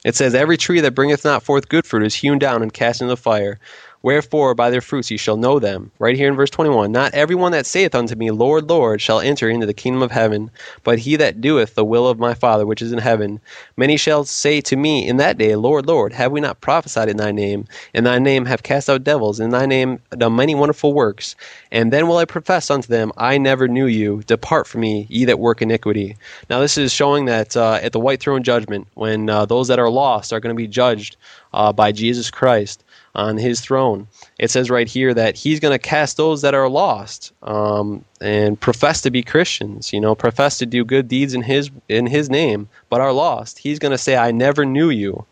It 0.06 0.16
says, 0.16 0.36
Every 0.36 0.58
tree 0.58 0.82
that 0.82 0.96
bringeth 0.96 1.26
not 1.26 1.44
forth 1.44 1.70
good 1.70 1.86
fruit 1.86 2.06
is 2.06 2.16
hewn 2.16 2.40
down 2.40 2.62
and 2.62 2.74
cast 2.74 3.02
into 3.02 3.12
the 3.12 3.18
fire. 3.18 3.60
Wherefore, 4.04 4.54
by 4.54 4.70
their 4.70 4.82
fruits 4.82 5.10
ye 5.12 5.16
shall 5.16 5.38
know 5.38 5.60
them. 5.60 5.92
Right 5.98 6.18
here 6.18 6.28
in 6.28 6.36
verse 6.36 6.50
21 6.50 6.92
Not 6.92 7.14
everyone 7.14 7.54
that 7.54 7.66
saith 7.66 7.96
unto 7.96 8.16
me, 8.16 8.32
Lord, 8.32 8.70
Lord, 8.70 9.00
shall 9.00 9.22
enter 9.22 9.50
into 9.50 9.66
the 9.66 9.74
kingdom 9.74 10.02
of 10.02 10.12
heaven, 10.12 10.52
but 10.84 11.00
he 11.00 11.16
that 11.16 11.40
doeth 11.40 11.76
the 11.76 11.86
will 11.86 12.06
of 12.10 12.20
my 12.20 12.34
Father 12.34 12.66
which 12.66 12.82
is 12.82 12.92
in 12.92 13.00
heaven. 13.00 13.40
Many 13.78 13.96
shall 13.96 14.26
say 14.26 14.60
to 14.60 14.76
me 14.76 15.08
in 15.08 15.16
that 15.18 15.38
day, 15.38 15.56
Lord, 15.56 15.88
Lord, 15.88 16.12
have 16.12 16.34
we 16.34 16.42
not 16.42 16.60
prophesied 16.60 17.08
in 17.08 17.16
thy 17.16 17.32
name? 17.32 17.66
In 17.94 18.04
thy 18.04 18.20
name 18.20 18.44
have 18.46 18.62
cast 18.62 18.90
out 18.90 19.06
devils, 19.06 19.40
in 19.40 19.52
thy 19.52 19.66
name 19.66 20.00
done 20.10 20.36
many 20.36 20.54
wonderful 20.54 20.92
works. 20.92 21.38
And 21.72 21.94
then 21.94 22.10
will 22.10 22.18
I 22.18 22.26
profess 22.26 22.70
unto 22.70 22.90
them, 22.90 23.14
I 23.16 23.38
never 23.38 23.70
knew 23.70 23.86
you. 23.86 24.22
Depart 24.28 24.68
from 24.68 24.82
me, 24.82 25.08
ye 25.10 25.24
that 25.24 25.40
work 25.40 25.62
iniquity. 25.62 26.18
Now, 26.50 26.60
this 26.60 26.78
is 26.78 26.92
showing 26.92 27.24
that 27.26 27.56
uh, 27.56 27.80
at 27.82 27.94
the 27.94 28.02
white 28.02 28.20
throne 28.20 28.44
judgment, 28.44 28.86
when 28.96 29.30
uh, 29.30 29.46
those 29.46 29.70
that 29.70 29.80
are 29.80 29.90
lost 29.90 30.34
are 30.34 30.42
going 30.42 30.54
to 30.54 30.62
be 30.62 30.68
judged 30.68 31.16
uh, 31.54 31.72
by 31.72 31.94
Jesus 31.94 32.30
Christ 32.30 32.83
on 33.16 33.38
his 33.38 33.62
throne. 33.62 34.08
It 34.40 34.50
says 34.50 34.70
right 34.70 34.88
here 34.88 35.14
that 35.14 35.36
he's 35.36 35.60
going 35.60 35.74
to 35.74 35.80
cast 35.80 36.18
those 36.18 36.42
that 36.42 36.56
are 36.56 36.70
lost 36.70 37.32
um, 37.44 38.04
and 38.20 38.60
profess 38.60 39.02
to 39.02 39.12
be 39.12 39.22
Christians, 39.22 39.94
you 39.94 40.02
know, 40.02 40.16
profess 40.16 40.58
to 40.60 40.66
do 40.66 40.84
good 40.84 41.08
deeds 41.08 41.34
in 41.34 41.42
his 41.42 41.70
in 41.90 42.08
his 42.08 42.30
name, 42.30 42.68
but 42.90 43.02
are 43.02 43.14
lost. 43.14 43.60
He's 43.60 43.80
going 43.80 43.92
to 43.92 43.98
say, 43.98 44.18
"I 44.18 44.32
never 44.32 44.66
knew 44.66 44.90
you," 44.90 45.26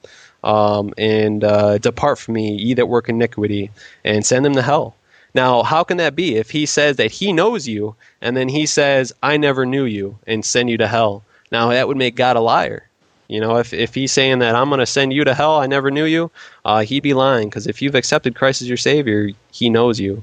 um, 0.44 0.94
and 0.98 1.44
uh, 1.44 1.78
depart 1.80 2.20
from 2.20 2.36
me, 2.36 2.54
ye 2.54 2.74
that 2.76 2.88
work 2.88 3.10
iniquity, 3.10 3.72
and 4.04 4.26
send 4.26 4.46
them 4.46 4.54
to 4.54 4.62
hell. 4.62 4.96
Now, 5.34 5.64
how 5.64 5.84
can 5.84 5.98
that 5.98 6.16
be 6.16 6.36
if 6.36 6.52
he 6.52 6.66
says 6.66 6.98
that 6.98 7.12
he 7.12 7.32
knows 7.32 7.68
you, 7.68 7.96
and 8.22 8.36
then 8.38 8.50
he 8.50 8.66
says, 8.66 9.14
"I 9.24 9.38
never 9.38 9.66
knew 9.66 9.86
you," 9.86 10.20
and 10.28 10.46
send 10.46 10.70
you 10.70 10.78
to 10.78 10.88
hell? 10.88 11.24
Now 11.52 11.70
that 11.70 11.88
would 11.88 11.98
make 11.98 12.16
God 12.16 12.38
a 12.38 12.42
liar. 12.42 12.84
You 13.32 13.40
know, 13.40 13.56
if, 13.56 13.72
if 13.72 13.96
he's 13.96 14.12
saying 14.12 14.40
that 14.40 14.56
I'm 14.56 14.68
going 14.68 14.82
to 14.82 14.86
send 14.86 15.14
you 15.14 15.24
to 15.24 15.34
hell, 15.34 15.58
I 15.58 15.66
never 15.66 15.90
knew 15.90 16.04
you, 16.04 16.30
uh, 16.66 16.82
he'd 16.82 17.00
be 17.00 17.14
lying 17.14 17.48
because 17.48 17.66
if 17.66 17.82
you've 17.82 17.96
accepted 17.96 18.36
Christ 18.36 18.62
as 18.62 18.68
your 18.68 18.76
Savior, 18.76 19.30
he 19.54 19.70
knows 19.70 20.02
you. 20.02 20.22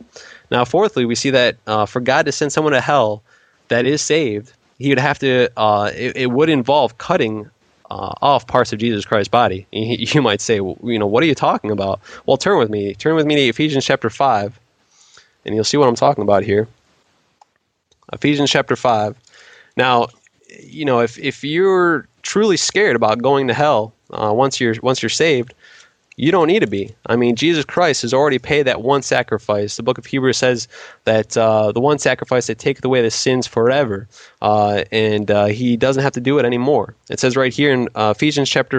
Now, 0.51 0.67
fourthly, 0.67 1.07
we 1.07 1.15
see 1.15 1.31
that 1.31 1.57
uh, 1.67 1.87
for 1.87 2.01
God 2.01 2.27
to 2.27 2.33
send 2.33 2.53
someone 2.53 2.75
to 2.75 2.83
hell 2.83 3.23
that 3.69 3.87
is 3.87 4.03
saved, 4.03 4.53
he 4.79 4.91
would 4.91 4.99
have 4.99 5.19
to, 5.21 5.49
uh, 5.57 5.91
it, 5.95 6.19
it, 6.19 6.27
would 6.33 6.51
involve 6.51 6.99
cutting 6.99 7.49
uh, 7.91 8.13
off 8.21 8.47
parts 8.47 8.75
of 8.75 8.79
Jesus 8.79 9.07
Christ's 9.07 9.31
body. 9.31 9.67
You 9.73 10.21
might 10.21 10.43
say, 10.43 10.61
well, 10.61 10.77
you 10.83 10.99
know, 10.99 11.07
what 11.07 11.23
are 11.23 11.27
you 11.27 11.35
talking 11.35 11.71
about? 11.71 12.01
Well, 12.27 12.37
turn 12.37 12.59
with 12.59 12.69
me. 12.69 12.93
Turn 12.93 13.15
with 13.15 13.25
me 13.25 13.37
to 13.37 13.43
Ephesians 13.49 13.87
chapter 13.87 14.11
5, 14.11 14.61
and 15.47 15.55
you'll 15.55 15.65
see 15.65 15.79
what 15.79 15.89
I'm 15.89 15.95
talking 15.95 16.25
about 16.25 16.43
here. 16.43 16.69
Ephesians 18.13 18.51
chapter 18.51 18.77
5. 18.77 19.17
Now, 19.79 20.09
you 20.61 20.85
know, 20.85 21.01
if, 21.01 21.19
if 21.19 21.43
you're 21.43 22.07
truly 22.29 22.59
scared 22.59 22.95
about 22.95 23.23
going 23.23 23.49
to 23.49 23.55
hell 23.55 23.95
uh, 24.11 24.31
once 24.35 24.61
you're 24.61 24.75
once 24.83 25.03
you're 25.03 25.09
saved, 25.09 25.55
you 26.17 26.31
don't 26.31 26.49
need 26.49 26.61
to 26.61 26.67
be. 26.67 26.95
I 27.07 27.17
mean, 27.17 27.37
Jesus 27.37 27.65
Christ 27.65 28.03
has 28.03 28.13
already 28.13 28.39
paid 28.39 28.65
that 28.65 28.83
one 28.83 29.03
sacrifice. 29.03 29.77
The 29.77 29.83
book 29.83 29.97
of 29.97 30.05
Hebrews 30.05 30.37
says 30.37 30.69
that 31.05 31.37
uh, 31.39 31.73
the 31.73 31.81
one 31.81 31.99
sacrifice 31.99 32.49
that 32.49 32.59
taketh 32.59 32.85
away 32.85 33.01
the 33.01 33.11
sins 33.11 33.47
forever, 33.47 34.09
uh, 34.43 34.85
and 34.93 35.31
uh, 35.31 35.47
he 35.47 35.77
doesn't 35.79 36.03
have 36.03 36.13
to 36.13 36.21
do 36.21 36.39
it 36.39 36.45
anymore. 36.45 36.95
It 37.09 37.19
says 37.19 37.35
right 37.35 37.53
here 37.53 37.73
in 37.73 37.89
uh, 37.95 38.13
Ephesians 38.15 38.51
chapter 38.51 38.79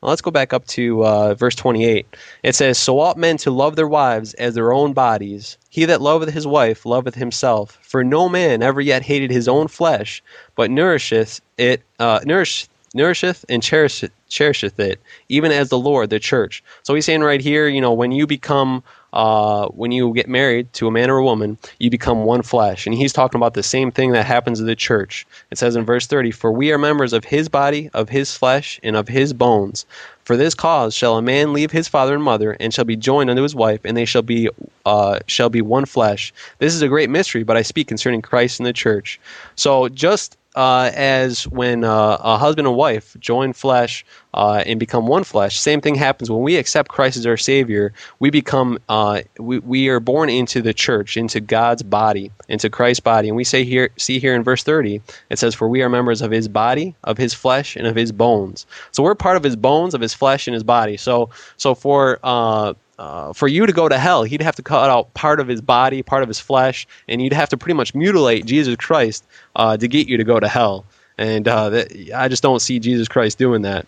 five. 0.00 0.08
let's 0.08 0.22
go 0.22 0.30
back 0.30 0.52
up 0.52 0.66
to 0.68 1.04
uh, 1.04 1.34
verse 1.34 1.54
28. 1.54 2.06
It 2.42 2.54
says, 2.54 2.78
So 2.78 3.00
ought 3.00 3.16
men 3.16 3.36
to 3.38 3.50
love 3.50 3.76
their 3.76 3.88
wives 3.88 4.34
as 4.34 4.54
their 4.54 4.72
own 4.72 4.92
bodies. 4.92 5.58
He 5.70 5.84
that 5.86 6.00
loveth 6.00 6.32
his 6.32 6.46
wife 6.46 6.86
loveth 6.86 7.14
himself. 7.14 7.78
For 7.82 8.04
no 8.04 8.28
man 8.28 8.62
ever 8.62 8.80
yet 8.80 9.02
hated 9.02 9.30
his 9.30 9.48
own 9.48 9.68
flesh, 9.68 10.22
but 10.54 10.70
nourisheth 10.70 11.40
it, 11.56 11.82
uh, 11.98 12.20
nourish, 12.24 12.68
nourisheth 12.94 13.44
and 13.48 13.62
cherisheth, 13.62 14.12
cherisheth 14.28 14.78
it, 14.78 15.00
even 15.28 15.52
as 15.52 15.68
the 15.68 15.78
Lord, 15.78 16.10
the 16.10 16.20
church. 16.20 16.62
So 16.82 16.94
he's 16.94 17.04
saying 17.04 17.22
right 17.22 17.40
here, 17.40 17.68
you 17.68 17.80
know, 17.80 17.92
when 17.92 18.12
you 18.12 18.26
become, 18.26 18.82
uh, 19.12 19.68
when 19.68 19.92
you 19.92 20.12
get 20.14 20.28
married 20.28 20.72
to 20.74 20.86
a 20.86 20.90
man 20.90 21.10
or 21.10 21.18
a 21.18 21.24
woman, 21.24 21.58
you 21.78 21.90
become 21.90 22.24
one 22.24 22.42
flesh. 22.42 22.86
And 22.86 22.94
he's 22.94 23.12
talking 23.12 23.38
about 23.38 23.54
the 23.54 23.62
same 23.62 23.90
thing 23.90 24.12
that 24.12 24.26
happens 24.26 24.60
in 24.60 24.66
the 24.66 24.76
church. 24.76 25.26
It 25.50 25.58
says 25.58 25.76
in 25.76 25.84
verse 25.84 26.06
30, 26.06 26.30
For 26.30 26.52
we 26.52 26.72
are 26.72 26.78
members 26.78 27.12
of 27.12 27.24
his 27.24 27.48
body, 27.48 27.90
of 27.94 28.08
his 28.08 28.36
flesh, 28.36 28.78
and 28.82 28.96
of 28.96 29.08
his 29.08 29.32
bones. 29.32 29.86
For 30.24 30.36
this 30.36 30.54
cause 30.54 30.94
shall 30.94 31.16
a 31.16 31.22
man 31.22 31.54
leave 31.54 31.70
his 31.70 31.88
father 31.88 32.12
and 32.12 32.22
mother, 32.22 32.54
and 32.60 32.74
shall 32.74 32.84
be 32.84 32.96
joined 32.96 33.30
unto 33.30 33.42
his 33.42 33.54
wife, 33.54 33.80
and 33.84 33.96
they 33.96 34.04
shall 34.04 34.20
be 34.20 34.50
uh, 34.84 35.20
shall 35.26 35.48
be 35.48 35.62
one 35.62 35.86
flesh. 35.86 36.34
This 36.58 36.74
is 36.74 36.82
a 36.82 36.88
great 36.88 37.08
mystery, 37.08 37.44
but 37.44 37.56
I 37.56 37.62
speak 37.62 37.88
concerning 37.88 38.20
Christ 38.20 38.60
and 38.60 38.66
the 38.66 38.74
church. 38.74 39.18
So 39.56 39.88
just 39.88 40.36
uh, 40.54 40.90
as 40.94 41.46
when 41.48 41.84
uh, 41.84 42.18
a 42.20 42.36
husband 42.36 42.66
and 42.66 42.76
wife 42.76 43.16
join 43.20 43.52
flesh 43.52 44.04
uh, 44.34 44.62
and 44.66 44.78
become 44.78 45.06
one 45.06 45.24
flesh. 45.24 45.58
Same 45.58 45.80
thing 45.80 45.94
happens 45.94 46.30
when 46.30 46.42
we 46.42 46.56
accept 46.56 46.90
Christ 46.90 47.16
as 47.16 47.26
our 47.26 47.36
Savior. 47.36 47.92
We 48.18 48.30
become 48.30 48.78
uh, 48.88 49.22
we, 49.38 49.58
we 49.60 49.88
are 49.88 50.00
born 50.00 50.28
into 50.28 50.62
the 50.62 50.74
church, 50.74 51.16
into 51.16 51.40
God's 51.40 51.82
body, 51.82 52.30
into 52.48 52.70
Christ's 52.70 53.00
body. 53.00 53.28
And 53.28 53.36
we 53.36 53.44
say 53.44 53.64
here, 53.64 53.90
see 53.96 54.18
here 54.18 54.34
in 54.34 54.44
verse 54.44 54.62
thirty, 54.62 55.00
it 55.30 55.38
says, 55.38 55.54
"For 55.54 55.68
we 55.68 55.82
are 55.82 55.88
members 55.88 56.22
of 56.22 56.30
His 56.30 56.48
body, 56.48 56.94
of 57.04 57.18
His 57.18 57.34
flesh, 57.34 57.76
and 57.76 57.86
of 57.86 57.96
His 57.96 58.12
bones." 58.12 58.66
So 58.92 59.02
we're 59.02 59.14
part 59.14 59.36
of 59.36 59.42
His 59.42 59.56
bones, 59.56 59.94
of 59.94 60.00
His 60.00 60.14
flesh, 60.14 60.46
and 60.46 60.54
His 60.54 60.64
body. 60.64 60.96
So 60.96 61.30
so 61.56 61.74
for 61.74 62.18
uh, 62.22 62.74
uh, 62.98 63.32
for 63.32 63.46
you 63.46 63.64
to 63.64 63.72
go 63.72 63.88
to 63.88 63.96
hell, 63.96 64.24
he'd 64.24 64.42
have 64.42 64.56
to 64.56 64.62
cut 64.62 64.90
out 64.90 65.14
part 65.14 65.40
of 65.40 65.46
his 65.46 65.60
body, 65.60 66.02
part 66.02 66.22
of 66.22 66.28
his 66.28 66.40
flesh, 66.40 66.86
and 67.08 67.22
you'd 67.22 67.32
have 67.32 67.48
to 67.48 67.56
pretty 67.56 67.76
much 67.76 67.94
mutilate 67.94 68.44
Jesus 68.44 68.74
Christ 68.76 69.24
uh, 69.54 69.76
to 69.76 69.86
get 69.86 70.08
you 70.08 70.16
to 70.16 70.24
go 70.24 70.40
to 70.40 70.48
hell. 70.48 70.84
And 71.16 71.46
uh, 71.46 71.70
that, 71.70 71.92
I 72.14 72.28
just 72.28 72.42
don't 72.42 72.60
see 72.60 72.78
Jesus 72.80 73.08
Christ 73.08 73.38
doing 73.38 73.62
that. 73.62 73.86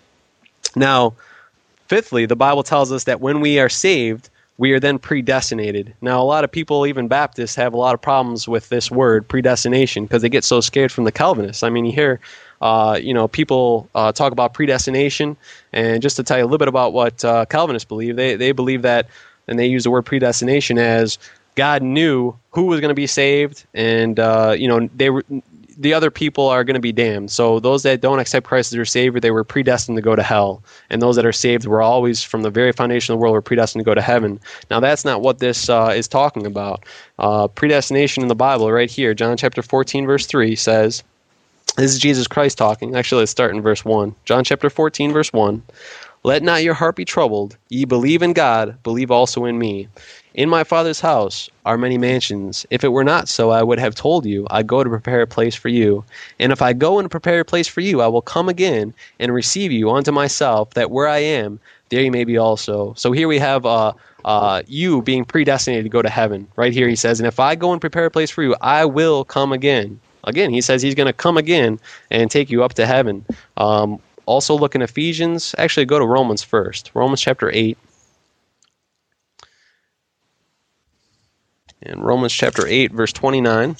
Now, 0.76 1.14
fifthly, 1.88 2.26
the 2.26 2.36
Bible 2.36 2.62
tells 2.62 2.92
us 2.92 3.04
that 3.04 3.20
when 3.20 3.40
we 3.40 3.58
are 3.58 3.68
saved, 3.68 4.30
we 4.58 4.72
are 4.72 4.80
then 4.80 4.98
predestinated. 4.98 5.94
Now, 6.02 6.20
a 6.20 6.24
lot 6.24 6.44
of 6.44 6.52
people, 6.52 6.86
even 6.86 7.08
Baptists, 7.08 7.54
have 7.54 7.72
a 7.72 7.78
lot 7.78 7.94
of 7.94 8.02
problems 8.02 8.46
with 8.46 8.68
this 8.68 8.90
word, 8.90 9.26
predestination, 9.26 10.04
because 10.04 10.20
they 10.20 10.28
get 10.28 10.44
so 10.44 10.60
scared 10.60 10.92
from 10.92 11.04
the 11.04 11.12
Calvinists. 11.12 11.62
I 11.62 11.70
mean, 11.70 11.86
you 11.86 11.92
hear, 11.92 12.20
uh, 12.60 12.98
you 13.02 13.14
know, 13.14 13.26
people 13.26 13.88
uh, 13.94 14.12
talk 14.12 14.32
about 14.32 14.52
predestination, 14.52 15.36
and 15.72 16.02
just 16.02 16.16
to 16.16 16.22
tell 16.22 16.36
you 16.36 16.44
a 16.44 16.46
little 16.46 16.58
bit 16.58 16.68
about 16.68 16.92
what 16.92 17.24
uh, 17.24 17.46
Calvinists 17.46 17.88
believe, 17.88 18.16
they 18.16 18.36
they 18.36 18.52
believe 18.52 18.82
that, 18.82 19.08
and 19.48 19.58
they 19.58 19.66
use 19.66 19.84
the 19.84 19.90
word 19.90 20.02
predestination 20.02 20.76
as 20.76 21.18
God 21.54 21.82
knew 21.82 22.36
who 22.50 22.64
was 22.64 22.80
going 22.80 22.90
to 22.90 22.94
be 22.94 23.06
saved, 23.06 23.64
and 23.72 24.20
uh, 24.20 24.54
you 24.58 24.68
know, 24.68 24.90
they 24.94 25.08
were 25.08 25.24
the 25.80 25.94
other 25.94 26.10
people 26.10 26.46
are 26.46 26.62
going 26.62 26.74
to 26.74 26.80
be 26.80 26.92
damned. 26.92 27.30
So 27.30 27.58
those 27.58 27.82
that 27.84 28.02
don't 28.02 28.18
accept 28.18 28.46
Christ 28.46 28.70
as 28.70 28.76
their 28.76 28.84
Savior, 28.84 29.18
they 29.18 29.30
were 29.30 29.44
predestined 29.44 29.96
to 29.96 30.02
go 30.02 30.14
to 30.14 30.22
hell. 30.22 30.62
And 30.90 31.00
those 31.00 31.16
that 31.16 31.24
are 31.24 31.32
saved 31.32 31.66
were 31.66 31.80
always, 31.80 32.22
from 32.22 32.42
the 32.42 32.50
very 32.50 32.70
foundation 32.72 33.14
of 33.14 33.18
the 33.18 33.22
world, 33.22 33.32
were 33.32 33.40
predestined 33.40 33.80
to 33.80 33.88
go 33.88 33.94
to 33.94 34.02
heaven. 34.02 34.38
Now 34.70 34.78
that's 34.78 35.06
not 35.06 35.22
what 35.22 35.38
this 35.38 35.70
uh, 35.70 35.92
is 35.96 36.06
talking 36.06 36.44
about. 36.44 36.84
Uh, 37.18 37.48
predestination 37.48 38.22
in 38.22 38.28
the 38.28 38.34
Bible, 38.34 38.70
right 38.70 38.90
here, 38.90 39.14
John 39.14 39.38
chapter 39.38 39.62
14, 39.62 40.06
verse 40.06 40.26
3 40.26 40.54
says, 40.54 41.02
this 41.76 41.92
is 41.92 41.98
Jesus 41.98 42.26
Christ 42.26 42.58
talking. 42.58 42.94
Actually, 42.94 43.20
let's 43.20 43.30
start 43.30 43.54
in 43.54 43.62
verse 43.62 43.84
1. 43.84 44.14
John 44.24 44.44
chapter 44.44 44.68
14, 44.68 45.12
verse 45.12 45.32
1. 45.32 45.62
Let 46.22 46.42
not 46.42 46.62
your 46.62 46.74
heart 46.74 46.96
be 46.96 47.06
troubled. 47.06 47.56
Ye 47.70 47.86
believe 47.86 48.20
in 48.20 48.34
God, 48.34 48.82
believe 48.82 49.10
also 49.10 49.46
in 49.46 49.58
me. 49.58 49.88
In 50.34 50.48
my 50.48 50.62
Father's 50.62 51.00
house 51.00 51.50
are 51.66 51.76
many 51.76 51.98
mansions. 51.98 52.64
If 52.70 52.84
it 52.84 52.92
were 52.92 53.02
not 53.02 53.28
so, 53.28 53.50
I 53.50 53.64
would 53.64 53.80
have 53.80 53.96
told 53.96 54.24
you, 54.24 54.46
I 54.48 54.62
go 54.62 54.84
to 54.84 54.88
prepare 54.88 55.22
a 55.22 55.26
place 55.26 55.56
for 55.56 55.68
you. 55.68 56.04
And 56.38 56.52
if 56.52 56.62
I 56.62 56.72
go 56.72 57.00
and 57.00 57.10
prepare 57.10 57.40
a 57.40 57.44
place 57.44 57.66
for 57.66 57.80
you, 57.80 58.00
I 58.00 58.06
will 58.06 58.22
come 58.22 58.48
again 58.48 58.94
and 59.18 59.34
receive 59.34 59.72
you 59.72 59.90
unto 59.90 60.12
myself, 60.12 60.74
that 60.74 60.92
where 60.92 61.08
I 61.08 61.18
am, 61.18 61.58
there 61.88 62.02
you 62.02 62.12
may 62.12 62.22
be 62.22 62.38
also. 62.38 62.94
So 62.96 63.10
here 63.10 63.26
we 63.26 63.40
have 63.40 63.66
uh, 63.66 63.92
uh, 64.24 64.62
you 64.68 65.02
being 65.02 65.24
predestinated 65.24 65.84
to 65.86 65.90
go 65.90 66.00
to 66.00 66.08
heaven. 66.08 66.46
Right 66.54 66.72
here 66.72 66.88
he 66.88 66.96
says, 66.96 67.18
And 67.18 67.26
if 67.26 67.40
I 67.40 67.56
go 67.56 67.72
and 67.72 67.80
prepare 67.80 68.06
a 68.06 68.10
place 68.10 68.30
for 68.30 68.44
you, 68.44 68.54
I 68.60 68.84
will 68.84 69.24
come 69.24 69.52
again. 69.52 69.98
Again, 70.24 70.52
he 70.52 70.60
says 70.60 70.80
he's 70.80 70.94
going 70.94 71.08
to 71.08 71.12
come 71.12 71.38
again 71.38 71.80
and 72.10 72.30
take 72.30 72.50
you 72.50 72.62
up 72.62 72.74
to 72.74 72.86
heaven. 72.86 73.24
Um, 73.56 73.98
also, 74.26 74.56
look 74.56 74.76
in 74.76 74.82
Ephesians. 74.82 75.56
Actually, 75.58 75.86
go 75.86 75.98
to 75.98 76.06
Romans 76.06 76.42
first. 76.42 76.92
Romans 76.94 77.20
chapter 77.20 77.50
8. 77.52 77.76
In 81.82 82.00
Romans 82.00 82.32
chapter 82.32 82.66
8, 82.66 82.92
verse 82.92 83.12
29. 83.12 83.76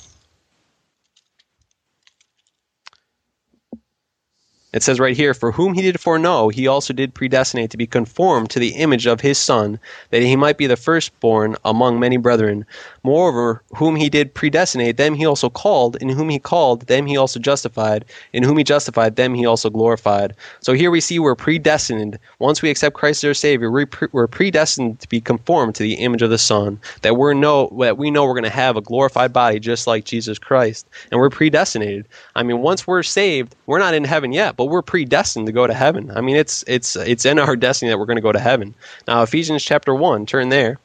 It 4.72 4.85
says 4.85 5.00
right 5.00 5.16
here, 5.16 5.35
For 5.35 5.50
whom 5.50 5.74
he 5.74 5.83
did 5.83 5.98
foreknow, 5.98 6.48
he 6.48 6.68
also 6.68 6.92
did 6.92 7.12
predestinate 7.12 7.70
to 7.70 7.76
be 7.76 7.88
conformed 7.88 8.50
to 8.50 8.61
the 8.61 8.76
image 8.76 9.04
of 9.04 9.20
his 9.20 9.37
Son, 9.37 9.80
that 10.11 10.22
he 10.22 10.37
might 10.37 10.59
be 10.59 10.68
the 10.68 10.76
firstborn 10.76 11.56
among 11.64 11.98
many 11.98 12.16
brethren. 12.16 12.64
Moreover, 13.02 13.62
whom 13.74 13.96
he 13.96 14.09
did 14.09 14.33
predestinate, 14.33 14.96
them 14.96 15.14
he 15.14 15.26
also 15.26 15.50
called, 15.50 15.96
and 16.00 16.12
whom 16.12 16.28
he 16.28 16.38
called, 16.38 16.83
them 16.83 17.06
he 17.06 17.16
also 17.16 17.40
justified, 17.40 18.05
and 18.32 18.45
whom 18.45 18.59
he 18.59 18.62
justified, 18.62 19.16
them 19.16 19.34
he 19.34 19.45
also 19.45 19.70
glorified. 19.70 20.36
So 20.61 20.72
here 20.72 20.92
we 20.92 21.01
see 21.01 21.18
we're 21.18 21.34
predestined. 21.34 22.16
Once 22.38 22.62
we 22.62 22.70
accept 22.70 22.95
Christ 22.95 23.24
as 23.24 23.28
our 23.28 23.34
Savior, 23.34 23.72
we're 23.72 24.28
predestined 24.28 25.01
to 25.01 25.09
be 25.09 25.20
conformed 25.20 25.74
to 25.76 25.82
the 25.82 25.95
image 25.95 26.22
of 26.22 26.30
the 26.30 26.38
Son, 26.38 26.78
that 27.03 27.16
we're 27.16 27.34
know 27.34 27.74
that 27.80 27.99
we 27.99 28.12
know 28.12 28.24
we're 28.24 28.34
going 28.34 28.45
to 28.45 28.51
have 28.51 28.76
a 28.76 28.82
glorified 28.82 29.32
body 29.32 29.59
just 29.59 29.88
like 29.88 30.05
Jesus 30.05 30.38
Christ, 30.38 30.86
and 31.11 31.18
we're 31.18 31.28
predestinated. 31.28 32.07
I 32.36 32.45
mean, 32.45 32.59
once 32.61 32.86
we're 32.86 33.03
saved, 33.03 33.57
we're 33.66 33.80
not 33.80 33.95
in 33.95 34.05
heaven 34.05 34.32
yet 34.32 34.59
but 34.61 34.66
we're 34.66 34.82
predestined 34.82 35.46
to 35.46 35.52
go 35.52 35.66
to 35.66 35.72
heaven. 35.72 36.11
I 36.14 36.20
mean, 36.20 36.36
it's 36.36 36.62
it's 36.66 36.94
it's 36.94 37.24
in 37.24 37.38
our 37.38 37.56
destiny 37.56 37.88
that 37.88 37.98
we're 37.98 38.04
going 38.04 38.16
to 38.16 38.20
go 38.20 38.30
to 38.30 38.38
heaven. 38.38 38.74
Now, 39.08 39.22
Ephesians 39.22 39.64
chapter 39.64 39.94
one, 39.94 40.26
turn 40.26 40.50
there. 40.50 40.76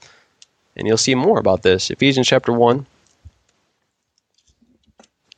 and 0.77 0.87
you'll 0.87 0.95
see 0.95 1.13
more 1.13 1.39
about 1.39 1.63
this. 1.63 1.91
Ephesians 1.91 2.25
chapter 2.25 2.53
1 2.53 2.85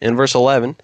and 0.02 0.16
verse 0.16 0.36
11. 0.36 0.76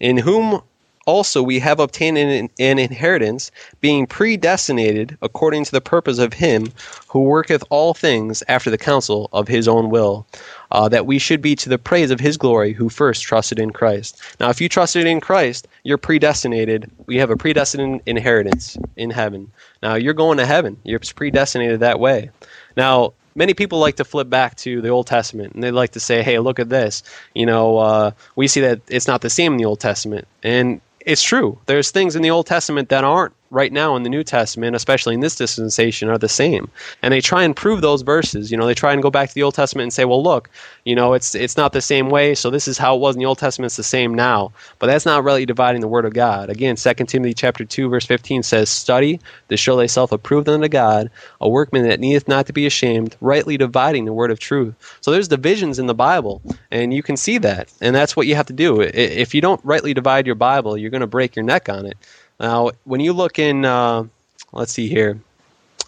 In 0.00 0.16
whom 0.16 0.62
also 1.06 1.42
we 1.42 1.58
have 1.58 1.78
obtained 1.78 2.16
an, 2.16 2.48
an, 2.58 2.78
inheritance, 2.78 3.50
being 3.82 4.06
predestinated 4.06 5.18
according 5.20 5.64
to 5.64 5.72
the 5.72 5.82
purpose 5.82 6.18
of 6.18 6.32
Him 6.32 6.72
who 7.08 7.20
worketh 7.20 7.62
all 7.68 7.92
things 7.92 8.42
after 8.48 8.70
the 8.70 8.78
counsel 8.78 9.28
of 9.34 9.46
His 9.46 9.68
own 9.68 9.90
will, 9.90 10.26
uh, 10.70 10.88
that 10.88 11.06
we 11.06 11.18
should 11.18 11.42
be 11.42 11.54
to 11.56 11.68
the 11.68 11.78
praise 11.78 12.10
of 12.10 12.20
His 12.20 12.36
glory 12.36 12.72
who 12.72 12.88
first 12.88 13.22
trusted 13.22 13.58
in 13.58 13.70
Christ. 13.70 14.20
Now, 14.40 14.50
if 14.50 14.60
you 14.60 14.68
trusted 14.68 15.06
in 15.06 15.20
Christ, 15.20 15.68
you're 15.84 15.98
predestinated. 15.98 16.90
We 17.06 17.16
have 17.16 17.30
a 17.30 17.36
predestined 17.36 18.02
inheritance 18.06 18.76
in 18.96 19.10
heaven. 19.10 19.50
Now, 19.82 19.94
you're 19.94 20.14
going 20.14 20.38
to 20.38 20.46
heaven. 20.46 20.76
You're 20.84 21.00
predestinated 21.14 21.80
that 21.80 22.00
way. 22.00 22.30
Now, 22.76 23.12
many 23.34 23.54
people 23.54 23.78
like 23.78 23.96
to 23.96 24.04
flip 24.04 24.28
back 24.28 24.56
to 24.56 24.80
the 24.80 24.88
Old 24.88 25.06
Testament 25.06 25.54
and 25.54 25.62
they 25.62 25.70
like 25.70 25.92
to 25.92 26.00
say, 26.00 26.22
"Hey, 26.22 26.38
look 26.38 26.58
at 26.58 26.70
this." 26.70 27.02
You 27.34 27.46
know, 27.46 27.78
uh, 27.78 28.10
we 28.34 28.48
see 28.48 28.60
that 28.62 28.80
it's 28.88 29.06
not 29.06 29.20
the 29.20 29.30
same 29.30 29.52
in 29.52 29.58
the 29.58 29.64
Old 29.64 29.80
Testament, 29.80 30.26
and 30.42 30.80
it's 31.00 31.22
true. 31.22 31.58
There's 31.66 31.90
things 31.90 32.16
in 32.16 32.22
the 32.22 32.30
Old 32.30 32.46
Testament 32.46 32.88
that 32.88 33.04
aren't 33.04 33.32
right 33.50 33.72
now 33.72 33.96
in 33.96 34.02
the 34.02 34.08
New 34.08 34.24
Testament, 34.24 34.76
especially 34.76 35.14
in 35.14 35.20
this 35.20 35.36
dispensation, 35.36 36.08
are 36.08 36.18
the 36.18 36.28
same. 36.28 36.70
And 37.02 37.12
they 37.12 37.20
try 37.20 37.42
and 37.44 37.54
prove 37.54 37.80
those 37.80 38.02
verses. 38.02 38.50
You 38.50 38.56
know, 38.56 38.66
they 38.66 38.74
try 38.74 38.92
and 38.92 39.02
go 39.02 39.10
back 39.10 39.28
to 39.28 39.34
the 39.34 39.42
Old 39.42 39.54
Testament 39.54 39.84
and 39.84 39.92
say, 39.92 40.04
well, 40.04 40.22
look, 40.22 40.50
you 40.84 40.94
know, 40.94 41.14
it's 41.14 41.34
it's 41.34 41.56
not 41.56 41.72
the 41.72 41.80
same 41.80 42.10
way, 42.10 42.34
so 42.34 42.50
this 42.50 42.68
is 42.68 42.78
how 42.78 42.96
it 42.96 43.00
was 43.00 43.14
in 43.14 43.20
the 43.20 43.26
Old 43.26 43.38
Testament, 43.38 43.70
it's 43.70 43.76
the 43.76 43.82
same 43.82 44.14
now. 44.14 44.52
But 44.78 44.86
that's 44.88 45.06
not 45.06 45.24
really 45.24 45.46
dividing 45.46 45.80
the 45.80 45.88
Word 45.88 46.04
of 46.04 46.14
God. 46.14 46.50
Again, 46.50 46.76
2 46.76 46.94
Timothy 46.94 47.34
chapter 47.34 47.64
2, 47.64 47.88
verse 47.88 48.06
15 48.06 48.42
says, 48.42 48.68
Study 48.68 49.20
to 49.48 49.56
show 49.56 49.76
thyself 49.76 50.12
approved 50.12 50.48
unto 50.48 50.68
God, 50.68 51.10
a 51.40 51.48
workman 51.48 51.88
that 51.88 52.00
needeth 52.00 52.28
not 52.28 52.46
to 52.46 52.52
be 52.52 52.66
ashamed, 52.66 53.16
rightly 53.20 53.56
dividing 53.56 54.04
the 54.04 54.12
word 54.12 54.30
of 54.30 54.38
truth. 54.38 54.74
So 55.00 55.10
there's 55.10 55.28
divisions 55.28 55.78
in 55.78 55.86
the 55.86 55.94
Bible, 55.94 56.42
and 56.70 56.92
you 56.92 57.02
can 57.02 57.16
see 57.16 57.38
that. 57.38 57.72
And 57.80 57.94
that's 57.94 58.16
what 58.16 58.26
you 58.26 58.34
have 58.34 58.46
to 58.46 58.52
do. 58.52 58.80
If 58.80 59.34
you 59.34 59.40
don't 59.40 59.64
rightly 59.64 59.94
divide 59.94 60.26
your 60.26 60.34
Bible, 60.34 60.76
you're 60.76 60.90
going 60.90 61.00
to 61.00 61.06
break 61.06 61.36
your 61.36 61.44
neck 61.44 61.68
on 61.68 61.86
it. 61.86 61.96
Now, 62.40 62.70
when 62.84 63.00
you 63.00 63.12
look 63.12 63.38
in, 63.38 63.64
uh, 63.64 64.04
let's 64.52 64.72
see 64.72 64.88
here, 64.88 65.18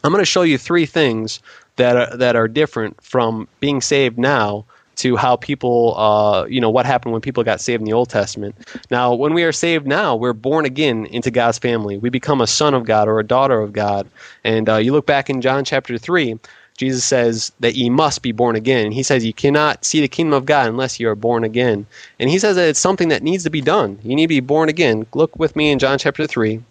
I'm 0.04 0.12
going 0.12 0.22
to 0.22 0.26
show 0.26 0.42
you 0.42 0.58
three 0.58 0.86
things 0.86 1.40
that 1.76 1.96
are, 1.96 2.16
that 2.16 2.36
are 2.36 2.48
different 2.48 3.02
from 3.02 3.48
being 3.60 3.80
saved 3.80 4.18
now 4.18 4.64
to 4.96 5.16
how 5.16 5.36
people, 5.36 5.96
uh, 5.96 6.44
you 6.46 6.60
know, 6.60 6.70
what 6.70 6.84
happened 6.84 7.12
when 7.12 7.20
people 7.20 7.44
got 7.44 7.60
saved 7.60 7.80
in 7.80 7.84
the 7.84 7.92
Old 7.92 8.08
Testament. 8.08 8.56
Now, 8.90 9.14
when 9.14 9.32
we 9.32 9.44
are 9.44 9.52
saved 9.52 9.86
now, 9.86 10.16
we're 10.16 10.32
born 10.32 10.64
again 10.64 11.06
into 11.06 11.30
God's 11.30 11.58
family. 11.58 11.98
We 11.98 12.10
become 12.10 12.40
a 12.40 12.48
son 12.48 12.74
of 12.74 12.84
God 12.84 13.06
or 13.06 13.20
a 13.20 13.24
daughter 13.24 13.60
of 13.60 13.72
God. 13.72 14.08
And 14.42 14.68
uh, 14.68 14.76
you 14.76 14.92
look 14.92 15.06
back 15.06 15.30
in 15.30 15.40
John 15.40 15.64
chapter 15.64 15.98
3, 15.98 16.40
Jesus 16.78 17.04
says 17.04 17.50
that 17.58 17.74
ye 17.74 17.90
must 17.90 18.22
be 18.22 18.30
born 18.30 18.54
again. 18.54 18.92
He 18.92 19.02
says 19.02 19.24
you 19.24 19.34
cannot 19.34 19.84
see 19.84 20.00
the 20.00 20.06
kingdom 20.06 20.32
of 20.32 20.46
God 20.46 20.68
unless 20.68 21.00
you 21.00 21.08
are 21.08 21.16
born 21.16 21.42
again. 21.42 21.86
And 22.20 22.30
he 22.30 22.38
says 22.38 22.54
that 22.54 22.68
it's 22.68 22.78
something 22.78 23.08
that 23.08 23.24
needs 23.24 23.42
to 23.44 23.50
be 23.50 23.60
done. 23.60 23.98
You 24.04 24.14
need 24.14 24.26
to 24.26 24.28
be 24.28 24.40
born 24.40 24.68
again. 24.68 25.04
Look 25.12 25.36
with 25.38 25.56
me 25.56 25.72
in 25.72 25.80
John 25.80 25.98
chapter 25.98 26.24
3, 26.24 26.62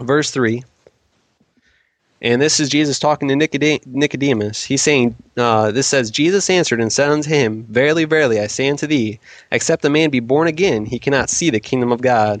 verse 0.00 0.30
3. 0.30 0.64
And 2.22 2.40
this 2.40 2.60
is 2.60 2.70
Jesus 2.70 2.98
talking 2.98 3.28
to 3.28 3.36
Nicodemus. 3.36 4.64
He's 4.64 4.80
saying, 4.80 5.14
uh, 5.36 5.70
This 5.70 5.86
says, 5.86 6.10
Jesus 6.10 6.48
answered 6.48 6.80
and 6.80 6.90
said 6.90 7.10
unto 7.10 7.28
him, 7.28 7.64
Verily, 7.64 8.06
verily, 8.06 8.40
I 8.40 8.46
say 8.46 8.70
unto 8.70 8.86
thee, 8.86 9.20
except 9.52 9.84
a 9.84 9.90
man 9.90 10.08
be 10.08 10.20
born 10.20 10.48
again, 10.48 10.86
he 10.86 10.98
cannot 10.98 11.28
see 11.28 11.50
the 11.50 11.60
kingdom 11.60 11.92
of 11.92 12.00
God. 12.00 12.40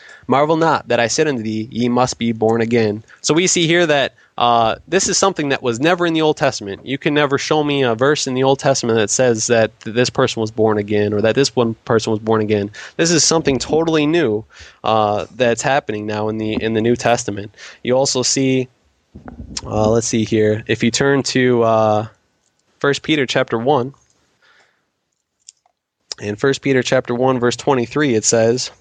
Marvel 0.27 0.57
not 0.57 0.87
that 0.87 0.99
I 0.99 1.07
said 1.07 1.27
unto 1.27 1.41
thee, 1.43 1.67
Ye 1.71 1.89
must 1.89 2.17
be 2.17 2.31
born 2.31 2.61
again. 2.61 3.03
So 3.21 3.33
we 3.33 3.47
see 3.47 3.67
here 3.67 3.85
that 3.85 4.13
uh, 4.37 4.77
this 4.87 5.07
is 5.07 5.17
something 5.17 5.49
that 5.49 5.61
was 5.61 5.79
never 5.79 6.05
in 6.05 6.13
the 6.13 6.21
Old 6.21 6.37
Testament. 6.37 6.85
You 6.85 6.97
can 6.97 7.13
never 7.13 7.37
show 7.37 7.63
me 7.63 7.83
a 7.83 7.93
verse 7.93 8.25
in 8.25 8.33
the 8.33 8.43
Old 8.43 8.59
Testament 8.59 8.97
that 8.97 9.09
says 9.09 9.47
that 9.47 9.77
this 9.81 10.09
person 10.09 10.41
was 10.41 10.49
born 10.51 10.77
again 10.77 11.13
or 11.13 11.21
that 11.21 11.35
this 11.35 11.55
one 11.55 11.75
person 11.85 12.11
was 12.11 12.19
born 12.19 12.41
again. 12.41 12.71
This 12.97 13.11
is 13.11 13.23
something 13.23 13.59
totally 13.59 14.05
new 14.05 14.43
uh, 14.83 15.27
that's 15.35 15.61
happening 15.61 16.05
now 16.07 16.29
in 16.29 16.37
the 16.37 16.53
in 16.53 16.73
the 16.73 16.81
New 16.81 16.95
Testament. 16.95 17.53
You 17.83 17.95
also 17.95 18.23
see, 18.23 18.67
uh, 19.65 19.89
let's 19.91 20.07
see 20.07 20.23
here. 20.23 20.63
If 20.67 20.83
you 20.83 20.91
turn 20.91 21.23
to 21.23 21.63
uh, 21.63 22.07
First 22.79 23.03
Peter 23.03 23.25
chapter 23.25 23.59
one, 23.59 23.93
in 26.19 26.35
First 26.35 26.61
Peter 26.61 26.81
chapter 26.81 27.13
one 27.13 27.39
verse 27.39 27.55
twenty 27.55 27.85
three, 27.85 28.15
it 28.15 28.25
says 28.25 28.71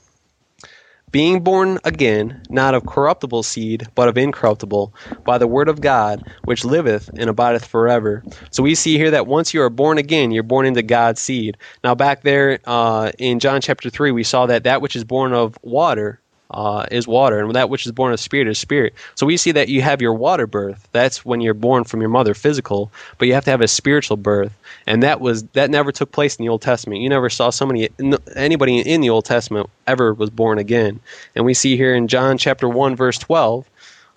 being 1.13 1.43
born 1.43 1.79
again, 1.85 2.41
not 2.51 2.75
of 2.75 2.87
corruptible 2.87 3.43
seed, 3.43 3.87
but 3.95 4.09
of 4.09 4.17
incorruptible, 4.17 4.95
by 5.25 5.39
the 5.39 5.47
word 5.47 5.69
of 5.69 5.81
God, 5.81 6.23
which 6.45 6.65
liveth 6.65 7.09
and 7.17 7.29
abideth 7.29 7.65
forever. 7.65 8.23
So 8.51 8.63
we 8.63 8.75
see 8.75 8.97
here 8.97 9.11
that 9.11 9.27
once 9.27 9.53
you 9.53 9.63
are 9.63 9.71
born 9.71 9.99
again, 9.99 10.31
you're 10.31 10.43
born 10.43 10.67
into 10.67 10.83
God's 10.83 11.21
seed. 11.21 11.57
Now, 11.83 11.95
back 11.95 12.23
there 12.23 12.59
uh, 12.65 13.13
in 13.19 13.41
John 13.41 13.61
chapter 13.61 13.91
3, 13.91 14.13
we 14.13 14.25
saw 14.25 14.47
that 14.47 14.65
that 14.65 14.83
which 14.83 14.97
is 14.97 15.05
born 15.05 15.33
of 15.33 15.59
water 15.63 16.21
uh, 16.51 16.86
is 16.90 17.07
water, 17.07 17.40
and 17.40 17.55
that 17.55 17.70
which 17.70 17.86
is 17.86 17.92
born 17.92 18.12
of 18.12 18.20
spirit 18.20 18.48
is 18.48 18.59
spirit. 18.59 18.94
So 19.14 19.26
we 19.26 19.36
see 19.36 19.53
that 19.53 19.68
you 19.68 19.82
have 19.82 20.03
your 20.03 20.14
water 20.14 20.46
birth. 20.46 20.88
That's 20.92 21.24
when 21.24 21.40
you're 21.40 21.55
born 21.55 21.84
from 21.84 22.01
your 22.01 22.11
mother, 22.11 22.34
physical, 22.34 22.90
but 23.18 23.28
you 23.28 23.34
have 23.34 23.44
to 23.44 23.51
have 23.51 23.61
a 23.61 23.68
spiritual 23.68 24.16
birth, 24.16 24.53
and 24.86 25.03
that 25.03 25.20
was 25.20 25.44
that 25.55 25.70
never 25.70 25.92
took 25.92 26.12
place 26.12 26.36
in 26.36 26.44
the 26.44 26.48
Old 26.48 26.62
Testament. 26.62 27.01
You 27.01 27.09
never 27.09 27.30
saw 27.30 27.51
somebody, 27.51 27.88
anybody 28.34 28.80
in 28.80 29.01
the 29.01 29.11
Old 29.11 29.24
Testament 29.24 29.70
ever 29.86 30.12
was 30.12 30.30
born 30.30 30.59
again. 30.59 31.01
And 31.34 31.44
we 31.44 31.55
see 31.55 31.76
here 31.76 31.94
in 31.94 32.09
John 32.09 32.38
chapter 32.38 32.68
one, 32.68 32.96
verse 32.96 33.18
twelve. 33.18 33.68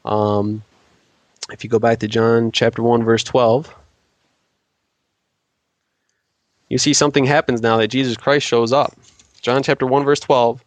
Um, 0.06 0.64
if 1.52 1.64
you 1.64 1.70
go 1.70 1.80
back 1.80 2.00
to 2.00 2.08
John 2.08 2.52
chapter 2.52 2.82
one, 2.82 3.04
verse 3.04 3.24
twelve. 3.24 3.74
You 6.70 6.80
see 6.80 6.94
something 6.94 7.26
happens 7.26 7.62
now 7.62 7.78
that 7.78 7.90
Jesus 7.90 8.18
Christ 8.18 8.48
shows 8.48 8.74
up. 8.74 8.98
John 9.44 9.62
chapter 9.62 9.86
1 9.86 10.06
verse 10.06 10.22
12 10.22 10.64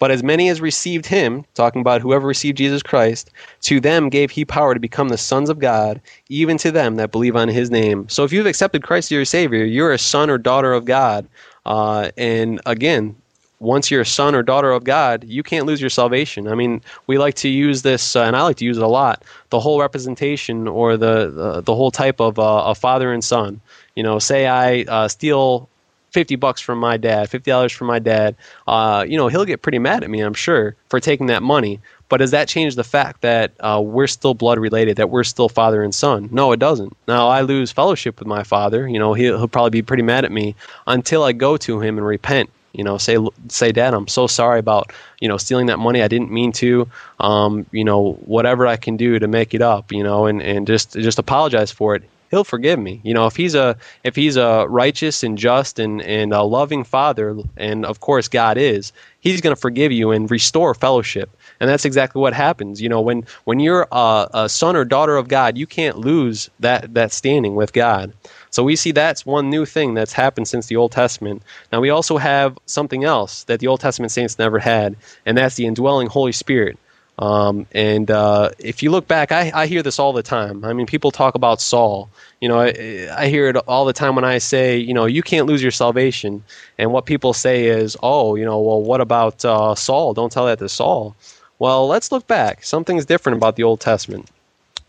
but 0.00 0.10
as 0.10 0.24
many 0.24 0.48
as 0.48 0.60
received 0.60 1.06
him, 1.06 1.44
talking 1.54 1.80
about 1.80 2.00
whoever 2.00 2.26
received 2.26 2.56
Jesus 2.56 2.82
Christ, 2.82 3.30
to 3.60 3.78
them 3.78 4.08
gave 4.08 4.30
he 4.32 4.44
power 4.44 4.74
to 4.74 4.80
become 4.80 5.10
the 5.10 5.18
sons 5.18 5.48
of 5.48 5.60
God, 5.60 6.00
even 6.28 6.58
to 6.58 6.72
them 6.72 6.96
that 6.96 7.12
believe 7.12 7.36
on 7.36 7.48
his 7.48 7.70
name. 7.70 8.08
So 8.08 8.24
if 8.24 8.32
you've 8.32 8.46
accepted 8.46 8.82
Christ 8.82 9.06
as 9.08 9.12
your 9.12 9.24
Savior, 9.24 9.64
you're 9.64 9.92
a 9.92 9.98
son 9.98 10.30
or 10.30 10.38
daughter 10.38 10.72
of 10.72 10.86
God. 10.86 11.28
Uh, 11.66 12.10
and 12.16 12.60
again, 12.66 13.14
once 13.60 13.90
you're 13.90 14.00
a 14.00 14.06
son 14.06 14.34
or 14.34 14.42
daughter 14.42 14.72
of 14.72 14.84
God, 14.84 15.22
you 15.24 15.42
can't 15.42 15.66
lose 15.66 15.82
your 15.82 15.90
salvation. 15.90 16.48
I 16.48 16.54
mean, 16.54 16.80
we 17.06 17.18
like 17.18 17.34
to 17.36 17.48
use 17.48 17.82
this, 17.82 18.16
uh, 18.16 18.22
and 18.22 18.34
I 18.34 18.42
like 18.42 18.56
to 18.56 18.64
use 18.64 18.78
it 18.78 18.82
a 18.82 18.88
lot. 18.88 19.22
The 19.50 19.60
whole 19.60 19.78
representation 19.78 20.66
or 20.66 20.96
the 20.96 21.30
the, 21.30 21.60
the 21.60 21.74
whole 21.74 21.90
type 21.90 22.20
of 22.20 22.38
uh, 22.38 22.62
a 22.66 22.74
father 22.74 23.12
and 23.12 23.22
son. 23.22 23.60
You 23.96 24.02
know, 24.02 24.18
say 24.18 24.46
I 24.46 24.82
uh, 24.84 25.08
steal 25.08 25.68
50 26.10 26.36
bucks 26.36 26.60
from 26.60 26.78
my 26.78 26.96
dad, 26.96 27.30
$50 27.30 27.72
from 27.74 27.86
my 27.86 27.98
dad, 27.98 28.36
uh, 28.66 29.04
you 29.08 29.16
know, 29.16 29.28
he'll 29.28 29.44
get 29.44 29.62
pretty 29.62 29.78
mad 29.78 30.02
at 30.02 30.10
me, 30.10 30.20
I'm 30.20 30.34
sure, 30.34 30.76
for 30.88 31.00
taking 31.00 31.26
that 31.26 31.42
money. 31.42 31.80
But 32.08 32.18
does 32.18 32.32
that 32.32 32.48
change 32.48 32.74
the 32.74 32.84
fact 32.84 33.20
that 33.22 33.52
uh, 33.60 33.80
we're 33.82 34.08
still 34.08 34.34
blood 34.34 34.58
related, 34.58 34.96
that 34.96 35.10
we're 35.10 35.24
still 35.24 35.48
father 35.48 35.82
and 35.82 35.94
son? 35.94 36.28
No, 36.32 36.50
it 36.50 36.58
doesn't. 36.58 36.96
Now, 37.06 37.28
I 37.28 37.42
lose 37.42 37.70
fellowship 37.70 38.18
with 38.18 38.26
my 38.26 38.42
father. 38.42 38.88
You 38.88 38.98
know, 38.98 39.14
he'll, 39.14 39.38
he'll 39.38 39.48
probably 39.48 39.70
be 39.70 39.82
pretty 39.82 40.02
mad 40.02 40.24
at 40.24 40.32
me 40.32 40.56
until 40.88 41.22
I 41.22 41.32
go 41.32 41.56
to 41.58 41.80
him 41.80 41.98
and 41.98 42.06
repent. 42.06 42.50
You 42.72 42.84
know, 42.84 42.98
say, 42.98 43.16
say, 43.48 43.72
Dad, 43.72 43.94
I'm 43.94 44.06
so 44.06 44.28
sorry 44.28 44.60
about 44.60 44.92
you 45.20 45.26
know 45.26 45.36
stealing 45.36 45.66
that 45.66 45.80
money. 45.80 46.02
I 46.02 46.08
didn't 46.08 46.30
mean 46.30 46.52
to. 46.52 46.88
Um, 47.18 47.66
you 47.72 47.84
know, 47.84 48.12
whatever 48.24 48.64
I 48.64 48.76
can 48.76 48.96
do 48.96 49.18
to 49.18 49.26
make 49.26 49.54
it 49.54 49.62
up. 49.62 49.90
You 49.90 50.04
know, 50.04 50.26
and, 50.26 50.40
and 50.40 50.68
just 50.68 50.92
just 50.92 51.18
apologize 51.18 51.72
for 51.72 51.96
it 51.96 52.04
he'll 52.30 52.44
forgive 52.44 52.78
me. 52.78 53.00
You 53.02 53.14
know, 53.14 53.26
if 53.26 53.36
he's 53.36 53.54
a 53.54 53.76
if 54.04 54.16
he's 54.16 54.36
a 54.36 54.66
righteous 54.68 55.22
and 55.22 55.36
just 55.36 55.78
and 55.78 56.00
and 56.02 56.32
a 56.32 56.42
loving 56.42 56.84
father, 56.84 57.36
and 57.56 57.84
of 57.84 58.00
course 58.00 58.28
God 58.28 58.56
is, 58.56 58.92
he's 59.20 59.40
going 59.40 59.54
to 59.54 59.60
forgive 59.60 59.92
you 59.92 60.10
and 60.10 60.30
restore 60.30 60.74
fellowship. 60.74 61.30
And 61.58 61.68
that's 61.68 61.84
exactly 61.84 62.20
what 62.20 62.32
happens. 62.32 62.80
You 62.80 62.88
know, 62.88 63.00
when 63.00 63.26
when 63.44 63.60
you're 63.60 63.86
a, 63.92 64.28
a 64.32 64.48
son 64.48 64.76
or 64.76 64.84
daughter 64.84 65.16
of 65.16 65.28
God, 65.28 65.58
you 65.58 65.66
can't 65.66 65.98
lose 65.98 66.48
that 66.60 66.94
that 66.94 67.12
standing 67.12 67.54
with 67.54 67.72
God. 67.72 68.12
So 68.50 68.64
we 68.64 68.76
see 68.76 68.92
that's 68.92 69.26
one 69.26 69.50
new 69.50 69.64
thing 69.64 69.94
that's 69.94 70.12
happened 70.12 70.48
since 70.48 70.66
the 70.66 70.76
Old 70.76 70.92
Testament. 70.92 71.42
Now 71.72 71.80
we 71.80 71.90
also 71.90 72.16
have 72.16 72.58
something 72.66 73.04
else 73.04 73.44
that 73.44 73.60
the 73.60 73.66
Old 73.66 73.80
Testament 73.80 74.12
saints 74.12 74.38
never 74.38 74.58
had, 74.58 74.96
and 75.26 75.36
that's 75.36 75.56
the 75.56 75.66
indwelling 75.66 76.08
Holy 76.08 76.32
Spirit. 76.32 76.78
Um, 77.20 77.66
and 77.72 78.10
uh, 78.10 78.48
if 78.58 78.82
you 78.82 78.90
look 78.90 79.06
back, 79.06 79.30
I, 79.30 79.52
I, 79.54 79.66
hear 79.66 79.82
this 79.82 79.98
all 79.98 80.14
the 80.14 80.22
time. 80.22 80.64
I 80.64 80.72
mean, 80.72 80.86
people 80.86 81.10
talk 81.10 81.34
about 81.34 81.60
Saul. 81.60 82.08
You 82.40 82.48
know, 82.48 82.58
I, 82.58 83.08
I, 83.14 83.28
hear 83.28 83.46
it 83.48 83.56
all 83.56 83.84
the 83.84 83.92
time 83.92 84.14
when 84.14 84.24
I 84.24 84.38
say, 84.38 84.78
you 84.78 84.94
know, 84.94 85.04
you 85.04 85.22
can't 85.22 85.46
lose 85.46 85.62
your 85.62 85.70
salvation. 85.70 86.42
And 86.78 86.92
what 86.92 87.04
people 87.04 87.34
say 87.34 87.66
is, 87.66 87.94
oh, 88.02 88.36
you 88.36 88.44
know, 88.46 88.58
well, 88.58 88.82
what 88.82 89.02
about 89.02 89.44
uh, 89.44 89.74
Saul? 89.74 90.14
Don't 90.14 90.32
tell 90.32 90.46
that 90.46 90.60
to 90.60 90.68
Saul. 90.70 91.14
Well, 91.58 91.86
let's 91.86 92.10
look 92.10 92.26
back. 92.26 92.64
Something's 92.64 93.04
different 93.04 93.36
about 93.36 93.56
the 93.56 93.64
Old 93.64 93.80
Testament. 93.80 94.30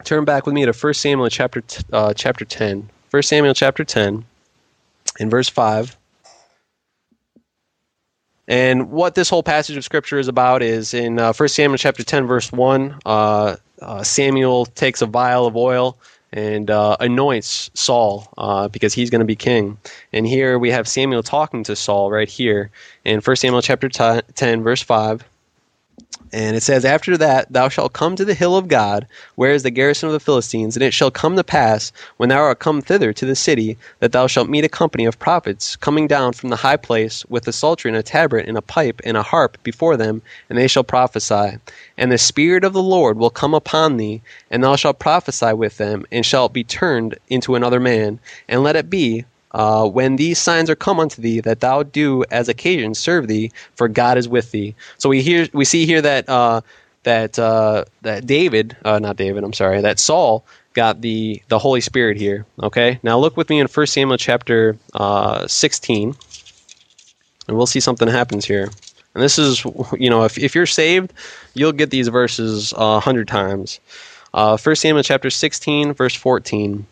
turn 0.06 0.24
back 0.24 0.46
with 0.46 0.56
me 0.56 0.66
to 0.66 0.72
1 0.72 0.94
Samuel 0.94 1.28
chapter 1.28 1.60
t- 1.60 1.84
uh, 1.92 2.14
chapter 2.14 2.46
10. 2.46 2.90
1 3.10 3.24
Samuel 3.24 3.54
chapter 3.54 3.84
10 3.84 4.24
in 5.20 5.30
verse 5.30 5.50
5. 5.50 5.98
And 8.48 8.92
what 8.92 9.16
this 9.16 9.30
whole 9.30 9.44
passage 9.44 9.78
of 9.78 9.84
scripture 9.84 10.20
is 10.20 10.28
about 10.28 10.62
is 10.62 10.94
in 10.94 11.20
uh, 11.20 11.34
1 11.34 11.50
Samuel 11.50 11.78
chapter 11.78 12.04
10 12.04 12.28
verse 12.28 12.52
1, 12.52 13.00
uh, 13.06 13.56
uh, 13.82 14.04
Samuel 14.04 14.66
takes 14.66 15.02
a 15.02 15.06
vial 15.06 15.46
of 15.46 15.56
oil 15.56 15.98
and 16.34 16.72
uh, 16.72 16.98
anoints 17.00 17.70
Saul 17.74 18.28
uh, 18.38 18.68
because 18.68 18.94
he's 18.94 19.10
going 19.10 19.20
to 19.20 19.26
be 19.26 19.36
king. 19.36 19.78
And 20.14 20.26
here 20.26 20.58
we 20.58 20.72
have 20.72 20.88
Samuel 20.88 21.24
talking 21.24 21.64
to 21.66 21.76
Saul 21.76 22.10
right 22.10 22.30
here 22.30 22.72
in 23.04 23.20
1 23.22 23.36
Samuel 23.36 23.62
chapter 23.62 23.89
10 23.89 24.64
verse 24.64 24.82
5. 24.82 25.24
And 26.34 26.56
it 26.56 26.64
says, 26.64 26.86
After 26.86 27.18
that, 27.18 27.52
thou 27.52 27.68
shalt 27.68 27.92
come 27.92 28.16
to 28.16 28.24
the 28.24 28.34
hill 28.34 28.56
of 28.56 28.70
God, 28.70 29.06
where 29.36 29.52
is 29.52 29.64
the 29.64 29.70
garrison 29.70 30.08
of 30.08 30.14
the 30.14 30.20
Philistines. 30.20 30.78
And 30.78 30.84
it 30.84 30.94
shall 30.94 31.12
come 31.12 31.36
to 31.36 31.44
pass, 31.44 31.92
when 32.16 32.30
thou 32.30 32.38
art 32.38 32.60
come 32.60 32.82
thither 32.82 33.12
to 33.12 33.26
the 33.26 33.36
city, 33.36 33.78
that 34.00 34.14
thou 34.14 34.28
shalt 34.28 34.50
meet 34.50 34.64
a 34.64 34.70
company 34.70 35.04
of 35.06 35.20
prophets 35.20 35.76
coming 35.76 36.08
down 36.08 36.32
from 36.32 36.50
the 36.50 36.56
high 36.56 36.78
place, 36.78 37.26
with 37.26 37.48
a 37.50 37.52
psaltery 37.52 37.89
and 37.89 37.98
a 37.98 38.04
tabret 38.04 38.48
and 38.48 38.58
a 38.58 38.62
pipe 38.62 39.02
and 39.04 39.18
a 39.18 39.24
harp 39.24 39.62
before 39.64 39.98
them, 39.98 40.22
and 40.50 40.58
they 40.58 40.68
shall 40.68 40.86
prophesy. 40.86 41.58
And 41.98 42.12
the 42.12 42.18
Spirit 42.18 42.64
of 42.64 42.72
the 42.72 42.82
Lord 42.82 43.18
will 43.18 43.30
come 43.30 43.54
upon 43.54 43.98
thee, 43.98 44.22
and 44.50 44.64
thou 44.64 44.78
shalt 44.78 45.00
prophesy 45.00 45.52
with 45.52 45.78
them, 45.78 46.06
and 46.14 46.26
shalt 46.26 46.54
be 46.54 46.64
turned 46.64 47.18
into 47.28 47.56
another 47.56 47.82
man. 47.82 48.20
And 48.48 48.64
let 48.64 48.78
it 48.78 48.89
be, 48.89 49.26
uh, 49.54 49.88
when 49.88 50.16
these 50.16 50.39
signs 50.39 50.70
are 50.70 50.76
come 50.76 50.99
unto 50.99 51.22
thee, 51.22 51.39
that 51.41 51.60
thou 51.60 51.84
do 51.84 52.24
as 52.32 52.47
occasion 52.47 52.93
serve 52.93 53.28
thee, 53.28 53.52
for 53.76 53.88
God 53.88 54.18
is 54.18 54.28
with 54.28 54.52
thee. 54.52 54.76
So 54.97 55.10
we 55.10 55.22
hear 55.22 55.47
we 55.54 55.66
see 55.66 55.86
here 55.86 56.02
that 56.02 56.30
uh, 56.30 56.62
that 57.04 57.38
uh, 57.38 57.86
that 58.02 58.26
David, 58.26 58.76
uh, 58.86 58.99
not 58.99 59.18
David, 59.18 59.43
I'm 59.43 59.54
sorry, 59.54 59.82
that 59.82 59.99
Saul 59.99 60.45
got 60.74 61.02
the 61.02 61.41
the 61.49 61.60
Holy 61.60 61.82
Spirit 61.82 62.18
here. 62.18 62.45
Okay, 62.64 62.99
now 63.04 63.18
look 63.18 63.36
with 63.36 63.49
me 63.49 63.60
in 63.60 63.68
1 63.68 63.88
Samuel 63.88 64.18
chapter 64.18 64.78
uh, 64.93 65.47
16, 65.47 66.16
and 67.47 67.58
we'll 67.58 67.66
see 67.66 67.80
something 67.80 68.08
happens 68.08 68.45
here. 68.45 68.70
And 69.14 69.22
this 69.22 69.38
is, 69.38 69.66
you 69.99 70.10
know, 70.10 70.24
if, 70.24 70.38
if 70.38 70.56
you're 70.56 70.66
saved, 70.66 71.12
you'll 71.54 71.74
get 71.74 71.89
these 71.89 72.08
verses 72.08 72.74
a 72.78 73.02
hundred 73.02 73.28
times. 73.28 73.82
Uh, 74.34 74.58
1 74.58 74.76
Samuel 74.78 75.04
chapter 75.04 75.30
16, 75.30 75.91
verse 75.93 76.16
14 76.16 76.86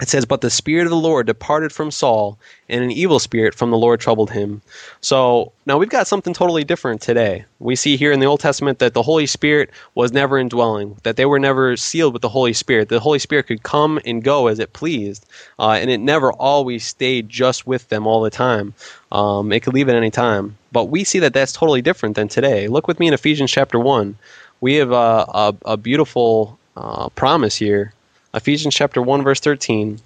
it 0.00 0.08
says, 0.08 0.26
But 0.26 0.42
the 0.42 0.50
Spirit 0.50 0.84
of 0.84 0.90
the 0.90 0.96
Lord 0.96 1.26
departed 1.26 1.72
from 1.72 1.90
Saul, 1.90 2.38
and 2.68 2.84
an 2.84 2.90
evil 2.90 3.18
spirit 3.18 3.54
from 3.54 3.70
the 3.70 3.78
Lord 3.78 3.98
troubled 3.98 4.30
him. 4.30 4.60
So 5.00 5.52
now 5.64 5.78
we've 5.78 5.88
got 5.88 6.06
something 6.06 6.34
totally 6.34 6.64
different 6.64 7.00
today. 7.00 7.46
We 7.60 7.76
see 7.76 7.96
here 7.96 8.12
in 8.12 8.20
the 8.20 8.26
Old 8.26 8.40
Testament 8.40 8.78
that 8.80 8.92
the 8.92 9.02
Holy 9.02 9.26
Spirit 9.26 9.70
was 9.94 10.12
never 10.12 10.38
indwelling, 10.38 10.96
that 11.04 11.16
they 11.16 11.24
were 11.24 11.38
never 11.38 11.76
sealed 11.78 12.12
with 12.12 12.20
the 12.20 12.28
Holy 12.28 12.52
Spirit. 12.52 12.90
The 12.90 13.00
Holy 13.00 13.18
Spirit 13.18 13.46
could 13.46 13.62
come 13.62 13.98
and 14.04 14.22
go 14.22 14.48
as 14.48 14.58
it 14.58 14.74
pleased, 14.74 15.24
uh, 15.58 15.78
and 15.80 15.90
it 15.90 16.00
never 16.00 16.30
always 16.30 16.84
stayed 16.84 17.30
just 17.30 17.66
with 17.66 17.88
them 17.88 18.06
all 18.06 18.20
the 18.20 18.30
time. 18.30 18.74
Um, 19.12 19.50
it 19.50 19.60
could 19.60 19.72
leave 19.74 19.88
at 19.88 19.96
any 19.96 20.10
time. 20.10 20.58
But 20.72 20.86
we 20.86 21.04
see 21.04 21.20
that 21.20 21.32
that's 21.32 21.52
totally 21.52 21.80
different 21.80 22.16
than 22.16 22.28
today. 22.28 22.68
Look 22.68 22.86
with 22.86 23.00
me 23.00 23.08
in 23.08 23.14
Ephesians 23.14 23.50
chapter 23.50 23.78
1. 23.78 24.18
We 24.60 24.74
have 24.74 24.92
a, 24.92 24.94
a, 24.94 25.54
a 25.64 25.76
beautiful 25.78 26.58
uh, 26.76 27.08
promise 27.10 27.56
here 27.56 27.94
Ephesians 28.36 28.74
chapter 28.74 29.00
1 29.00 29.22
verse 29.24 29.40
13 29.40 29.98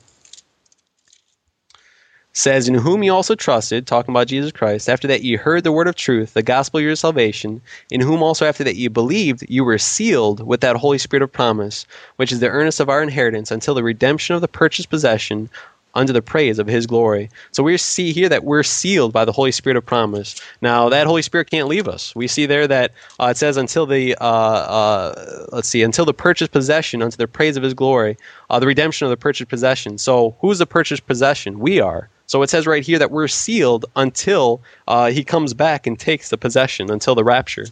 says, 2.32 2.68
In 2.68 2.74
whom 2.74 3.02
ye 3.02 3.08
also 3.08 3.34
trusted, 3.34 3.88
talking 3.88 4.12
about 4.12 4.28
Jesus 4.28 4.52
Christ, 4.52 4.88
after 4.88 5.08
that 5.08 5.24
ye 5.24 5.34
heard 5.34 5.64
the 5.64 5.72
word 5.72 5.88
of 5.88 5.96
truth, 5.96 6.32
the 6.32 6.42
gospel 6.42 6.78
of 6.78 6.84
your 6.84 6.94
salvation, 6.94 7.60
in 7.90 8.00
whom 8.00 8.22
also 8.22 8.46
after 8.46 8.62
that 8.62 8.76
ye 8.76 8.86
believed, 8.86 9.44
you 9.48 9.64
were 9.64 9.78
sealed 9.78 10.46
with 10.46 10.60
that 10.60 10.76
Holy 10.76 10.96
Spirit 10.96 11.24
of 11.24 11.32
promise, 11.32 11.86
which 12.16 12.30
is 12.30 12.38
the 12.38 12.48
earnest 12.48 12.78
of 12.78 12.88
our 12.88 13.02
inheritance 13.02 13.50
until 13.50 13.74
the 13.74 13.82
redemption 13.82 14.36
of 14.36 14.42
the 14.42 14.48
purchased 14.48 14.90
possession 14.90 15.50
unto 15.94 16.12
the 16.12 16.22
praise 16.22 16.58
of 16.58 16.66
his 16.66 16.86
glory. 16.86 17.30
So 17.52 17.62
we 17.62 17.76
see 17.76 18.12
here 18.12 18.28
that 18.28 18.44
we're 18.44 18.62
sealed 18.62 19.12
by 19.12 19.24
the 19.24 19.32
Holy 19.32 19.52
Spirit 19.52 19.76
of 19.76 19.84
promise. 19.84 20.40
Now 20.60 20.88
that 20.88 21.06
Holy 21.06 21.22
Spirit 21.22 21.50
can't 21.50 21.68
leave 21.68 21.88
us. 21.88 22.14
We 22.14 22.26
see 22.26 22.46
there 22.46 22.66
that 22.68 22.92
uh, 23.18 23.26
it 23.26 23.36
says 23.36 23.56
until 23.56 23.86
the 23.86 24.14
uh, 24.16 24.24
uh, 24.24 25.46
let's 25.52 25.68
see 25.68 25.82
until 25.82 26.04
the 26.04 26.14
purchased 26.14 26.52
possession 26.52 27.02
unto 27.02 27.16
the 27.16 27.26
praise 27.28 27.56
of 27.56 27.62
his 27.62 27.74
glory, 27.74 28.16
uh, 28.50 28.58
the 28.58 28.66
redemption 28.66 29.06
of 29.06 29.10
the 29.10 29.16
purchased 29.16 29.50
possession. 29.50 29.98
So 29.98 30.36
who's 30.40 30.58
the 30.58 30.66
purchased 30.66 31.06
possession? 31.06 31.58
We 31.58 31.80
are. 31.80 32.08
So 32.26 32.42
it 32.42 32.50
says 32.50 32.66
right 32.66 32.84
here 32.84 32.98
that 33.00 33.10
we're 33.10 33.26
sealed 33.26 33.86
until 33.96 34.62
uh, 34.86 35.10
he 35.10 35.24
comes 35.24 35.52
back 35.52 35.86
and 35.88 35.98
takes 35.98 36.30
the 36.30 36.38
possession 36.38 36.88
until 36.90 37.16
the 37.16 37.24
rapture. 37.24 37.66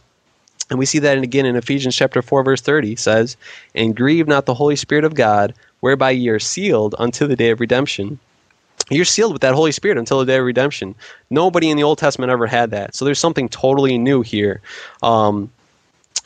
And 0.71 0.79
we 0.79 0.87
see 0.87 0.99
that 0.99 1.17
again 1.19 1.47
in 1.47 1.57
Ephesians 1.57 1.97
chapter 1.97 2.21
4 2.21 2.43
verse 2.43 2.61
30 2.61 2.97
says, 2.97 3.37
"And 3.75 3.97
grieve 3.97 4.27
not 4.27 4.47
the 4.47 4.55
Holy 4.55 4.77
Spirit 4.77 5.05
of 5.05 5.15
God, 5.15 5.55
whereby 5.81 6.11
ye 6.11 6.29
are 6.29 6.39
sealed 6.39 6.95
unto 6.99 7.27
the 7.27 7.37
day 7.37 7.51
of 7.51 7.61
redemption. 7.61 8.19
You're 8.91 9.05
sealed 9.05 9.33
with 9.33 9.43
that 9.43 9.55
Holy 9.55 9.73
Spirit 9.73 9.99
until 9.99 10.19
the 10.19 10.27
day 10.27 10.39
of 10.39 10.45
redemption. 10.45 10.95
Nobody 11.31 11.71
in 11.71 11.77
the 11.77 11.83
Old 11.83 11.99
Testament 11.99 12.31
ever 12.31 12.47
had 12.47 12.71
that. 12.71 12.95
So 12.95 13.05
there's 13.05 13.19
something 13.19 13.49
totally 13.49 13.99
new 13.99 14.23
here. 14.23 14.63
Um, 15.03 15.51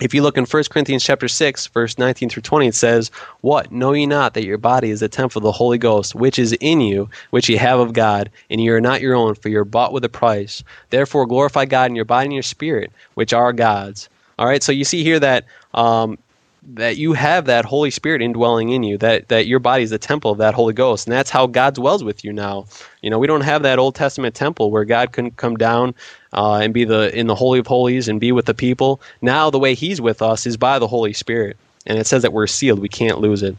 if 0.00 0.14
you 0.14 0.22
look 0.22 0.36
in 0.36 0.46
1 0.46 0.64
Corinthians 0.70 1.04
chapter 1.04 1.28
6, 1.28 1.66
verse 1.68 1.98
19 1.98 2.28
through 2.28 2.42
20, 2.42 2.66
it 2.66 2.74
says, 2.74 3.10
What? 3.40 3.70
Know 3.70 3.92
ye 3.92 4.06
not 4.06 4.34
that 4.34 4.44
your 4.44 4.58
body 4.58 4.90
is 4.90 5.00
the 5.00 5.08
temple 5.08 5.38
of 5.40 5.44
the 5.44 5.52
Holy 5.52 5.78
Ghost, 5.78 6.14
which 6.14 6.38
is 6.38 6.52
in 6.54 6.80
you, 6.80 7.08
which 7.30 7.48
ye 7.48 7.56
have 7.56 7.78
of 7.78 7.92
God, 7.92 8.30
and 8.50 8.60
ye 8.60 8.68
are 8.70 8.80
not 8.80 9.00
your 9.00 9.14
own, 9.14 9.34
for 9.34 9.48
ye 9.48 9.54
are 9.56 9.64
bought 9.64 9.92
with 9.92 10.04
a 10.04 10.08
price. 10.08 10.64
Therefore 10.90 11.26
glorify 11.26 11.66
God 11.66 11.90
in 11.90 11.96
your 11.96 12.04
body 12.04 12.26
and 12.26 12.34
your 12.34 12.42
spirit, 12.42 12.90
which 13.14 13.32
are 13.32 13.52
God's. 13.52 14.08
All 14.38 14.46
right, 14.46 14.62
so 14.62 14.72
you 14.72 14.84
see 14.84 15.04
here 15.04 15.20
that 15.20 15.44
um, 15.74 16.18
that 16.64 16.96
you 16.96 17.12
have 17.12 17.46
that 17.46 17.64
Holy 17.64 17.90
Spirit 17.90 18.22
indwelling 18.22 18.68
in 18.68 18.82
you, 18.82 18.96
that, 18.98 19.28
that 19.28 19.46
your 19.46 19.58
body 19.58 19.82
is 19.82 19.90
the 19.90 19.98
temple 19.98 20.30
of 20.30 20.38
that 20.38 20.54
Holy 20.54 20.72
Ghost. 20.72 21.06
And 21.06 21.12
that's 21.12 21.30
how 21.30 21.46
God 21.46 21.74
dwells 21.74 22.04
with 22.04 22.24
you 22.24 22.32
now. 22.32 22.66
You 23.02 23.10
know, 23.10 23.18
we 23.18 23.26
don't 23.26 23.40
have 23.40 23.62
that 23.62 23.78
Old 23.78 23.94
Testament 23.94 24.34
temple 24.34 24.70
where 24.70 24.84
God 24.84 25.12
can 25.12 25.32
come 25.32 25.56
down 25.56 25.94
uh, 26.32 26.56
and 26.56 26.72
be 26.72 26.84
the 26.84 27.16
in 27.18 27.26
the 27.26 27.34
Holy 27.34 27.58
of 27.58 27.66
Holies 27.66 28.08
and 28.08 28.20
be 28.20 28.32
with 28.32 28.46
the 28.46 28.54
people. 28.54 29.00
Now 29.20 29.50
the 29.50 29.58
way 29.58 29.74
He's 29.74 30.00
with 30.00 30.22
us 30.22 30.46
is 30.46 30.56
by 30.56 30.78
the 30.78 30.88
Holy 30.88 31.12
Spirit. 31.12 31.56
And 31.84 31.98
it 31.98 32.06
says 32.06 32.22
that 32.22 32.32
we're 32.32 32.46
sealed. 32.46 32.78
We 32.78 32.88
can't 32.88 33.18
lose 33.18 33.42
it. 33.42 33.56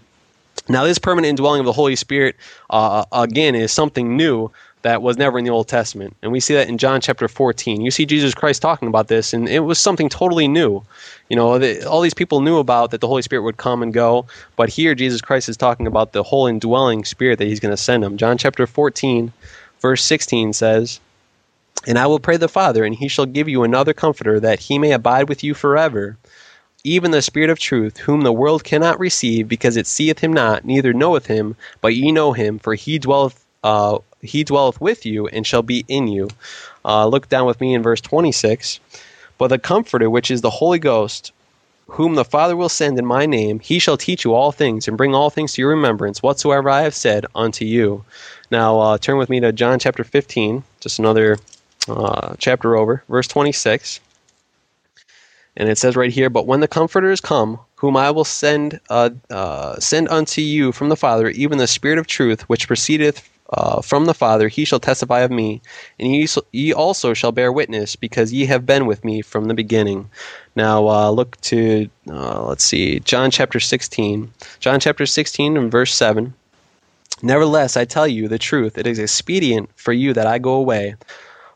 Now, 0.69 0.85
this 0.85 0.97
permanent 0.97 1.29
indwelling 1.29 1.59
of 1.59 1.65
the 1.65 1.73
Holy 1.73 1.95
Spirit, 1.95 2.37
uh, 2.69 3.03
again, 3.11 3.53
is 3.53 3.71
something 3.71 4.15
new 4.15 4.49
that 4.83 5.01
was 5.01 5.17
never 5.17 5.39
in 5.39 5.45
the 5.45 5.51
Old 5.51 5.67
Testament. 5.67 6.15
And 6.21 6.31
we 6.31 6.39
see 6.39 6.53
that 6.53 6.67
in 6.67 6.77
John 6.77 7.01
chapter 7.01 7.27
14. 7.27 7.81
You 7.81 7.89
see 7.89 8.05
Jesus 8.05 8.33
Christ 8.33 8.61
talking 8.61 8.89
about 8.89 9.07
this, 9.07 9.33
and 9.33 9.47
it 9.49 9.61
was 9.61 9.79
something 9.79 10.09
totally 10.09 10.47
new. 10.47 10.83
You 11.29 11.37
know, 11.37 11.57
the, 11.57 11.89
all 11.89 12.01
these 12.01 12.13
people 12.13 12.41
knew 12.41 12.57
about 12.57 12.91
that 12.91 13.01
the 13.01 13.07
Holy 13.07 13.21
Spirit 13.21 13.43
would 13.43 13.57
come 13.57 13.81
and 13.81 13.93
go, 13.93 14.25
but 14.57 14.69
here 14.69 14.93
Jesus 14.93 15.21
Christ 15.21 15.47
is 15.49 15.57
talking 15.57 15.87
about 15.87 16.11
the 16.11 16.23
whole 16.23 16.47
indwelling 16.47 17.05
Spirit 17.05 17.39
that 17.39 17.47
he's 17.47 17.61
going 17.61 17.73
to 17.73 17.77
send 17.77 18.03
them. 18.03 18.17
John 18.17 18.37
chapter 18.37 18.67
14, 18.67 19.31
verse 19.79 20.03
16 20.03 20.51
says, 20.51 20.99
And 21.87 21.97
I 21.97 22.05
will 22.07 22.19
pray 22.19 22.35
the 22.35 22.49
Father, 22.49 22.83
and 22.83 22.93
he 22.93 23.07
shall 23.07 23.25
give 23.25 23.47
you 23.47 23.63
another 23.63 23.93
comforter, 23.93 24.39
that 24.41 24.59
he 24.59 24.77
may 24.77 24.91
abide 24.91 25.29
with 25.29 25.45
you 25.45 25.53
forever. 25.53 26.17
Even 26.83 27.11
the 27.11 27.21
Spirit 27.21 27.49
of 27.49 27.57
truth, 27.57 27.99
whom 27.99 28.21
the 28.21 28.33
world 28.33 28.65
cannot 28.65 28.99
receive, 28.99 29.47
because 29.47 29.77
it 29.77 29.87
seeth 29.87 30.19
him 30.19 30.33
not, 30.33 30.65
neither 30.65 30.91
knoweth 30.91 31.27
him, 31.27 31.55
but 31.79 31.95
ye 31.95 32.11
know 32.11 32.33
him, 32.33 32.59
for 32.59 32.75
he 32.75 32.99
dwelleth 32.99 33.42
uh, 33.63 33.99
he 34.21 34.43
dwelleth 34.43 34.79
with 34.81 35.05
you 35.05 35.27
and 35.27 35.45
shall 35.45 35.61
be 35.61 35.85
in 35.87 36.07
you. 36.07 36.29
Uh, 36.85 37.05
look 37.07 37.29
down 37.29 37.45
with 37.45 37.61
me 37.61 37.73
in 37.73 37.83
verse 37.83 38.01
26. 38.01 38.79
But 39.37 39.47
the 39.47 39.59
Comforter, 39.59 40.09
which 40.09 40.31
is 40.31 40.41
the 40.41 40.49
Holy 40.49 40.79
Ghost, 40.79 41.31
whom 41.87 42.15
the 42.15 42.25
Father 42.25 42.55
will 42.55 42.69
send 42.69 42.97
in 42.97 43.05
my 43.05 43.25
name, 43.25 43.59
he 43.59 43.79
shall 43.79 43.97
teach 43.97 44.23
you 44.23 44.33
all 44.33 44.51
things 44.51 44.87
and 44.87 44.97
bring 44.97 45.13
all 45.13 45.29
things 45.29 45.53
to 45.53 45.61
your 45.61 45.71
remembrance, 45.71 46.23
whatsoever 46.23 46.69
I 46.69 46.81
have 46.81 46.95
said 46.95 47.25
unto 47.35 47.65
you. 47.65 48.05
Now, 48.51 48.79
uh, 48.79 48.97
turn 48.97 49.17
with 49.17 49.29
me 49.29 49.39
to 49.41 49.51
John 49.51 49.79
chapter 49.79 50.03
15, 50.03 50.63
just 50.79 50.99
another 50.99 51.37
uh, 51.87 52.35
chapter 52.37 52.75
over, 52.75 53.03
verse 53.09 53.27
26. 53.27 53.99
And 55.55 55.69
it 55.69 55.77
says 55.77 55.95
right 55.95 56.11
here, 56.11 56.29
But 56.29 56.47
when 56.47 56.61
the 56.61 56.67
Comforter 56.67 57.11
is 57.11 57.21
come, 57.21 57.59
whom 57.75 57.97
I 57.97 58.11
will 58.11 58.23
send 58.23 58.79
uh, 58.89 59.09
uh, 59.29 59.77
send 59.79 60.07
unto 60.09 60.41
you 60.41 60.71
from 60.71 60.89
the 60.89 60.95
Father, 60.95 61.29
even 61.29 61.57
the 61.57 61.67
Spirit 61.67 61.99
of 61.99 62.07
truth, 62.07 62.41
which 62.49 62.67
proceedeth 62.67 63.29
uh, 63.49 63.81
from 63.81 64.05
the 64.05 64.13
Father, 64.13 64.47
he 64.47 64.65
shall 64.65 64.79
testify 64.79 65.21
of 65.21 65.31
me, 65.31 65.61
and 65.99 66.13
ye, 66.13 66.27
ye 66.51 66.73
also 66.73 67.13
shall 67.13 67.31
bear 67.31 67.51
witness, 67.51 67.95
because 67.95 68.33
ye 68.33 68.45
have 68.45 68.65
been 68.65 68.85
with 68.85 69.03
me 69.03 69.21
from 69.21 69.45
the 69.45 69.53
beginning. 69.53 70.09
Now 70.55 70.87
uh, 70.87 71.09
look 71.09 71.39
to, 71.41 71.89
uh, 72.09 72.45
let's 72.45 72.63
see, 72.63 72.99
John 73.01 73.31
chapter 73.31 73.59
16. 73.59 74.31
John 74.59 74.79
chapter 74.79 75.05
16 75.05 75.57
and 75.57 75.71
verse 75.71 75.93
7. 75.93 76.33
Nevertheless, 77.21 77.77
I 77.77 77.85
tell 77.85 78.07
you 78.07 78.27
the 78.27 78.39
truth, 78.39 78.77
it 78.77 78.87
is 78.87 78.99
expedient 78.99 79.69
for 79.75 79.93
you 79.93 80.13
that 80.13 80.27
I 80.27 80.39
go 80.39 80.53
away. 80.55 80.95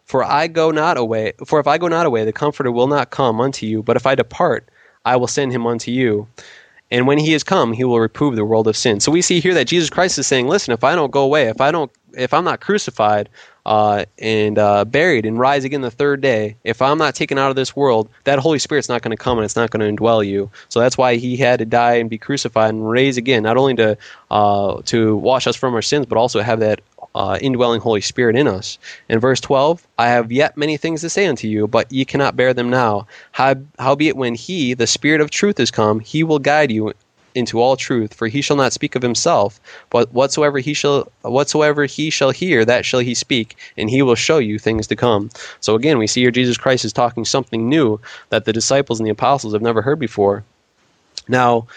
For 0.05 0.23
I 0.23 0.47
go 0.47 0.71
not 0.71 0.97
away, 0.97 1.33
for 1.45 1.59
if 1.59 1.67
I 1.67 1.77
go 1.77 1.89
not 1.89 2.05
away, 2.05 2.23
the 2.23 2.31
Comforter 2.31 2.71
will 2.71 2.87
not 2.87 3.09
come 3.09 3.41
unto 3.41 3.65
you, 3.65 3.83
but 3.83 3.97
if 3.97 4.05
I 4.05 4.15
depart, 4.15 4.69
I 5.03 5.17
will 5.17 5.27
send 5.27 5.51
him 5.51 5.67
unto 5.67 5.91
you. 5.91 6.27
And 6.89 7.05
when 7.05 7.17
he 7.17 7.33
is 7.33 7.43
come, 7.43 7.73
he 7.73 7.83
will 7.83 7.99
reprove 7.99 8.35
the 8.35 8.45
world 8.45 8.67
of 8.67 8.77
sin. 8.77 8.99
So 8.99 9.11
we 9.11 9.21
see 9.21 9.39
here 9.39 9.53
that 9.53 9.67
Jesus 9.67 9.89
Christ 9.89 10.17
is 10.17 10.27
saying, 10.27 10.47
listen, 10.47 10.73
if 10.73 10.83
I 10.83 10.95
don't 10.95 11.11
go 11.11 11.23
away, 11.23 11.47
if 11.49 11.59
I 11.59 11.71
don't 11.71 11.91
if 12.13 12.33
I'm 12.33 12.43
not 12.43 12.61
crucified 12.61 13.29
uh, 13.65 14.05
and 14.17 14.57
uh, 14.57 14.85
buried 14.85 15.25
and 15.25 15.37
rise 15.37 15.63
again 15.63 15.81
the 15.81 15.91
third 15.91 16.21
day, 16.21 16.55
if 16.63 16.81
I'm 16.81 16.97
not 16.97 17.15
taken 17.15 17.37
out 17.37 17.49
of 17.49 17.55
this 17.55 17.75
world, 17.75 18.09
that 18.23 18.39
Holy 18.39 18.59
Spirit's 18.59 18.89
not 18.89 19.01
going 19.01 19.15
to 19.15 19.21
come 19.21 19.37
and 19.37 19.45
it's 19.45 19.55
not 19.55 19.69
going 19.69 19.85
to 19.85 20.03
indwell 20.03 20.25
you. 20.25 20.49
So 20.69 20.79
that's 20.79 20.97
why 20.97 21.15
he 21.15 21.37
had 21.37 21.59
to 21.59 21.65
die 21.65 21.95
and 21.95 22.09
be 22.09 22.17
crucified 22.17 22.69
and 22.69 22.89
raise 22.89 23.17
again, 23.17 23.43
not 23.43 23.57
only 23.57 23.75
to 23.75 23.97
uh, 24.31 24.81
to 24.85 25.17
wash 25.17 25.47
us 25.47 25.55
from 25.55 25.73
our 25.75 25.81
sins, 25.81 26.05
but 26.05 26.17
also 26.17 26.41
have 26.41 26.59
that 26.61 26.81
uh, 27.17 27.39
indwelling 27.41 27.81
Holy 27.81 28.01
Spirit 28.01 28.35
in 28.35 28.47
us. 28.47 28.77
In 29.09 29.19
verse 29.19 29.41
12, 29.41 29.85
I 29.97 30.07
have 30.07 30.31
yet 30.31 30.55
many 30.55 30.77
things 30.77 31.01
to 31.01 31.09
say 31.09 31.25
unto 31.25 31.47
you, 31.47 31.67
but 31.67 31.91
ye 31.91 32.05
cannot 32.05 32.35
bear 32.35 32.53
them 32.53 32.69
now. 32.69 33.07
How, 33.31 33.55
howbeit, 33.79 34.15
when 34.15 34.35
he, 34.35 34.75
the 34.75 34.85
Spirit 34.85 35.19
of 35.19 35.31
truth, 35.31 35.59
is 35.59 35.71
come, 35.71 35.99
he 35.99 36.23
will 36.23 36.37
guide 36.37 36.71
you 36.71 36.93
into 37.33 37.59
all 37.59 37.75
truth 37.75 38.15
for 38.15 38.27
he 38.27 38.41
shall 38.41 38.57
not 38.57 38.73
speak 38.73 38.95
of 38.95 39.03
himself 39.03 39.59
but 39.91 40.11
whatsoever 40.11 40.57
he 40.57 40.73
shall 40.73 41.11
whatsoever 41.21 41.85
he 41.85 42.09
shall 42.09 42.31
hear 42.31 42.65
that 42.65 42.83
shall 42.83 42.99
he 42.99 43.13
speak 43.13 43.55
and 43.77 43.91
he 43.91 44.01
will 44.01 44.15
show 44.15 44.39
you 44.39 44.57
things 44.57 44.87
to 44.87 44.95
come 44.95 45.29
so 45.59 45.75
again 45.75 45.99
we 45.99 46.07
see 46.07 46.21
here 46.21 46.31
jesus 46.31 46.57
christ 46.57 46.83
is 46.83 46.91
talking 46.91 47.23
something 47.23 47.69
new 47.69 47.99
that 48.29 48.45
the 48.45 48.53
disciples 48.53 48.99
and 48.99 49.05
the 49.05 49.11
apostles 49.11 49.53
have 49.53 49.61
never 49.61 49.83
heard 49.83 49.99
before 49.99 50.43
now 51.27 51.67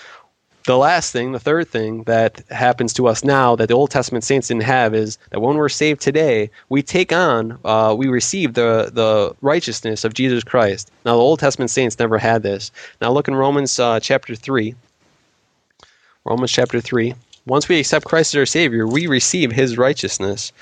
the 0.65 0.77
last 0.77 1.13
thing, 1.13 1.33
the 1.33 1.41
third 1.41 1.69
thing 1.69 2.05
that 2.05 2.43
happens 2.51 2.93
to 2.95 3.07
us 3.07 3.25
now 3.25 3.57
that 3.57 3.69
the 3.69 3.75
Old 3.75 3.91
Testament 3.91 4.25
saints 4.25 4.49
didn't 4.49 4.65
have 4.65 4.95
is 4.95 5.19
that 5.31 5.41
when 5.41 5.57
we're 5.57 5.69
saved 5.69 6.01
today, 6.01 6.51
we 6.69 6.83
take 6.83 7.13
on, 7.13 7.59
uh, 7.65 7.95
we 7.97 8.09
receive 8.09 8.55
the 8.55 8.91
the 8.93 9.35
righteousness 9.41 10.05
of 10.05 10.15
Jesus 10.15 10.45
Christ. 10.45 10.91
Now, 11.05 11.15
the 11.15 11.23
Old 11.23 11.41
Testament 11.41 11.71
saints 11.71 11.99
never 11.99 12.19
had 12.19 12.43
this. 12.43 12.71
Now, 13.01 13.11
look 13.13 13.29
in 13.29 13.35
Romans 13.35 13.79
uh, 13.79 14.01
chapter 14.01 14.35
three. 14.35 14.75
Romans 16.25 16.53
chapter 16.53 16.81
3. 16.81 17.15
Once 17.47 17.69
we 17.69 17.81
accept 17.81 18.05
Christ 18.05 18.35
as 18.35 18.39
our 18.39 18.47
Savior, 18.47 18.87
we 18.87 19.07
receive 19.07 19.51
His 19.51 19.79
righteousness. 19.79 20.53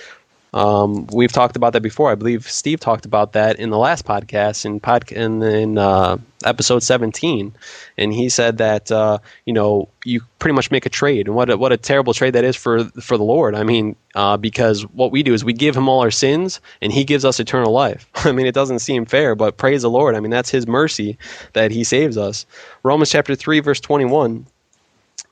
Um, 0.54 1.06
we've 1.12 1.32
talked 1.32 1.56
about 1.56 1.72
that 1.74 1.82
before. 1.82 2.10
I 2.10 2.14
believe 2.14 2.48
Steve 2.50 2.80
talked 2.80 3.04
about 3.04 3.32
that 3.32 3.58
in 3.58 3.70
the 3.70 3.78
last 3.78 4.04
podcast 4.04 4.64
in 4.64 4.80
in, 5.16 5.42
in 5.42 5.78
uh, 5.78 6.16
episode 6.44 6.82
17, 6.82 7.54
and 7.98 8.12
he 8.12 8.28
said 8.28 8.58
that 8.58 8.90
uh, 8.90 9.18
you 9.44 9.52
know 9.52 9.88
you 10.04 10.22
pretty 10.38 10.54
much 10.54 10.70
make 10.70 10.86
a 10.86 10.90
trade, 10.90 11.26
and 11.26 11.36
what 11.36 11.50
a, 11.50 11.56
what 11.56 11.72
a 11.72 11.76
terrible 11.76 12.14
trade 12.14 12.32
that 12.34 12.44
is 12.44 12.56
for 12.56 12.84
for 12.84 13.16
the 13.16 13.24
Lord. 13.24 13.54
I 13.54 13.62
mean, 13.62 13.94
uh, 14.14 14.36
because 14.36 14.82
what 14.88 15.12
we 15.12 15.22
do 15.22 15.34
is 15.34 15.44
we 15.44 15.52
give 15.52 15.76
Him 15.76 15.88
all 15.88 16.00
our 16.00 16.10
sins, 16.10 16.60
and 16.80 16.92
He 16.92 17.04
gives 17.04 17.24
us 17.24 17.38
eternal 17.38 17.72
life. 17.72 18.08
I 18.24 18.32
mean, 18.32 18.46
it 18.46 18.54
doesn't 18.54 18.78
seem 18.78 19.04
fair, 19.04 19.34
but 19.34 19.58
praise 19.58 19.82
the 19.82 19.90
Lord. 19.90 20.14
I 20.14 20.20
mean, 20.20 20.30
that's 20.30 20.50
His 20.50 20.66
mercy 20.66 21.18
that 21.52 21.70
He 21.70 21.84
saves 21.84 22.16
us. 22.16 22.46
Romans 22.82 23.10
chapter 23.10 23.34
3, 23.34 23.60
verse 23.60 23.80
21 23.80 24.46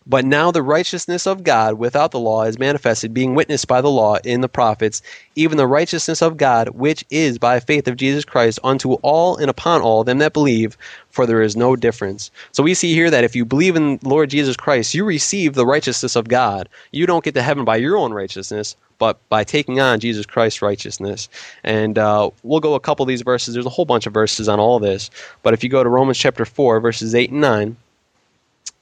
but 0.06 0.24
now 0.24 0.50
the 0.50 0.62
righteousness 0.62 1.26
of 1.26 1.42
God 1.42 1.74
without 1.74 2.12
the 2.12 2.20
law 2.20 2.44
is 2.44 2.58
manifested, 2.58 3.12
being 3.12 3.34
witnessed 3.34 3.66
by 3.66 3.80
the 3.80 3.90
law 3.90 4.16
in 4.24 4.40
the 4.40 4.48
prophets, 4.48 5.02
even 5.34 5.56
the 5.56 5.66
righteousness 5.66 6.22
of 6.22 6.36
God, 6.36 6.68
which 6.70 7.04
is 7.10 7.38
by 7.38 7.58
faith 7.58 7.88
of 7.88 7.96
Jesus 7.96 8.24
Christ, 8.24 8.58
unto 8.62 8.94
all 8.94 9.36
and 9.36 9.50
upon 9.50 9.82
all 9.82 10.04
them 10.04 10.18
that 10.18 10.32
believe, 10.32 10.76
for 11.10 11.26
there 11.26 11.42
is 11.42 11.56
no 11.56 11.74
difference. 11.74 12.30
So 12.52 12.62
we 12.62 12.74
see 12.74 12.94
here 12.94 13.10
that 13.10 13.24
if 13.24 13.34
you 13.34 13.44
believe 13.44 13.74
in 13.74 13.98
Lord 14.02 14.30
Jesus 14.30 14.56
Christ, 14.56 14.94
you 14.94 15.04
receive 15.04 15.54
the 15.54 15.66
righteousness 15.66 16.14
of 16.14 16.28
God. 16.28 16.68
You 16.92 17.06
don't 17.06 17.24
get 17.24 17.34
to 17.34 17.42
heaven 17.42 17.64
by 17.64 17.76
your 17.76 17.96
own 17.96 18.12
righteousness, 18.12 18.76
but 18.98 19.18
by 19.28 19.44
taking 19.44 19.80
on 19.80 20.00
Jesus 20.00 20.24
Christ's 20.24 20.62
righteousness. 20.62 21.28
And 21.64 21.98
uh, 21.98 22.30
we'll 22.42 22.60
go 22.60 22.74
a 22.74 22.80
couple 22.80 23.02
of 23.02 23.08
these 23.08 23.22
verses. 23.22 23.54
There's 23.54 23.66
a 23.66 23.70
whole 23.70 23.84
bunch 23.84 24.06
of 24.06 24.14
verses 24.14 24.48
on 24.48 24.60
all 24.60 24.78
this. 24.78 25.10
But 25.42 25.52
if 25.52 25.64
you 25.64 25.68
go 25.70 25.82
to 25.82 25.88
Romans 25.88 26.18
chapter 26.18 26.44
4, 26.44 26.80
verses 26.80 27.14
8 27.14 27.30
and 27.30 27.40
9, 27.40 27.76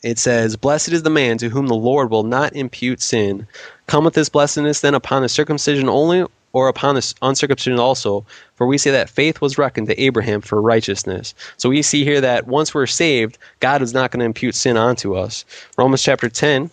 it 0.05 0.19
says, 0.19 0.55
Blessed 0.57 0.91
is 0.91 1.03
the 1.03 1.11
man 1.11 1.39
to 1.39 1.49
whom 1.49 1.67
the 1.67 1.75
Lord 1.75 2.11
will 2.11 2.23
not 2.23 2.55
impute 2.55 3.01
sin. 3.01 3.49
Cometh 3.87 4.13
this 4.13 4.29
blessedness 4.29 4.81
then 4.81 4.95
upon 4.95 5.23
the 5.23 5.29
circumcision 5.29 5.89
only, 5.89 6.27
or 6.53 6.69
upon 6.69 6.95
the 6.95 7.15
uncircumcision 7.23 7.81
also? 7.81 8.25
For 8.55 8.67
we 8.67 8.79
say 8.79 8.91
that 8.91 9.11
faith 9.11 9.41
was 9.41 9.59
reckoned 9.59 9.89
to 9.89 10.01
Abraham 10.01 10.43
for 10.43 10.61
righteousness. 10.61 11.35
So 11.57 11.71
we 11.71 11.81
see 11.81 12.05
here 12.05 12.21
that 12.21 12.47
once 12.47 12.75
we're 12.75 12.87
saved, 12.87 13.39
God 13.61 13.81
is 13.81 13.95
not 13.95 14.11
going 14.11 14.21
to 14.21 14.27
impute 14.27 14.55
sin 14.55 14.77
onto 14.77 15.15
us. 15.15 15.45
Romans 15.79 16.03
chapter 16.03 16.29
10, 16.29 16.71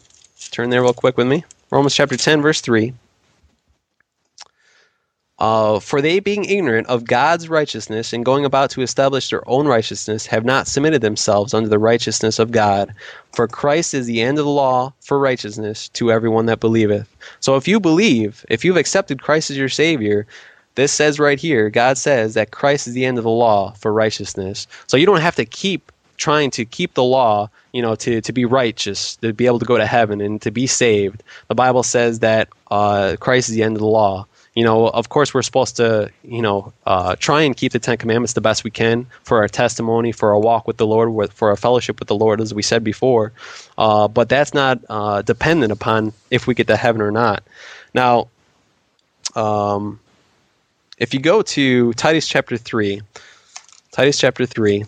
turn 0.52 0.70
there 0.70 0.84
real 0.84 0.94
quick 0.94 1.18
with 1.18 1.28
me. 1.28 1.46
Romans 1.72 1.96
chapter 1.96 2.18
10, 2.18 2.42
verse 2.42 2.60
3. 2.60 2.94
Uh, 5.42 5.80
for 5.80 6.04
they, 6.04 6.20
being 6.20 6.46
ignorant 6.46 6.86
of 6.86 7.04
God's 7.04 7.50
righteousness 7.50 8.14
and 8.14 8.24
going 8.24 8.46
about 8.46 8.70
to 8.70 8.84
establish 8.84 9.32
their 9.32 9.42
own 9.50 9.68
righteousness, 9.68 10.28
have 10.28 10.46
not 10.46 10.68
submitted 10.68 11.02
themselves 11.02 11.52
unto 11.52 11.68
the 11.68 11.80
righteousness 11.80 12.38
of 12.38 12.52
God. 12.52 12.94
For 13.34 13.48
Christ 13.48 13.96
is 13.96 14.06
the 14.06 14.22
end 14.22 14.38
of 14.38 14.46
the 14.46 14.52
law 14.52 14.94
for 15.02 15.18
righteousness 15.18 15.90
to 15.90 16.12
everyone 16.12 16.46
that 16.46 16.60
believeth. 16.60 17.10
So 17.40 17.56
if 17.56 17.68
you 17.68 17.80
believe, 17.80 18.46
if 18.50 18.64
you've 18.64 18.78
accepted 18.78 19.24
Christ 19.24 19.50
as 19.50 19.58
your 19.58 19.68
Savior, 19.68 20.28
this 20.76 20.94
says 20.94 21.18
right 21.20 21.40
here, 21.40 21.72
God 21.72 21.98
says 21.98 22.36
that 22.36 22.52
Christ 22.52 22.86
is 22.86 22.94
the 22.94 23.08
end 23.08 23.18
of 23.18 23.24
the 23.24 23.32
law 23.32 23.72
for 23.72 23.92
righteousness. 23.92 24.68
So 24.86 24.96
you 24.96 25.08
don't 25.08 25.22
have 25.22 25.38
to 25.38 25.46
keep 25.46 25.92
trying 26.18 26.52
to 26.52 26.66
keep 26.66 26.94
the 26.94 27.04
law, 27.04 27.50
you 27.72 27.82
know, 27.82 27.96
to, 27.96 28.22
to 28.22 28.32
be 28.32 28.46
righteous, 28.46 29.16
to 29.16 29.34
be 29.34 29.48
able 29.48 29.58
to 29.58 29.66
go 29.66 29.78
to 29.80 29.88
heaven 29.88 30.22
and 30.22 30.40
to 30.44 30.52
be 30.52 30.68
saved. 30.68 31.24
The 31.48 31.56
Bible 31.56 31.82
says 31.82 32.20
that 32.20 32.48
uh, 32.70 33.16
Christ 33.20 33.50
is 33.50 33.56
the 33.56 33.64
end 33.64 33.76
of 33.76 33.82
the 33.82 33.88
law 33.88 34.28
you 34.56 34.66
know, 34.66 34.90
of 34.90 35.08
course, 35.08 35.34
we're 35.34 35.44
supposed 35.44 35.78
to, 35.78 36.12
you 36.24 36.42
know, 36.42 36.74
uh, 36.86 37.16
try 37.16 37.42
and 37.42 37.56
keep 37.56 37.72
the 37.72 37.80
Ten 37.80 37.98
Commandments 37.98 38.34
the 38.34 38.42
best 38.42 38.64
we 38.66 38.72
can 38.72 39.06
for 39.24 39.38
our 39.38 39.48
testimony, 39.48 40.12
for 40.12 40.32
our 40.34 40.40
walk 40.40 40.68
with 40.68 40.76
the 40.76 40.86
Lord, 40.86 41.32
for 41.32 41.50
our 41.50 41.56
fellowship 41.56 42.00
with 42.00 42.10
the 42.10 42.16
Lord, 42.16 42.42
as 42.42 42.54
we 42.54 42.62
said 42.62 42.84
before. 42.84 43.32
Uh, 43.78 44.10
but 44.10 44.28
that's 44.28 44.54
not 44.54 44.80
uh, 44.90 45.22
dependent 45.22 45.72
upon 45.72 46.12
if 46.30 46.48
we 46.48 46.54
get 46.54 46.68
to 46.68 46.76
heaven 46.76 47.02
or 47.02 47.12
not. 47.12 47.44
Now, 47.94 48.28
um, 49.36 50.02
if 50.98 51.14
you 51.14 51.22
go 51.22 51.42
to 51.42 51.94
Titus 51.94 52.28
chapter 52.28 52.58
3, 52.58 53.02
Titus 53.92 54.20
chapter 54.20 54.46
3, 54.46 54.84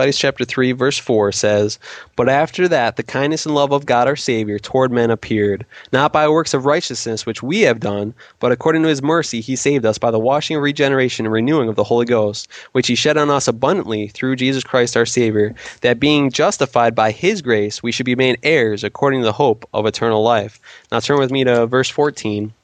Titus 0.00 0.18
chapter 0.18 0.46
3 0.46 0.72
verse 0.72 0.96
4 0.96 1.30
says, 1.30 1.78
But 2.16 2.30
after 2.30 2.66
that 2.68 2.96
the 2.96 3.02
kindness 3.02 3.44
and 3.44 3.54
love 3.54 3.70
of 3.70 3.84
God 3.84 4.08
our 4.08 4.16
Savior 4.16 4.58
toward 4.58 4.90
men 4.90 5.10
appeared, 5.10 5.66
not 5.92 6.10
by 6.10 6.26
works 6.26 6.54
of 6.54 6.64
righteousness 6.64 7.26
which 7.26 7.42
we 7.42 7.60
have 7.60 7.80
done, 7.80 8.14
but 8.38 8.50
according 8.50 8.82
to 8.82 8.88
his 8.88 9.02
mercy 9.02 9.42
he 9.42 9.56
saved 9.56 9.84
us 9.84 9.98
by 9.98 10.10
the 10.10 10.18
washing 10.18 10.56
of 10.56 10.62
regeneration 10.62 11.26
and 11.26 11.32
renewing 11.34 11.68
of 11.68 11.76
the 11.76 11.84
Holy 11.84 12.06
Ghost, 12.06 12.48
which 12.72 12.86
he 12.86 12.94
shed 12.94 13.18
on 13.18 13.28
us 13.28 13.46
abundantly 13.46 14.08
through 14.08 14.36
Jesus 14.36 14.64
Christ 14.64 14.96
our 14.96 15.04
Savior, 15.04 15.54
that 15.82 16.00
being 16.00 16.30
justified 16.30 16.94
by 16.94 17.10
his 17.10 17.42
grace 17.42 17.82
we 17.82 17.92
should 17.92 18.06
be 18.06 18.16
made 18.16 18.38
heirs 18.42 18.82
according 18.82 19.20
to 19.20 19.26
the 19.26 19.32
hope 19.32 19.68
of 19.74 19.84
eternal 19.84 20.22
life. 20.22 20.58
Now 20.90 21.00
turn 21.00 21.18
with 21.18 21.30
me 21.30 21.44
to 21.44 21.66
verse 21.66 21.90
14. 21.90 22.54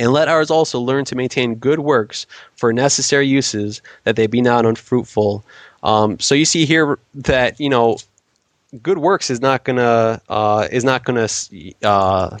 And 0.00 0.14
let 0.14 0.28
ours 0.28 0.50
also 0.50 0.80
learn 0.80 1.04
to 1.04 1.14
maintain 1.14 1.56
good 1.56 1.80
works 1.80 2.26
for 2.56 2.72
necessary 2.72 3.26
uses, 3.26 3.82
that 4.04 4.16
they 4.16 4.26
be 4.26 4.40
not 4.40 4.64
unfruitful. 4.64 5.44
Um, 5.82 6.18
so 6.18 6.34
you 6.34 6.44
see 6.44 6.64
here 6.64 6.98
that 7.14 7.58
you 7.60 7.68
know, 7.68 7.98
good 8.82 8.98
works 8.98 9.30
is 9.30 9.40
not 9.40 9.64
gonna 9.64 10.20
uh, 10.28 10.68
is 10.70 10.84
not 10.84 11.04
gonna 11.04 11.28
uh, 11.82 12.38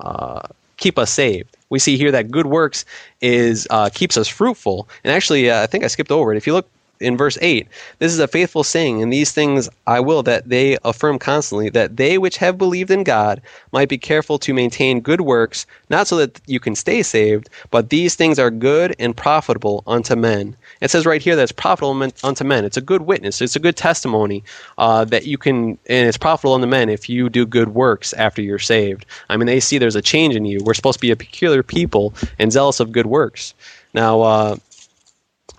uh, 0.00 0.40
keep 0.76 0.98
us 0.98 1.10
saved. 1.10 1.56
We 1.70 1.78
see 1.78 1.96
here 1.96 2.12
that 2.12 2.30
good 2.30 2.46
works 2.46 2.84
is 3.20 3.66
uh, 3.70 3.90
keeps 3.92 4.16
us 4.16 4.28
fruitful. 4.28 4.88
And 5.02 5.12
actually, 5.12 5.50
uh, 5.50 5.62
I 5.62 5.66
think 5.66 5.84
I 5.84 5.88
skipped 5.88 6.10
over 6.10 6.32
it. 6.32 6.36
If 6.36 6.46
you 6.46 6.52
look 6.52 6.68
in 7.00 7.16
verse 7.16 7.36
8 7.40 7.66
this 7.98 8.12
is 8.12 8.18
a 8.18 8.28
faithful 8.28 8.64
saying 8.64 9.02
and 9.02 9.12
these 9.12 9.32
things 9.32 9.68
i 9.86 10.00
will 10.00 10.22
that 10.22 10.48
they 10.48 10.76
affirm 10.84 11.18
constantly 11.18 11.68
that 11.70 11.96
they 11.96 12.18
which 12.18 12.36
have 12.36 12.58
believed 12.58 12.90
in 12.90 13.04
god 13.04 13.40
might 13.72 13.88
be 13.88 13.98
careful 13.98 14.38
to 14.38 14.54
maintain 14.54 15.00
good 15.00 15.20
works 15.20 15.66
not 15.90 16.06
so 16.06 16.16
that 16.16 16.40
you 16.46 16.60
can 16.60 16.74
stay 16.74 17.02
saved 17.02 17.48
but 17.70 17.90
these 17.90 18.14
things 18.14 18.38
are 18.38 18.50
good 18.50 18.94
and 18.98 19.16
profitable 19.16 19.82
unto 19.86 20.16
men. 20.16 20.56
It 20.80 20.90
says 20.90 21.06
right 21.06 21.22
here 21.22 21.36
that 21.36 21.42
it's 21.42 21.52
profitable 21.52 22.10
unto 22.22 22.44
men. 22.44 22.64
It's 22.64 22.76
a 22.76 22.82
good 22.82 23.02
witness. 23.02 23.40
It's 23.40 23.56
a 23.56 23.60
good 23.60 23.76
testimony 23.76 24.44
uh, 24.78 25.04
that 25.06 25.26
you 25.26 25.38
can 25.38 25.78
and 25.86 26.08
it's 26.08 26.18
profitable 26.18 26.54
unto 26.54 26.66
men 26.66 26.88
if 26.88 27.08
you 27.08 27.28
do 27.28 27.46
good 27.46 27.68
works 27.68 28.12
after 28.14 28.42
you're 28.42 28.58
saved. 28.58 29.06
I 29.28 29.36
mean 29.36 29.46
they 29.46 29.60
see 29.60 29.78
there's 29.78 29.96
a 29.96 30.02
change 30.02 30.34
in 30.34 30.44
you. 30.44 30.60
We're 30.64 30.74
supposed 30.74 30.98
to 30.98 31.00
be 31.00 31.10
a 31.10 31.16
peculiar 31.16 31.62
people 31.62 32.14
and 32.38 32.52
zealous 32.52 32.80
of 32.80 32.92
good 32.92 33.06
works. 33.06 33.54
Now 33.92 34.20
uh, 34.20 34.56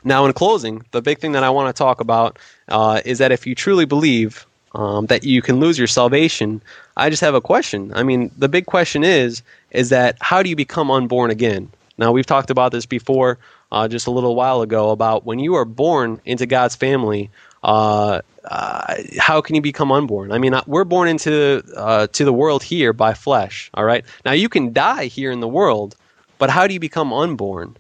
now, 0.06 0.26
in 0.28 0.34
closing, 0.34 0.86
the 0.92 1.02
big 1.02 1.18
thing 1.18 1.32
that 1.32 1.44
I 1.44 1.50
want 1.50 1.76
to 1.76 1.78
talk 1.78 2.00
about 2.00 2.38
uh, 2.70 3.02
is 3.04 3.18
that 3.18 3.32
if 3.32 3.48
you 3.48 3.56
truly 3.56 3.86
believe 3.86 4.46
um, 4.76 5.08
that 5.08 5.24
you 5.24 5.42
can 5.42 5.60
lose 5.60 5.80
your 5.80 5.88
salvation, 5.88 6.62
I 6.96 7.10
just 7.10 7.22
have 7.22 7.34
a 7.34 7.42
question. 7.42 7.92
I 7.96 8.04
mean, 8.04 8.30
the 8.38 8.48
big 8.48 8.68
question 8.68 9.04
is 9.04 9.42
is 9.72 9.90
that 9.90 10.16
how 10.22 10.44
do 10.44 10.50
you 10.50 10.56
become 10.56 10.92
unborn 10.92 11.32
again? 11.32 11.70
Now, 11.98 12.12
we've 12.12 12.26
talked 12.26 12.52
about 12.52 12.72
this 12.72 12.86
before, 12.86 13.40
uh, 13.72 13.88
just 13.88 14.06
a 14.06 14.12
little 14.12 14.36
while 14.36 14.62
ago, 14.62 14.92
about 14.92 15.26
when 15.26 15.40
you 15.40 15.56
are 15.56 15.66
born 15.66 16.22
into 16.24 16.46
God's 16.46 16.76
family. 16.76 17.32
Uh, 17.64 18.22
uh, 18.44 18.96
how 19.18 19.42
can 19.42 19.56
you 19.56 19.62
become 19.62 19.92
unborn? 19.92 20.32
I 20.32 20.38
mean, 20.38 20.54
uh, 20.54 20.62
we're 20.68 20.84
born 20.84 21.08
into 21.08 21.64
uh, 21.76 22.06
to 22.08 22.24
the 22.24 22.34
world 22.34 22.62
here 22.62 22.94
by 22.94 23.16
flesh. 23.16 23.72
All 23.74 23.84
right. 23.84 24.06
Now 24.24 24.34
you 24.34 24.50
can 24.50 24.72
die 24.72 25.06
here 25.06 25.32
in 25.32 25.40
the 25.40 25.48
world, 25.48 25.96
but 26.38 26.52
how 26.52 26.68
do 26.68 26.76
you 26.76 26.80
become 26.80 27.12
unborn? 27.12 27.76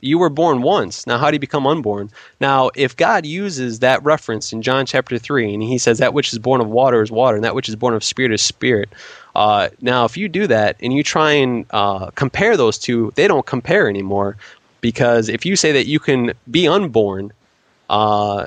You 0.00 0.18
were 0.18 0.28
born 0.28 0.62
once. 0.62 1.06
Now, 1.06 1.18
how 1.18 1.30
do 1.30 1.34
you 1.34 1.40
become 1.40 1.66
unborn? 1.66 2.10
Now, 2.40 2.70
if 2.74 2.96
God 2.96 3.26
uses 3.26 3.80
that 3.80 4.02
reference 4.04 4.52
in 4.52 4.62
John 4.62 4.86
chapter 4.86 5.18
3, 5.18 5.54
and 5.54 5.62
he 5.62 5.78
says, 5.78 5.98
That 5.98 6.14
which 6.14 6.32
is 6.32 6.38
born 6.38 6.60
of 6.60 6.68
water 6.68 7.02
is 7.02 7.10
water, 7.10 7.36
and 7.36 7.44
that 7.44 7.54
which 7.54 7.68
is 7.68 7.76
born 7.76 7.94
of 7.94 8.04
spirit 8.04 8.32
is 8.32 8.42
spirit. 8.42 8.88
Uh, 9.34 9.68
now, 9.80 10.04
if 10.04 10.16
you 10.16 10.28
do 10.28 10.46
that 10.46 10.76
and 10.80 10.92
you 10.92 11.02
try 11.02 11.32
and 11.32 11.66
uh, 11.70 12.10
compare 12.10 12.56
those 12.56 12.78
two, 12.78 13.12
they 13.14 13.28
don't 13.28 13.46
compare 13.46 13.88
anymore. 13.88 14.36
Because 14.80 15.28
if 15.28 15.44
you 15.44 15.56
say 15.56 15.72
that 15.72 15.86
you 15.86 15.98
can 15.98 16.32
be 16.50 16.66
unborn, 16.66 17.32
uh, 17.90 18.46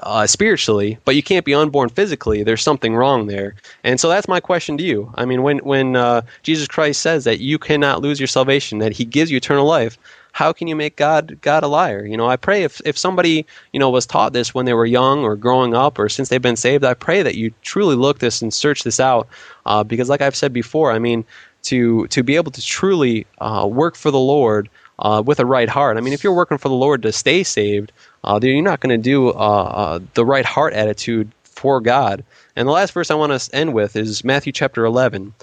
uh, 0.00 0.26
spiritually, 0.26 0.98
but 1.04 1.16
you 1.16 1.22
can't 1.22 1.44
be 1.44 1.54
unborn 1.54 1.88
physically. 1.88 2.42
There's 2.42 2.62
something 2.62 2.94
wrong 2.94 3.26
there, 3.26 3.54
and 3.84 3.98
so 3.98 4.08
that's 4.08 4.28
my 4.28 4.40
question 4.40 4.76
to 4.78 4.84
you. 4.84 5.12
I 5.14 5.24
mean, 5.24 5.42
when 5.42 5.58
when 5.58 5.96
uh, 5.96 6.22
Jesus 6.42 6.68
Christ 6.68 7.00
says 7.00 7.24
that 7.24 7.40
you 7.40 7.58
cannot 7.58 8.02
lose 8.02 8.20
your 8.20 8.26
salvation, 8.26 8.78
that 8.78 8.92
He 8.92 9.04
gives 9.04 9.30
you 9.30 9.36
eternal 9.36 9.66
life, 9.66 9.98
how 10.36 10.52
can 10.52 10.68
you 10.68 10.76
make 10.76 10.96
God 10.96 11.38
God 11.40 11.62
a 11.62 11.66
liar? 11.66 12.04
You 12.04 12.14
know, 12.14 12.28
I 12.28 12.36
pray 12.36 12.62
if 12.62 12.82
if 12.84 12.98
somebody 12.98 13.46
you 13.72 13.80
know 13.80 13.88
was 13.88 14.04
taught 14.04 14.34
this 14.34 14.52
when 14.54 14.66
they 14.66 14.74
were 14.74 14.84
young 14.84 15.20
or 15.24 15.34
growing 15.34 15.72
up 15.74 15.98
or 15.98 16.10
since 16.10 16.28
they've 16.28 16.42
been 16.42 16.56
saved, 16.56 16.84
I 16.84 16.92
pray 16.92 17.22
that 17.22 17.36
you 17.36 17.54
truly 17.62 17.96
look 17.96 18.18
this 18.18 18.42
and 18.42 18.52
search 18.52 18.82
this 18.82 19.00
out, 19.00 19.26
uh, 19.64 19.82
because 19.82 20.10
like 20.10 20.20
I've 20.20 20.36
said 20.36 20.52
before, 20.52 20.92
I 20.92 20.98
mean, 20.98 21.24
to 21.62 22.06
to 22.08 22.22
be 22.22 22.36
able 22.36 22.52
to 22.52 22.60
truly 22.60 23.26
uh, 23.38 23.66
work 23.66 23.96
for 23.96 24.10
the 24.10 24.20
Lord. 24.20 24.68
Uh, 24.98 25.22
with 25.26 25.38
a 25.38 25.44
right 25.44 25.68
heart. 25.68 25.98
I 25.98 26.00
mean, 26.00 26.14
if 26.14 26.24
you're 26.24 26.32
working 26.32 26.56
for 26.56 26.70
the 26.70 26.74
Lord 26.74 27.02
to 27.02 27.12
stay 27.12 27.42
saved, 27.42 27.92
uh, 28.24 28.40
you're 28.42 28.62
not 28.62 28.80
going 28.80 28.98
to 28.98 29.10
do 29.10 29.28
uh, 29.28 29.32
uh, 29.32 29.98
the 30.14 30.24
right 30.24 30.46
heart 30.46 30.72
attitude 30.72 31.30
for 31.42 31.82
God. 31.82 32.24
And 32.56 32.66
the 32.66 32.72
last 32.72 32.94
verse 32.94 33.10
I 33.10 33.14
want 33.14 33.38
to 33.38 33.54
end 33.54 33.74
with 33.74 33.94
is 33.94 34.24
Matthew 34.24 34.52
chapter 34.52 34.86
11. 34.86 35.34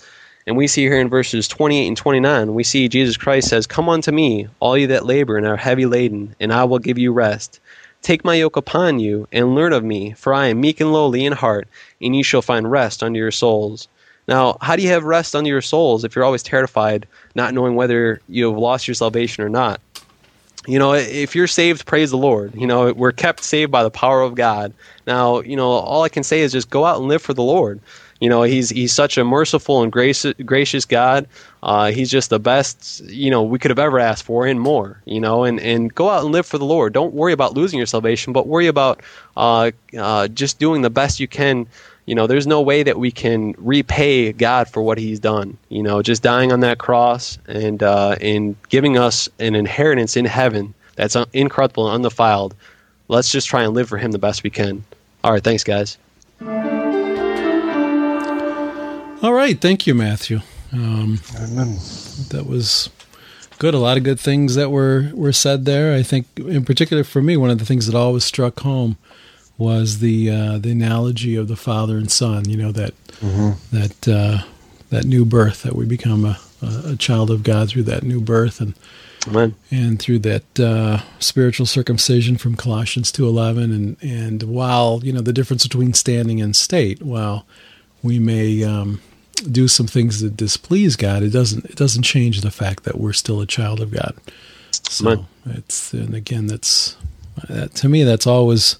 And 0.45 0.57
we 0.57 0.67
see 0.67 0.81
here 0.83 0.99
in 0.99 1.09
verses 1.09 1.47
28 1.47 1.87
and 1.87 1.97
29, 1.97 2.53
we 2.53 2.63
see 2.63 2.89
Jesus 2.89 3.17
Christ 3.17 3.47
says, 3.47 3.65
Come 3.65 3.87
unto 3.87 4.11
me, 4.11 4.47
all 4.59 4.77
you 4.77 4.87
that 4.87 5.05
labor 5.05 5.37
and 5.37 5.45
are 5.45 5.55
heavy 5.55 5.85
laden, 5.85 6.35
and 6.39 6.51
I 6.51 6.65
will 6.65 6.79
give 6.79 6.97
you 6.97 7.13
rest. 7.13 7.59
Take 8.01 8.25
my 8.25 8.35
yoke 8.35 8.57
upon 8.57 8.99
you, 8.99 9.27
and 9.31 9.55
learn 9.55 9.71
of 9.71 9.83
me, 9.83 10.11
for 10.13 10.33
I 10.33 10.47
am 10.47 10.59
meek 10.59 10.81
and 10.81 10.91
lowly 10.91 11.25
in 11.25 11.33
heart, 11.33 11.67
and 12.01 12.15
ye 12.15 12.23
shall 12.23 12.41
find 12.41 12.69
rest 12.69 13.01
unto 13.01 13.17
your 13.17 13.31
souls. 13.31 13.87
Now, 14.27 14.57
how 14.61 14.75
do 14.75 14.81
you 14.81 14.89
have 14.89 15.05
rest 15.05 15.35
unto 15.35 15.49
your 15.49 15.61
souls 15.61 16.03
if 16.03 16.15
you're 16.15 16.25
always 16.25 16.43
terrified, 16.43 17.07
not 17.35 17.53
knowing 17.53 17.75
whether 17.75 18.21
you 18.27 18.49
have 18.49 18.57
lost 18.57 18.87
your 18.87 18.95
salvation 18.95 19.43
or 19.43 19.49
not? 19.49 19.79
you 20.67 20.79
know, 20.79 20.93
if 20.93 21.35
you're 21.35 21.47
saved, 21.47 21.85
praise 21.85 22.11
the 22.11 22.17
Lord. 22.17 22.55
You 22.55 22.67
know, 22.67 22.93
we're 22.93 23.11
kept 23.11 23.43
saved 23.43 23.71
by 23.71 23.83
the 23.83 23.91
power 23.91 24.21
of 24.21 24.35
God. 24.35 24.73
Now, 25.05 25.41
you 25.41 25.55
know, 25.55 25.69
all 25.69 26.03
I 26.03 26.09
can 26.09 26.23
say 26.23 26.41
is 26.41 26.51
just 26.51 26.69
go 26.69 26.85
out 26.85 26.99
and 26.99 27.07
live 27.07 27.21
for 27.21 27.33
the 27.33 27.43
Lord. 27.43 27.81
You 28.23 28.29
know, 28.29 28.43
he's 28.43 28.69
he's 28.69 28.93
such 28.93 29.17
a 29.17 29.25
merciful 29.25 29.83
and 29.83 29.91
gracious 29.91 30.33
gracious 30.45 30.85
God. 30.85 31.27
Uh, 31.61 31.91
he's 31.91 32.09
just 32.09 32.29
the 32.29 32.39
best, 32.39 33.01
you 33.01 33.29
know, 33.29 33.43
we 33.43 33.59
could 33.59 33.69
have 33.69 33.79
ever 33.79 33.99
asked 33.99 34.23
for 34.23 34.47
and 34.47 34.61
more. 34.61 35.01
You 35.03 35.19
know, 35.19 35.43
and 35.43 35.59
and 35.59 35.93
go 35.93 36.09
out 36.09 36.23
and 36.23 36.31
live 36.31 36.45
for 36.45 36.57
the 36.57 36.63
Lord. 36.63 36.93
Don't 36.93 37.13
worry 37.13 37.33
about 37.33 37.53
losing 37.53 37.79
your 37.79 37.85
salvation, 37.85 38.31
but 38.31 38.47
worry 38.47 38.67
about 38.67 39.01
uh, 39.35 39.71
uh, 39.97 40.29
just 40.29 40.57
doing 40.57 40.83
the 40.83 40.89
best 40.89 41.19
you 41.19 41.27
can 41.27 41.67
you 42.05 42.15
know, 42.15 42.27
there's 42.27 42.47
no 42.47 42.61
way 42.61 42.83
that 42.83 42.97
we 42.97 43.11
can 43.11 43.55
repay 43.57 44.31
God 44.31 44.69
for 44.69 44.81
what 44.81 44.97
He's 44.97 45.19
done. 45.19 45.57
You 45.67 45.83
know, 45.83 46.01
just 46.01 46.23
dying 46.23 46.53
on 46.53 46.61
that 46.61 46.77
cross 46.77 47.37
and 47.47 47.83
uh, 47.83 48.15
and 48.21 48.55
giving 48.69 48.97
us 48.97 49.27
an 49.39 49.53
inheritance 49.53 50.15
in 50.15 50.23
heaven 50.23 50.73
that's 50.95 51.17
incorruptible 51.33 51.87
and 51.87 51.95
undefiled. 51.95 52.55
Let's 53.09 53.31
just 53.33 53.47
try 53.47 53.63
and 53.63 53.73
live 53.73 53.89
for 53.89 53.97
Him 53.97 54.13
the 54.13 54.17
best 54.17 54.43
we 54.43 54.49
can. 54.49 54.85
All 55.25 55.33
right, 55.33 55.43
thanks, 55.43 55.65
guys. 55.65 55.97
All 59.23 59.33
right, 59.33 59.57
thank 59.57 59.87
you, 59.87 59.95
Matthew. 59.95 60.41
Um, 60.73 61.21
that 61.31 62.43
was 62.45 62.89
good. 63.57 63.73
A 63.73 63.79
lot 63.79 63.95
of 63.95 64.03
good 64.03 64.19
things 64.19 64.55
that 64.55 64.69
were 64.69 65.11
were 65.13 65.31
said 65.31 65.63
there. 65.63 65.95
I 65.95 66.03
think, 66.03 66.27
in 66.35 66.65
particular, 66.65 67.05
for 67.05 67.21
me, 67.21 67.37
one 67.37 67.49
of 67.49 67.57
the 67.57 67.63
things 67.63 67.85
that 67.87 67.95
always 67.95 68.25
struck 68.25 68.59
home 68.59 68.97
was 69.57 69.99
the 69.99 70.29
uh, 70.29 70.57
the 70.57 70.71
analogy 70.71 71.37
of 71.37 71.47
the 71.47 71.55
father 71.55 71.97
and 71.97 72.11
son. 72.11 72.49
You 72.49 72.57
know 72.57 72.71
that 72.73 72.93
mm-hmm. 73.21 73.51
that 73.73 74.07
uh, 74.09 74.43
that 74.89 75.05
new 75.05 75.23
birth 75.23 75.63
that 75.63 75.77
we 75.77 75.85
become 75.85 76.25
a, 76.25 76.37
a, 76.61 76.97
child 76.97 77.31
of 77.31 77.43
God 77.43 77.69
through 77.69 77.83
that 77.83 78.03
new 78.03 78.19
birth 78.19 78.59
and 78.59 78.73
Amen. 79.25 79.55
and 79.71 79.99
through 79.99 80.19
that 80.19 80.59
uh, 80.59 80.99
spiritual 81.19 81.65
circumcision 81.65 82.35
from 82.35 82.57
Colossians 82.57 83.09
two 83.09 83.25
eleven 83.25 83.71
and 83.71 83.95
and 84.01 84.43
while 84.43 84.99
you 85.01 85.13
know 85.13 85.21
the 85.21 85.31
difference 85.31 85.63
between 85.63 85.93
standing 85.93 86.41
and 86.41 86.57
state, 86.57 87.01
while 87.01 87.45
we 88.01 88.19
may 88.19 88.65
um, 88.65 88.99
do 89.51 89.67
some 89.67 89.87
things 89.87 90.21
that 90.21 90.37
displease 90.37 90.95
God, 90.95 91.23
it 91.23 91.29
doesn't 91.29 91.65
it 91.65 91.75
doesn't 91.75 92.03
change 92.03 92.41
the 92.41 92.51
fact 92.51 92.83
that 92.83 92.99
we're 92.99 93.13
still 93.13 93.41
a 93.41 93.45
child 93.45 93.81
of 93.81 93.91
God. 93.91 94.15
So 94.71 95.11
Amen. 95.11 95.27
it's 95.45 95.93
and 95.93 96.13
again 96.13 96.47
that's 96.47 96.97
that, 97.49 97.73
to 97.75 97.89
me 97.89 98.03
that's 98.03 98.27
always 98.27 98.77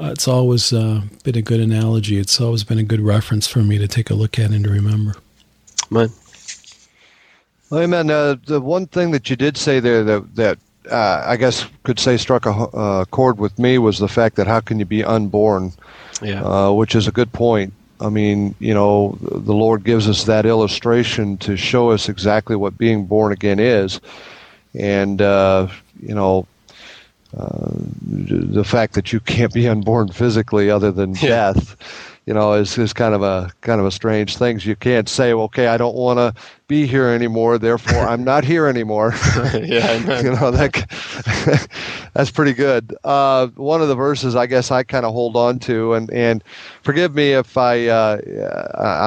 uh, 0.00 0.10
it's 0.12 0.28
always 0.28 0.72
uh, 0.72 1.02
been 1.24 1.36
a 1.36 1.42
good 1.42 1.60
analogy. 1.60 2.18
It's 2.18 2.40
always 2.40 2.62
been 2.64 2.78
a 2.78 2.84
good 2.84 3.00
reference 3.00 3.46
for 3.48 3.60
me 3.60 3.78
to 3.78 3.88
take 3.88 4.10
a 4.10 4.14
look 4.14 4.38
at 4.38 4.50
and 4.50 4.64
to 4.64 4.70
remember. 4.70 5.16
Amen. 5.90 6.10
Well, 7.70 7.82
amen. 7.82 8.10
Uh, 8.10 8.36
the 8.46 8.60
one 8.60 8.86
thing 8.86 9.10
that 9.10 9.28
you 9.28 9.36
did 9.36 9.56
say 9.56 9.80
there 9.80 10.04
that 10.04 10.36
that 10.36 10.58
uh, 10.90 11.22
I 11.26 11.36
guess 11.36 11.66
could 11.82 11.98
say 11.98 12.16
struck 12.16 12.46
a 12.46 12.50
uh, 12.50 13.04
chord 13.06 13.38
with 13.38 13.58
me 13.58 13.78
was 13.78 13.98
the 13.98 14.08
fact 14.08 14.36
that 14.36 14.46
how 14.46 14.60
can 14.60 14.78
you 14.78 14.84
be 14.84 15.04
unborn? 15.04 15.72
Yeah. 16.22 16.44
Uh, 16.44 16.72
which 16.72 16.94
is 16.94 17.06
a 17.06 17.12
good 17.12 17.32
point. 17.32 17.72
I 18.00 18.08
mean, 18.08 18.54
you 18.60 18.74
know, 18.74 19.18
the 19.20 19.54
Lord 19.54 19.84
gives 19.84 20.08
us 20.08 20.24
that 20.24 20.46
illustration 20.46 21.36
to 21.38 21.56
show 21.56 21.90
us 21.90 22.08
exactly 22.08 22.56
what 22.56 22.78
being 22.78 23.06
born 23.06 23.32
again 23.32 23.58
is, 23.58 24.00
and 24.78 25.20
uh, 25.20 25.68
you 26.00 26.14
know, 26.14 26.46
uh, 27.36 27.70
the 28.06 28.64
fact 28.64 28.94
that 28.94 29.12
you 29.12 29.20
can't 29.20 29.52
be 29.52 29.68
unborn 29.68 30.08
physically 30.08 30.70
other 30.70 30.92
than 30.92 31.14
yeah. 31.16 31.52
death 31.52 32.07
you 32.28 32.34
know 32.34 32.52
is, 32.52 32.76
is 32.76 32.92
kind 32.92 33.14
of 33.14 33.22
a 33.22 33.50
kind 33.62 33.80
of 33.80 33.86
a 33.86 33.90
strange 33.90 34.36
thing. 34.36 34.60
You 34.60 34.76
can't 34.76 35.08
say 35.08 35.32
okay 35.32 35.68
i 35.68 35.78
don't 35.78 35.96
want 35.96 36.18
to 36.18 36.34
be 36.66 36.86
here 36.86 37.08
anymore 37.08 37.56
therefore 37.56 38.06
i'm 38.06 38.22
not 38.22 38.44
here 38.44 38.66
anymore. 38.66 39.14
Yeah 39.54 40.20
you 40.22 40.32
know 40.32 40.50
that 40.50 41.70
that's 42.14 42.30
pretty 42.30 42.52
good. 42.52 42.94
Uh, 43.02 43.46
one 43.56 43.80
of 43.80 43.88
the 43.88 43.94
verses 43.94 44.36
i 44.36 44.44
guess 44.44 44.70
i 44.70 44.82
kind 44.82 45.06
of 45.06 45.12
hold 45.14 45.36
on 45.36 45.58
to 45.60 45.94
and 45.94 46.10
and 46.10 46.44
forgive 46.82 47.14
me 47.14 47.32
if 47.32 47.56
i 47.56 47.86
uh, 47.86 48.20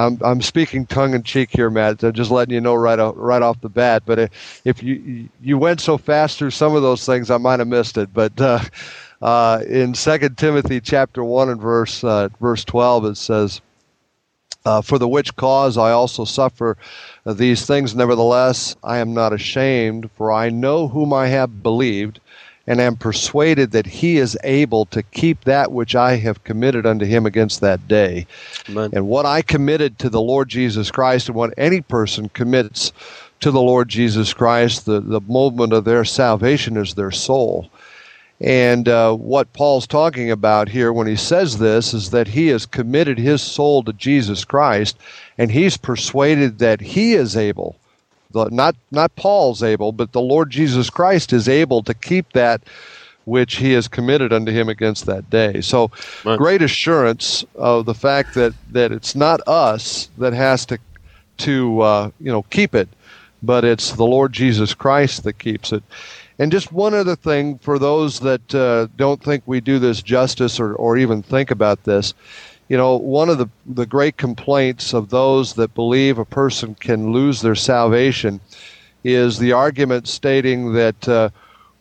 i'm 0.04 0.18
i'm 0.24 0.42
speaking 0.42 0.88
tongue 0.88 1.14
in 1.14 1.22
cheek 1.22 1.50
here 1.52 1.70
matt 1.70 2.00
just 2.14 2.32
letting 2.32 2.54
you 2.54 2.62
know 2.62 2.74
right 2.74 2.98
off, 2.98 3.14
right 3.18 3.44
off 3.44 3.62
the 3.62 3.70
bat 3.70 4.02
but 4.06 4.32
if 4.66 4.82
you 4.82 5.30
you 5.42 5.60
went 5.60 5.80
so 5.80 5.98
fast 5.98 6.40
through 6.40 6.50
some 6.50 6.76
of 6.76 6.82
those 6.82 7.06
things 7.06 7.30
i 7.30 7.38
might 7.38 7.60
have 7.60 7.68
missed 7.68 7.98
it 7.98 8.12
but 8.14 8.40
uh, 8.42 8.60
uh, 9.22 9.64
in 9.68 9.94
Second 9.94 10.38
Timothy 10.38 10.82
chapter 10.82 11.24
one 11.24 11.50
and 11.50 11.62
verse 11.62 12.04
uh, 12.04 12.30
verse 12.40 12.64
twelve, 12.64 13.06
it 13.06 13.18
says, 13.18 13.62
uh, 14.66 14.82
"For 14.82 14.98
the 14.98 15.08
which 15.08 15.36
cause 15.36 15.78
I 15.78 15.92
also 15.92 16.26
suffer 16.26 16.78
these 17.26 17.66
things. 17.66 17.96
Nevertheless, 17.96 18.76
I 18.84 18.98
am 18.98 19.14
not 19.14 19.34
ashamed, 19.34 20.10
for 20.16 20.32
I 20.32 20.50
know 20.50 20.88
whom 20.88 21.14
I 21.14 21.28
have 21.28 21.64
believed." 21.64 22.20
And 22.68 22.80
am 22.80 22.96
persuaded 22.96 23.72
that 23.72 23.88
he 23.88 24.18
is 24.18 24.38
able 24.44 24.86
to 24.86 25.02
keep 25.02 25.44
that 25.44 25.72
which 25.72 25.96
I 25.96 26.18
have 26.18 26.44
committed 26.44 26.86
unto 26.86 27.06
him 27.06 27.26
against 27.26 27.60
that 27.60 27.88
day. 27.88 28.28
Amen. 28.70 28.92
And 28.94 29.08
what 29.08 29.26
I 29.26 29.42
committed 29.42 29.98
to 29.98 30.10
the 30.10 30.22
Lord 30.22 30.48
Jesus 30.48 30.92
Christ, 30.92 31.28
and 31.28 31.36
what 31.36 31.56
any 31.58 31.82
person 31.82 32.30
commits 32.30 32.94
to 33.40 33.50
the 33.50 33.62
Lord 33.62 33.90
Jesus 33.90 34.32
Christ, 34.32 34.86
the, 34.86 35.00
the 35.00 35.22
moment 35.22 35.74
of 35.74 35.86
their 35.86 36.06
salvation 36.06 36.78
is 36.78 36.94
their 36.94 37.12
soul. 37.12 37.70
And 38.42 38.90
uh, 38.90 39.14
what 39.14 39.54
Paul's 39.54 39.86
talking 39.86 40.32
about 40.32 40.68
here 40.68 40.92
when 40.92 41.06
he 41.06 41.16
says 41.16 41.60
this 41.60 41.94
is 41.94 42.10
that 42.10 42.28
he 42.28 42.48
has 42.48 42.66
committed 42.66 43.20
his 43.20 43.40
soul 43.40 43.84
to 43.84 43.94
Jesus 43.94 44.44
Christ, 44.44 44.98
and 45.38 45.52
he's 45.52 45.78
persuaded 45.78 46.58
that 46.58 46.82
he 46.82 47.14
is 47.14 47.38
able, 47.38 47.76
not 48.34 48.76
not 48.90 49.16
Paul's 49.16 49.62
able, 49.62 49.92
but 49.92 50.12
the 50.12 50.22
Lord 50.22 50.50
Jesus 50.50 50.90
Christ 50.90 51.34
is 51.34 51.48
able 51.48 51.84
to 51.84 51.94
keep 51.94 52.34
that 52.34 52.62
which 53.26 53.58
he 53.58 53.74
has 53.74 53.88
committed 53.88 54.34
unto 54.34 54.52
him 54.52 54.70
against 54.70 55.06
that 55.06 55.30
day. 55.30 55.62
So, 55.62 55.92
right. 56.26 56.38
great 56.38 56.64
assurance 56.64 57.46
of 57.54 57.86
the 57.86 57.94
fact 57.94 58.34
that 58.34 58.56
that 58.72 58.92
it's 58.92 59.16
not 59.16 59.48
us 59.48 60.10
that 60.18 60.34
has 60.34 60.66
to 60.66 60.80
to 61.38 61.82
uh, 61.82 62.10
you 62.20 62.32
know 62.32 62.42
keep 62.44 62.74
it, 62.74 62.90
but 63.44 63.64
it's 63.64 63.92
the 63.92 64.04
Lord 64.04 64.34
Jesus 64.34 64.74
Christ 64.74 65.26
that 65.26 65.38
keeps 65.38 65.72
it. 65.72 65.84
And 66.40 66.52
just 66.52 66.72
one 66.72 66.94
other 66.94 67.16
thing 67.16 67.58
for 67.60 67.78
those 67.78 68.20
that 68.22 68.56
uh, 68.56 68.88
don't 68.96 69.24
think 69.24 69.44
we 69.46 69.62
do 69.62 69.80
this 69.80 70.02
justice 70.02 70.60
or, 70.60 70.74
or 70.76 70.98
even 70.98 71.22
think 71.22 71.52
about 71.52 71.84
this. 71.84 72.14
You 72.68 72.78
know, 72.78 72.96
one 72.96 73.30
of 73.30 73.38
the, 73.38 73.50
the 73.66 73.86
great 73.86 74.18
complaints 74.18 74.94
of 74.94 75.10
those 75.10 75.54
that 75.56 75.74
believe 75.74 76.18
a 76.18 76.26
person 76.26 76.76
can 76.76 77.12
lose 77.12 77.42
their 77.42 77.56
salvation 77.56 78.40
is 79.04 79.40
the 79.40 79.52
argument 79.52 80.08
stating 80.08 80.74
that, 80.74 81.08
uh, 81.08 81.30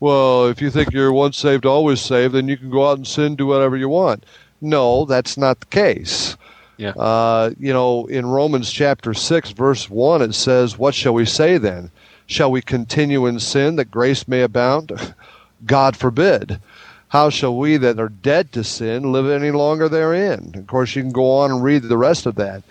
well, 0.01 0.47
if 0.47 0.61
you 0.61 0.71
think 0.71 0.93
you're 0.93 1.13
once 1.13 1.37
saved, 1.37 1.65
always 1.65 2.01
saved, 2.01 2.35
then 2.35 2.49
you 2.49 2.57
can 2.57 2.71
go 2.71 2.91
out 2.91 2.97
and 2.97 3.07
sin, 3.07 3.37
do 3.37 3.47
whatever 3.47 3.77
you 3.77 3.89
want. 3.89 4.25
No, 4.61 5.05
that's 5.05 5.37
not 5.37 5.61
the 5.61 5.67
case. 5.67 6.37
Yeah. 6.77 6.91
Uh, 6.91 7.51
you 7.59 7.73
know, 7.73 8.07
in 8.07 8.27
Romans 8.27 8.71
chapter 8.71 9.13
6, 9.13 9.51
verse 9.51 9.91
1, 9.91 10.23
it 10.23 10.35
says, 10.35 10.79
What 10.79 10.95
shall 10.95 11.13
we 11.13 11.27
say 11.27 11.59
then? 11.59 11.91
Shall 12.31 12.53
we 12.53 12.63
continue 12.63 13.27
in 13.27 13.41
sin 13.41 13.75
that 13.75 13.91
grace 13.91 14.29
may 14.29 14.43
abound? 14.43 14.93
God 15.67 15.97
forbid. 15.97 16.61
How 17.09 17.29
shall 17.29 17.57
we 17.57 17.77
that 17.79 17.99
are 17.99 18.09
dead 18.09 18.53
to 18.53 18.63
sin 18.63 19.11
live 19.11 19.29
any 19.29 19.51
longer 19.51 19.89
therein? 19.89 20.53
Of 20.55 20.69
course, 20.69 20.95
you 20.95 21.03
can 21.03 21.11
go 21.11 21.29
on 21.39 21.51
and 21.51 21.61
read 21.61 21.83
the 21.83 21.97
rest 21.97 22.27
of 22.27 22.37
that. 22.37 22.63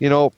You 0.00 0.08
know, 0.08 0.32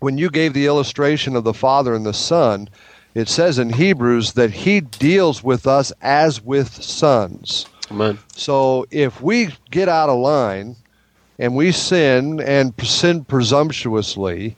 when 0.00 0.16
you 0.16 0.30
gave 0.30 0.54
the 0.54 0.64
illustration 0.64 1.36
of 1.36 1.44
the 1.44 1.52
Father 1.52 1.94
and 1.94 2.06
the 2.06 2.14
Son, 2.14 2.70
it 3.14 3.28
says 3.28 3.58
in 3.58 3.68
Hebrews 3.68 4.32
that 4.32 4.50
He 4.50 4.80
deals 4.80 5.44
with 5.44 5.66
us 5.66 5.92
as 6.00 6.42
with 6.42 6.82
sons. 6.82 7.66
Amen. 7.90 8.18
So 8.34 8.86
if 8.90 9.20
we 9.20 9.50
get 9.70 9.90
out 9.90 10.08
of 10.08 10.18
line 10.18 10.74
and 11.38 11.54
we 11.54 11.72
sin 11.72 12.40
and 12.40 12.72
sin 12.82 13.24
presumptuously, 13.24 14.56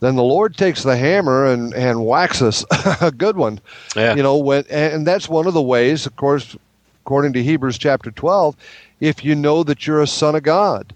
then 0.00 0.16
the 0.16 0.22
Lord 0.22 0.56
takes 0.56 0.82
the 0.82 0.96
hammer 0.96 1.46
and, 1.46 1.72
and 1.74 2.04
whacks 2.04 2.42
us 2.42 2.64
a 3.00 3.10
good 3.10 3.36
one. 3.36 3.60
Yeah. 3.94 4.14
You 4.14 4.22
know, 4.22 4.36
when, 4.36 4.64
and 4.68 5.06
that's 5.06 5.28
one 5.28 5.46
of 5.46 5.54
the 5.54 5.62
ways, 5.62 6.06
of 6.06 6.16
course, 6.16 6.56
according 7.04 7.32
to 7.34 7.42
Hebrews 7.42 7.78
chapter 7.78 8.10
12, 8.10 8.56
if 9.00 9.24
you 9.24 9.34
know 9.34 9.62
that 9.62 9.86
you're 9.86 10.02
a 10.02 10.06
son 10.06 10.34
of 10.34 10.42
God. 10.42 10.94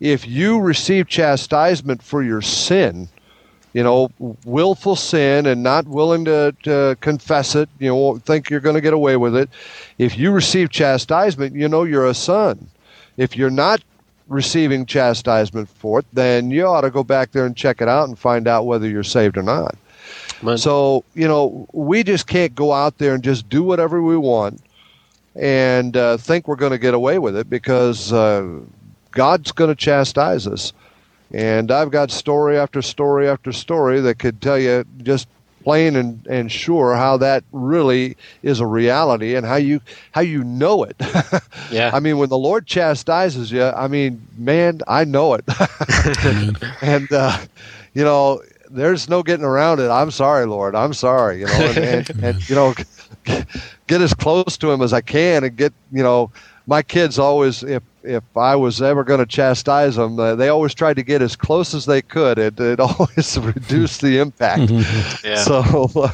If 0.00 0.26
you 0.26 0.60
receive 0.60 1.08
chastisement 1.08 2.02
for 2.02 2.22
your 2.22 2.42
sin, 2.42 3.08
you 3.72 3.82
know, 3.82 4.10
willful 4.44 4.96
sin 4.96 5.46
and 5.46 5.62
not 5.62 5.86
willing 5.86 6.24
to, 6.26 6.54
to 6.64 6.96
confess 7.00 7.54
it, 7.54 7.68
you 7.78 7.88
know, 7.88 8.18
think 8.18 8.50
you're 8.50 8.60
going 8.60 8.74
to 8.74 8.80
get 8.80 8.92
away 8.92 9.16
with 9.16 9.36
it. 9.36 9.48
If 9.98 10.16
you 10.16 10.30
receive 10.30 10.70
chastisement, 10.70 11.54
you 11.54 11.68
know 11.68 11.84
you're 11.84 12.06
a 12.06 12.14
son. 12.14 12.68
If 13.16 13.36
you're 13.36 13.50
not 13.50 13.82
receiving 14.28 14.86
chastisement 14.86 15.68
for 15.68 16.00
it, 16.00 16.06
then 16.12 16.50
you 16.50 16.66
ought 16.66 16.82
to 16.82 16.90
go 16.90 17.04
back 17.04 17.32
there 17.32 17.46
and 17.46 17.56
check 17.56 17.80
it 17.80 17.88
out 17.88 18.08
and 18.08 18.18
find 18.18 18.48
out 18.48 18.66
whether 18.66 18.88
you're 18.88 19.02
saved 19.02 19.36
or 19.36 19.42
not. 19.42 19.76
So, 20.56 21.04
you 21.14 21.26
know, 21.26 21.66
we 21.72 22.02
just 22.02 22.26
can't 22.26 22.54
go 22.54 22.72
out 22.72 22.98
there 22.98 23.14
and 23.14 23.22
just 23.22 23.48
do 23.48 23.62
whatever 23.62 24.02
we 24.02 24.16
want 24.16 24.60
and 25.34 25.96
uh, 25.96 26.16
think 26.16 26.46
we're 26.46 26.56
going 26.56 26.72
to 26.72 26.78
get 26.78 26.94
away 26.94 27.18
with 27.18 27.36
it 27.36 27.48
because 27.48 28.12
uh, 28.12 28.60
God's 29.10 29.52
going 29.52 29.68
to 29.68 29.74
chastise 29.74 30.46
us. 30.46 30.72
And 31.32 31.70
I've 31.72 31.90
got 31.90 32.10
story 32.10 32.58
after 32.58 32.82
story 32.82 33.28
after 33.28 33.52
story 33.52 34.00
that 34.00 34.18
could 34.18 34.40
tell 34.40 34.58
you 34.58 34.84
just 34.98 35.28
plain 35.64 35.96
and, 35.96 36.24
and 36.26 36.52
sure 36.52 36.94
how 36.94 37.16
that 37.16 37.42
really 37.52 38.16
is 38.42 38.60
a 38.60 38.66
reality 38.66 39.34
and 39.34 39.46
how 39.46 39.56
you 39.56 39.80
how 40.12 40.20
you 40.20 40.44
know 40.44 40.84
it. 40.84 40.96
Yeah. 41.70 41.90
I 41.92 41.98
mean, 41.98 42.18
when 42.18 42.28
the 42.28 42.38
Lord 42.38 42.66
chastises 42.66 43.50
you, 43.50 43.64
I 43.64 43.88
mean, 43.88 44.24
man, 44.36 44.80
I 44.86 45.04
know 45.04 45.34
it. 45.34 45.44
and 46.82 47.10
uh, 47.10 47.38
you 47.94 48.04
know, 48.04 48.42
there's 48.70 49.08
no 49.08 49.22
getting 49.22 49.44
around 49.44 49.80
it. 49.80 49.88
I'm 49.88 50.10
sorry, 50.10 50.46
Lord. 50.46 50.74
I'm 50.74 50.92
sorry. 50.92 51.40
You 51.40 51.46
know, 51.46 51.52
and, 51.52 51.78
and, 51.78 52.24
and 52.24 52.48
you 52.48 52.54
know, 52.54 52.74
get 53.24 54.00
as 54.00 54.14
close 54.14 54.56
to 54.58 54.70
Him 54.70 54.82
as 54.82 54.92
I 54.92 55.00
can, 55.00 55.44
and 55.44 55.56
get 55.56 55.72
you 55.90 56.02
know, 56.02 56.30
my 56.66 56.82
kids 56.82 57.18
always 57.18 57.62
if 57.62 57.82
if 58.02 58.24
I 58.36 58.54
was 58.54 58.82
ever 58.82 59.02
going 59.02 59.20
to 59.20 59.26
chastise 59.26 59.96
them, 59.96 60.18
uh, 60.18 60.34
they 60.34 60.48
always 60.48 60.74
tried 60.74 60.96
to 60.96 61.02
get 61.02 61.22
as 61.22 61.36
close 61.36 61.72
as 61.74 61.86
they 61.86 62.02
could. 62.02 62.38
It 62.38 62.58
it 62.60 62.80
always 62.80 63.38
reduced 63.38 64.00
the 64.00 64.18
impact. 64.18 64.70
Yeah. 65.24 65.34
So, 65.44 66.10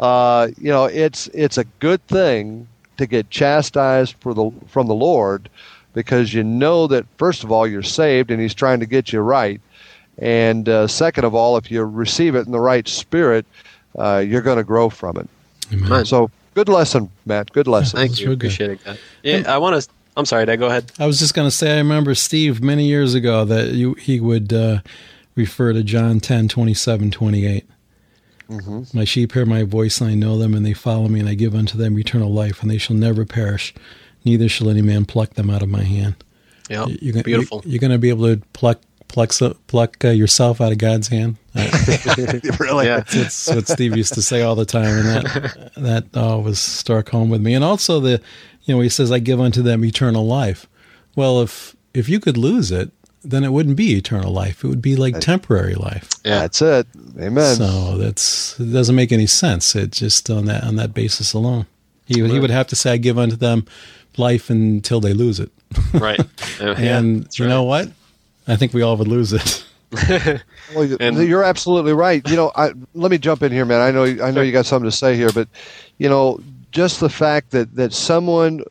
uh, 0.00 0.48
you 0.58 0.70
know, 0.70 0.84
it's 0.84 1.28
it's 1.28 1.58
a 1.58 1.64
good 1.80 2.04
thing 2.06 2.66
to 2.96 3.06
get 3.06 3.30
chastised 3.30 4.16
for 4.20 4.34
the 4.34 4.50
from 4.66 4.86
the 4.86 4.94
Lord, 4.94 5.48
because 5.92 6.34
you 6.34 6.42
know 6.42 6.86
that 6.88 7.06
first 7.18 7.44
of 7.44 7.52
all 7.52 7.66
you're 7.66 7.82
saved 7.82 8.30
and 8.30 8.40
He's 8.40 8.54
trying 8.54 8.80
to 8.80 8.86
get 8.86 9.12
you 9.12 9.20
right, 9.20 9.60
and 10.18 10.68
uh, 10.68 10.86
second 10.86 11.24
of 11.24 11.34
all, 11.34 11.56
if 11.56 11.70
you 11.70 11.84
receive 11.84 12.34
it 12.34 12.46
in 12.46 12.52
the 12.52 12.60
right 12.60 12.86
spirit, 12.88 13.46
uh, 13.98 14.24
you're 14.26 14.42
going 14.42 14.58
to 14.58 14.64
grow 14.64 14.88
from 14.88 15.16
it. 15.16 15.28
Amen. 15.72 16.04
So, 16.04 16.30
good 16.54 16.68
lesson, 16.68 17.10
Matt. 17.26 17.52
Good 17.52 17.66
lesson. 17.66 17.98
Thank 17.98 18.12
That's 18.12 18.20
you. 18.20 18.26
real. 18.28 18.34
Appreciate 18.34 18.70
it, 18.70 18.84
guys. 18.84 18.98
Yeah, 19.22 19.42
I 19.46 19.58
want 19.58 19.82
to. 19.82 19.88
I'm 20.16 20.24
sorry, 20.24 20.46
Dad. 20.46 20.56
Go 20.56 20.66
ahead. 20.66 20.92
I 20.98 21.06
was 21.06 21.18
just 21.18 21.34
going 21.34 21.48
to 21.48 21.54
say, 21.54 21.74
I 21.74 21.78
remember 21.78 22.14
Steve 22.14 22.62
many 22.62 22.86
years 22.86 23.14
ago 23.14 23.44
that 23.44 23.72
you, 23.72 23.94
he 23.94 24.20
would 24.20 24.52
uh, 24.52 24.80
refer 25.34 25.72
to 25.72 25.82
John 25.82 26.20
10, 26.20 26.48
27, 26.48 27.10
28. 27.10 27.68
Mm-hmm. 28.48 28.96
My 28.96 29.04
sheep 29.04 29.32
hear 29.32 29.46
my 29.46 29.64
voice, 29.64 30.00
and 30.00 30.10
I 30.10 30.14
know 30.14 30.38
them, 30.38 30.54
and 30.54 30.64
they 30.64 30.72
follow 30.72 31.08
me, 31.08 31.20
and 31.20 31.28
I 31.28 31.34
give 31.34 31.54
unto 31.54 31.76
them 31.76 31.98
eternal 31.98 32.32
life, 32.32 32.62
and 32.62 32.70
they 32.70 32.78
shall 32.78 32.94
never 32.96 33.24
perish, 33.24 33.74
neither 34.24 34.48
shall 34.48 34.70
any 34.70 34.82
man 34.82 35.04
pluck 35.04 35.30
them 35.30 35.50
out 35.50 35.62
of 35.62 35.68
my 35.68 35.82
hand. 35.82 36.14
Yeah. 36.70 36.86
You're 36.86 37.12
gonna, 37.12 37.24
Beautiful. 37.24 37.62
You're, 37.64 37.80
going 37.80 37.90
to 37.90 37.98
be 37.98 38.10
able 38.10 38.26
to 38.26 38.40
pluck 38.52 38.80
pluck 39.14 39.32
so- 39.32 39.56
pluck 39.68 40.04
uh, 40.04 40.08
yourself 40.08 40.60
out 40.60 40.72
of 40.72 40.78
God's 40.78 41.08
hand. 41.08 41.36
Uh, 41.56 41.70
really? 42.58 42.86
Yeah. 42.86 43.04
That's 43.12 43.46
what 43.48 43.68
Steve 43.68 43.96
used 43.96 44.14
to 44.14 44.22
say 44.22 44.42
all 44.42 44.56
the 44.56 44.64
time, 44.64 44.86
and 44.86 45.06
that 45.06 45.70
that 45.76 46.04
uh, 46.20 46.36
was 46.36 46.58
struck 46.58 47.10
home 47.10 47.30
with 47.30 47.40
me. 47.40 47.54
And 47.54 47.62
also 47.62 48.00
the, 48.00 48.20
you 48.64 48.74
know, 48.74 48.80
he 48.80 48.88
says, 48.88 49.12
"I 49.12 49.20
give 49.20 49.40
unto 49.40 49.62
them 49.62 49.84
eternal 49.84 50.26
life." 50.26 50.66
Well, 51.14 51.40
if 51.42 51.76
if 51.94 52.08
you 52.08 52.18
could 52.18 52.36
lose 52.36 52.72
it, 52.72 52.90
then 53.22 53.44
it 53.44 53.52
wouldn't 53.52 53.76
be 53.76 53.94
eternal 53.94 54.32
life. 54.32 54.64
It 54.64 54.66
would 54.66 54.82
be 54.82 54.96
like 54.96 55.20
temporary 55.20 55.76
life. 55.76 56.10
Yeah. 56.24 56.40
That's 56.40 56.60
it. 56.60 56.88
Amen. 57.20 57.54
So 57.54 57.98
that's 57.98 58.58
it 58.58 58.72
doesn't 58.72 58.96
make 58.96 59.12
any 59.12 59.26
sense. 59.26 59.76
It 59.76 59.92
just 59.92 60.28
on 60.28 60.46
that 60.46 60.64
on 60.64 60.74
that 60.74 60.92
basis 60.92 61.34
alone, 61.34 61.66
he 62.04 62.20
would 62.20 62.32
he 62.32 62.40
would 62.40 62.50
have 62.50 62.66
to 62.66 62.76
say, 62.76 62.94
"I 62.94 62.96
give 62.96 63.16
unto 63.16 63.36
them 63.36 63.64
life 64.16 64.50
until 64.50 64.98
they 64.98 65.14
lose 65.14 65.38
it." 65.38 65.52
Right. 65.92 66.18
Uh, 66.18 66.24
yeah, 66.78 66.98
and 66.98 67.26
that's 67.26 67.38
you 67.38 67.44
right. 67.44 67.50
know 67.50 67.62
what? 67.62 67.92
I 68.46 68.56
think 68.56 68.72
we 68.74 68.82
all 68.82 68.96
would 68.96 69.08
lose 69.08 69.32
it. 69.32 69.64
Well, 70.74 70.84
you- 70.84 70.96
And- 70.98 71.16
you're 71.28 71.44
absolutely 71.44 71.92
right. 71.92 72.26
You 72.28 72.34
know, 72.36 72.50
I, 72.56 72.72
let 72.94 73.10
me 73.12 73.18
jump 73.18 73.42
in 73.44 73.52
here, 73.52 73.64
man. 73.64 73.80
I 73.80 73.90
know, 73.92 74.04
I 74.24 74.30
know 74.32 74.40
you 74.40 74.50
got 74.50 74.66
something 74.66 74.90
to 74.90 74.96
say 74.96 75.14
here, 75.16 75.30
but 75.30 75.46
you 75.98 76.08
know, 76.08 76.40
just 76.72 76.98
the 76.98 77.08
fact 77.08 77.50
that 77.52 77.76
that 77.76 77.92
someone, 77.92 78.64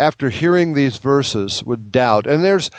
after 0.00 0.30
hearing 0.30 0.74
these 0.74 0.96
verses, 0.96 1.62
would 1.64 1.92
doubt. 1.92 2.26
And 2.26 2.44
there's, 2.44 2.70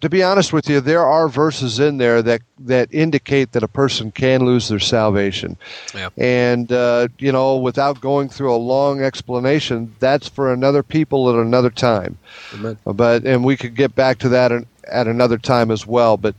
to 0.00 0.08
be 0.08 0.22
honest 0.22 0.52
with 0.52 0.68
you, 0.68 0.80
there 0.80 1.04
are 1.04 1.28
verses 1.28 1.78
in 1.78 1.98
there 1.98 2.22
that 2.22 2.42
that 2.58 2.92
indicate 2.92 3.52
that 3.52 3.62
a 3.62 3.68
person 3.68 4.10
can 4.10 4.44
lose 4.44 4.68
their 4.68 4.78
salvation. 4.78 5.56
Yeah. 5.94 6.10
And 6.18 6.70
uh, 6.72 7.08
you 7.18 7.32
know, 7.32 7.56
without 7.56 8.00
going 8.00 8.28
through 8.28 8.54
a 8.54 8.56
long 8.56 9.02
explanation, 9.02 9.94
that's 9.98 10.28
for 10.28 10.52
another 10.52 10.82
people 10.82 11.30
at 11.30 11.36
another 11.36 11.70
time 11.70 12.18
Amen. 12.54 12.78
but 12.84 13.24
and 13.24 13.44
we 13.44 13.56
could 13.56 13.74
get 13.74 13.94
back 13.94 14.18
to 14.18 14.28
that 14.28 14.52
at, 14.52 14.64
at 14.88 15.06
another 15.06 15.38
time 15.38 15.70
as 15.70 15.86
well 15.86 16.16
but 16.16 16.34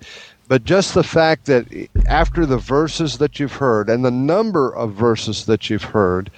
but 0.47 0.63
just 0.63 0.93
the 0.93 1.03
fact 1.03 1.45
that 1.45 1.65
after 2.07 2.45
the 2.45 2.57
verses 2.57 3.17
that 3.19 3.39
you've 3.39 3.53
heard 3.53 3.89
and 3.89 4.03
the 4.03 4.11
number 4.11 4.73
of 4.75 4.93
verses 4.93 5.45
that 5.45 5.69
you've 5.69 5.83
heard 5.83 6.29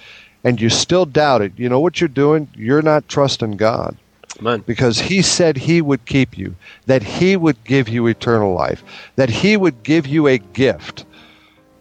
and 0.44 0.60
you 0.60 0.68
still 0.68 1.06
doubt 1.06 1.42
it 1.42 1.52
you 1.56 1.68
know 1.68 1.80
what 1.80 2.00
you're 2.00 2.08
doing 2.08 2.48
you're 2.54 2.82
not 2.82 3.08
trusting 3.08 3.56
god 3.56 3.96
Amen. 4.40 4.62
because 4.66 4.98
he 4.98 5.22
said 5.22 5.56
he 5.56 5.80
would 5.80 6.04
keep 6.06 6.36
you 6.36 6.54
that 6.86 7.02
he 7.02 7.36
would 7.36 7.62
give 7.64 7.88
you 7.88 8.06
eternal 8.06 8.54
life 8.54 8.82
that 9.16 9.30
he 9.30 9.56
would 9.56 9.82
give 9.82 10.06
you 10.06 10.26
a 10.26 10.38
gift 10.38 11.04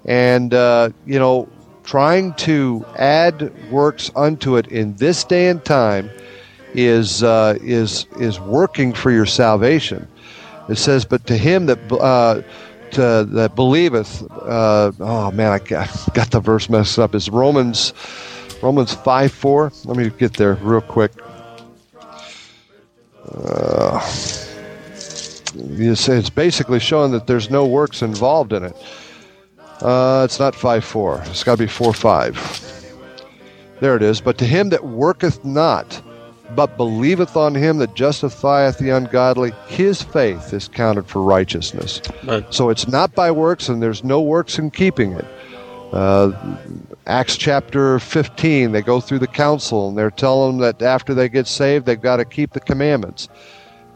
and 0.06 0.54
uh, 0.54 0.90
you 1.06 1.20
know 1.20 1.48
trying 1.84 2.34
to 2.36 2.86
add 2.98 3.52
works 3.70 4.10
unto 4.16 4.56
it 4.56 4.68
in 4.68 4.96
this 4.96 5.24
day 5.24 5.50
and 5.50 5.64
time 5.66 6.10
is 6.74 7.24
uh, 7.24 7.58
is 7.62 8.08
is 8.20 8.40
working 8.40 8.94
for 8.94 9.12
your 9.12 9.26
salvation. 9.26 10.08
It 10.70 10.78
says, 10.78 11.06
"But 11.06 11.26
to 11.28 11.38
him 11.38 11.68
that 11.68 11.92
uh, 11.92 12.42
to, 12.92 13.28
that 13.30 13.56
believeth." 13.56 14.24
Uh, 14.32 14.92
oh 15.00 15.32
man, 15.32 15.52
I 15.52 15.60
got, 15.60 15.90
got 16.14 16.32
the 16.32 16.40
verse 16.40 16.70
messed 16.70 16.98
up. 17.00 17.14
Is 17.16 17.30
Romans 17.30 17.94
Romans 18.64 18.94
five 18.94 19.34
four? 19.34 19.74
Let 19.84 19.98
me 19.98 20.10
get 20.10 20.34
there 20.36 20.54
real 20.56 20.80
quick. 20.80 21.12
Uh, 23.30 24.00
it's, 25.54 26.08
it's 26.08 26.30
basically 26.30 26.80
showing 26.80 27.12
that 27.12 27.28
there's 27.28 27.50
no 27.50 27.66
works 27.66 28.02
involved 28.02 28.54
in 28.54 28.64
it. 28.64 28.76
Uh, 29.82 30.22
it's 30.24 30.40
not 30.40 30.56
five 30.56 30.86
four. 30.86 31.22
It's 31.26 31.44
got 31.44 31.58
to 31.58 31.64
be 31.64 31.68
four 31.68 31.94
five. 31.94 32.40
There 33.82 33.98
it 33.98 34.02
is. 34.02 34.22
But 34.22 34.38
to 34.38 34.46
him 34.46 34.70
that 34.70 34.86
worketh 34.86 35.44
not, 35.44 36.02
but 36.56 36.78
believeth 36.78 37.36
on 37.36 37.54
him 37.56 37.80
that 37.80 37.96
justifieth 37.96 38.78
the 38.78 38.92
ungodly, 38.92 39.52
his 39.68 40.02
faith 40.02 40.54
is 40.54 40.70
counted 40.70 41.06
for 41.08 41.22
righteousness. 41.22 42.02
Amen. 42.24 42.46
So 42.50 42.70
it's 42.70 42.88
not 42.88 43.14
by 43.14 43.30
works, 43.30 43.68
and 43.68 43.84
there's 43.84 44.06
no 44.06 44.22
works 44.22 44.58
in 44.58 44.72
keeping 44.72 45.12
it. 45.14 45.26
Uh, 45.92 46.32
Acts 47.06 47.36
chapter 47.36 48.00
15, 48.00 48.72
they 48.72 48.82
go 48.82 49.02
through 49.02 49.20
the 49.20 49.28
council 49.28 49.90
and 49.90 49.98
they're 49.98 50.12
telling 50.12 50.58
them 50.58 50.62
that 50.62 50.82
after 50.82 51.14
they 51.14 51.28
get 51.28 51.48
saved, 51.48 51.86
they've 51.86 52.00
got 52.00 52.18
to 52.18 52.26
keep 52.26 52.54
the 52.54 52.62
commandments. 52.62 53.28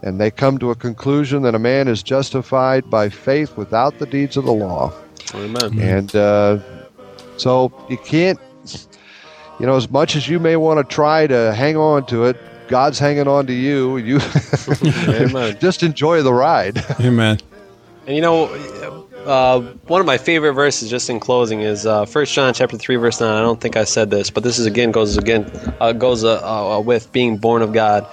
And 0.02 0.20
they 0.20 0.30
come 0.30 0.58
to 0.58 0.70
a 0.70 0.74
conclusion 0.74 1.42
that 1.42 1.54
a 1.54 1.58
man 1.58 1.88
is 1.88 2.02
justified 2.02 2.88
by 2.90 3.08
faith 3.08 3.56
without 3.56 3.98
the 3.98 4.06
deeds 4.06 4.36
of 4.36 4.44
the 4.44 4.52
law. 4.52 4.92
Amen. 5.34 5.78
And 5.80 6.14
uh, 6.14 6.58
so 7.36 7.72
you 7.88 7.96
can't, 7.96 8.38
you 9.58 9.66
know, 9.66 9.76
as 9.76 9.90
much 9.90 10.14
as 10.14 10.28
you 10.28 10.38
may 10.38 10.56
want 10.56 10.78
to 10.78 10.94
try 10.94 11.26
to 11.26 11.54
hang 11.54 11.76
on 11.76 12.06
to 12.06 12.24
it, 12.24 12.36
God's 12.68 12.98
hanging 12.98 13.26
on 13.26 13.46
to 13.46 13.52
you. 13.52 13.96
You 13.96 14.20
Amen. 14.84 15.58
just 15.60 15.82
enjoy 15.82 16.22
the 16.22 16.32
ride. 16.32 16.84
Amen. 17.00 17.38
And 18.06 18.14
you 18.14 18.22
know, 18.22 19.07
uh, 19.28 19.60
one 19.86 20.00
of 20.00 20.06
my 20.06 20.18
favorite 20.18 20.54
verses, 20.54 20.88
just 20.88 21.10
in 21.10 21.20
closing, 21.20 21.60
is 21.60 21.86
uh, 21.86 22.06
First 22.06 22.34
John 22.34 22.52
chapter 22.54 22.78
three, 22.78 22.96
verse 22.96 23.20
nine. 23.20 23.36
I 23.36 23.42
don't 23.42 23.60
think 23.60 23.76
I 23.76 23.84
said 23.84 24.10
this, 24.10 24.30
but 24.30 24.42
this 24.42 24.58
is 24.58 24.66
again 24.66 24.90
goes 24.90 25.16
again 25.16 25.50
uh, 25.80 25.92
goes 25.92 26.24
uh, 26.24 26.82
with 26.84 27.12
being 27.12 27.36
born 27.36 27.62
of 27.62 27.72
God. 27.72 28.06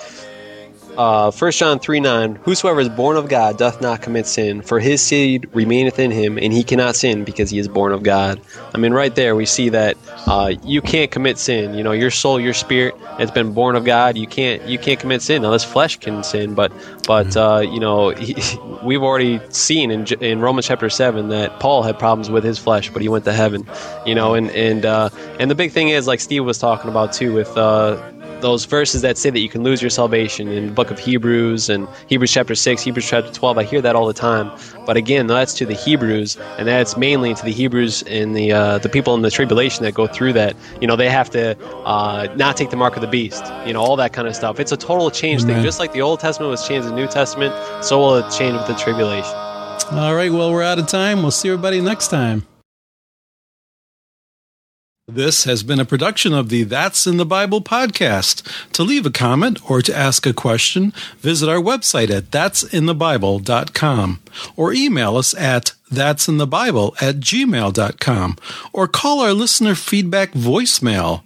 Uh, 0.97 1.31
1 1.31 1.51
John 1.51 1.79
3 1.79 1.99
9, 1.99 2.35
Whosoever 2.35 2.79
is 2.79 2.89
born 2.89 3.17
of 3.17 3.27
God 3.27 3.57
doth 3.57 3.81
not 3.81 4.01
commit 4.01 4.25
sin, 4.27 4.61
for 4.61 4.79
his 4.79 5.01
seed 5.01 5.49
remaineth 5.53 5.99
in 5.99 6.11
him, 6.11 6.37
and 6.37 6.53
he 6.53 6.63
cannot 6.63 6.95
sin 6.95 7.23
because 7.23 7.49
he 7.49 7.59
is 7.59 7.67
born 7.67 7.91
of 7.91 8.03
God. 8.03 8.39
I 8.73 8.77
mean, 8.77 8.93
right 8.93 9.13
there 9.13 9.35
we 9.35 9.45
see 9.45 9.69
that 9.69 9.97
uh, 10.27 10.53
you 10.63 10.81
can't 10.81 11.11
commit 11.11 11.37
sin. 11.37 11.73
You 11.73 11.83
know, 11.83 11.91
your 11.91 12.11
soul, 12.11 12.39
your 12.39 12.53
spirit 12.53 12.97
has 13.17 13.29
been 13.29 13.51
born 13.51 13.75
of 13.75 13.83
God. 13.83 14.17
You 14.17 14.27
can't 14.27 14.61
you 14.63 14.77
can't 14.77 14.99
commit 14.99 15.21
sin. 15.21 15.41
Now, 15.41 15.51
this 15.51 15.63
flesh 15.65 15.97
can 15.97 16.23
sin, 16.23 16.53
but 16.53 16.71
but 17.07 17.35
uh, 17.35 17.59
you 17.59 17.79
know 17.79 18.09
he, 18.09 18.35
we've 18.83 19.03
already 19.03 19.41
seen 19.49 19.91
in, 19.91 20.05
in 20.21 20.39
Romans 20.39 20.67
chapter 20.67 20.89
seven 20.89 21.29
that 21.29 21.59
Paul 21.59 21.83
had 21.83 21.99
problems 21.99 22.29
with 22.29 22.43
his 22.43 22.57
flesh, 22.57 22.89
but 22.89 23.01
he 23.01 23.09
went 23.09 23.25
to 23.25 23.33
heaven. 23.33 23.67
You 24.05 24.15
know, 24.15 24.33
and 24.33 24.49
and 24.51 24.85
uh, 24.85 25.09
and 25.39 25.51
the 25.51 25.55
big 25.55 25.71
thing 25.71 25.89
is 25.89 26.07
like 26.07 26.21
Steve 26.21 26.45
was 26.45 26.57
talking 26.57 26.89
about 26.89 27.11
too 27.11 27.33
with 27.33 27.55
uh, 27.57 28.11
those 28.41 28.65
verses 28.65 29.01
that 29.01 29.17
say 29.17 29.29
that 29.29 29.39
you 29.39 29.49
can 29.49 29.63
lose 29.63 29.81
your 29.81 29.89
salvation 29.89 30.47
in 30.47 30.67
the 30.67 30.71
book 30.71 30.91
of 30.91 30.99
Hebrews 30.99 31.69
and 31.69 31.87
Hebrews 32.07 32.31
chapter 32.31 32.55
6, 32.55 32.81
Hebrews 32.81 33.07
chapter 33.07 33.31
12. 33.31 33.57
I 33.57 33.63
hear 33.63 33.81
that 33.81 33.95
all 33.95 34.05
the 34.05 34.13
time. 34.13 34.51
But 34.85 34.97
again, 34.97 35.27
that's 35.27 35.53
to 35.55 35.65
the 35.65 35.73
Hebrews, 35.73 36.37
and 36.57 36.67
that's 36.67 36.95
mainly 36.95 37.33
to 37.33 37.43
the 37.43 37.51
Hebrews 37.51 38.03
and 38.03 38.35
the 38.35 38.51
uh, 38.51 38.77
the 38.79 38.89
people 38.89 39.15
in 39.15 39.21
the 39.21 39.31
tribulation 39.31 39.83
that 39.83 39.93
go 39.93 40.07
through 40.07 40.33
that. 40.33 40.55
You 40.79 40.87
know, 40.87 40.95
they 40.95 41.09
have 41.09 41.29
to 41.31 41.57
uh, 41.85 42.27
not 42.35 42.55
take 42.57 42.69
the 42.69 42.77
mark 42.77 42.95
of 42.95 43.01
the 43.01 43.07
beast, 43.07 43.43
you 43.65 43.73
know, 43.73 43.81
all 43.81 43.95
that 43.95 44.13
kind 44.13 44.27
of 44.27 44.35
stuff. 44.35 44.59
It's 44.59 44.71
a 44.71 44.77
total 44.77 45.09
change 45.09 45.43
Amen. 45.43 45.55
thing. 45.55 45.63
Just 45.63 45.79
like 45.79 45.91
the 45.93 46.01
Old 46.01 46.19
Testament 46.19 46.51
was 46.51 46.67
changed 46.67 46.87
in 46.87 46.95
the 46.95 47.01
New 47.01 47.07
Testament, 47.07 47.53
so 47.83 47.99
will 47.99 48.15
it 48.15 48.31
change 48.31 48.55
with 48.57 48.67
the 48.67 48.75
tribulation. 48.75 49.33
All 49.91 50.15
right, 50.15 50.31
well, 50.31 50.51
we're 50.51 50.63
out 50.63 50.79
of 50.79 50.87
time. 50.87 51.21
We'll 51.21 51.31
see 51.31 51.49
everybody 51.49 51.81
next 51.81 52.07
time. 52.07 52.45
This 55.07 55.43
has 55.43 55.61
been 55.61 55.79
a 55.79 55.85
production 55.85 56.33
of 56.33 56.49
the 56.49 56.63
That's 56.63 57.05
in 57.05 57.17
the 57.17 57.27
Bible 57.27 57.61
podcast. 57.61 58.41
To 58.71 58.81
leave 58.81 59.05
a 59.05 59.11
comment 59.11 59.59
or 59.69 59.83
to 59.83 59.95
ask 59.95 60.25
a 60.25 60.33
question, 60.33 60.93
visit 61.19 61.47
our 61.47 61.61
website 61.61 62.09
at 62.09 62.31
that'sinthebible.com 62.31 64.19
or 64.55 64.73
email 64.73 65.15
us 65.15 65.35
at 65.35 65.73
that'sinthebible 65.91 66.99
at 66.99 67.17
gmail.com 67.17 68.37
or 68.73 68.87
call 68.87 69.19
our 69.19 69.33
listener 69.33 69.75
feedback 69.75 70.31
voicemail 70.31 71.21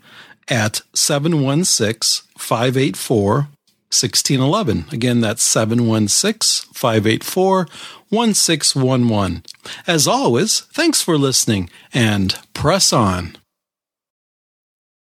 at 0.50 0.82
716 0.94 2.28
584 2.38 3.34
1611. 3.34 4.86
Again, 4.92 5.22
that's 5.22 5.42
716 5.42 6.74
584 6.74 7.68
1611. 8.10 9.44
As 9.88 10.06
always, 10.06 10.60
thanks 10.60 11.02
for 11.02 11.18
listening 11.18 11.70
and 11.94 12.38
press 12.54 12.92
on. 12.92 13.38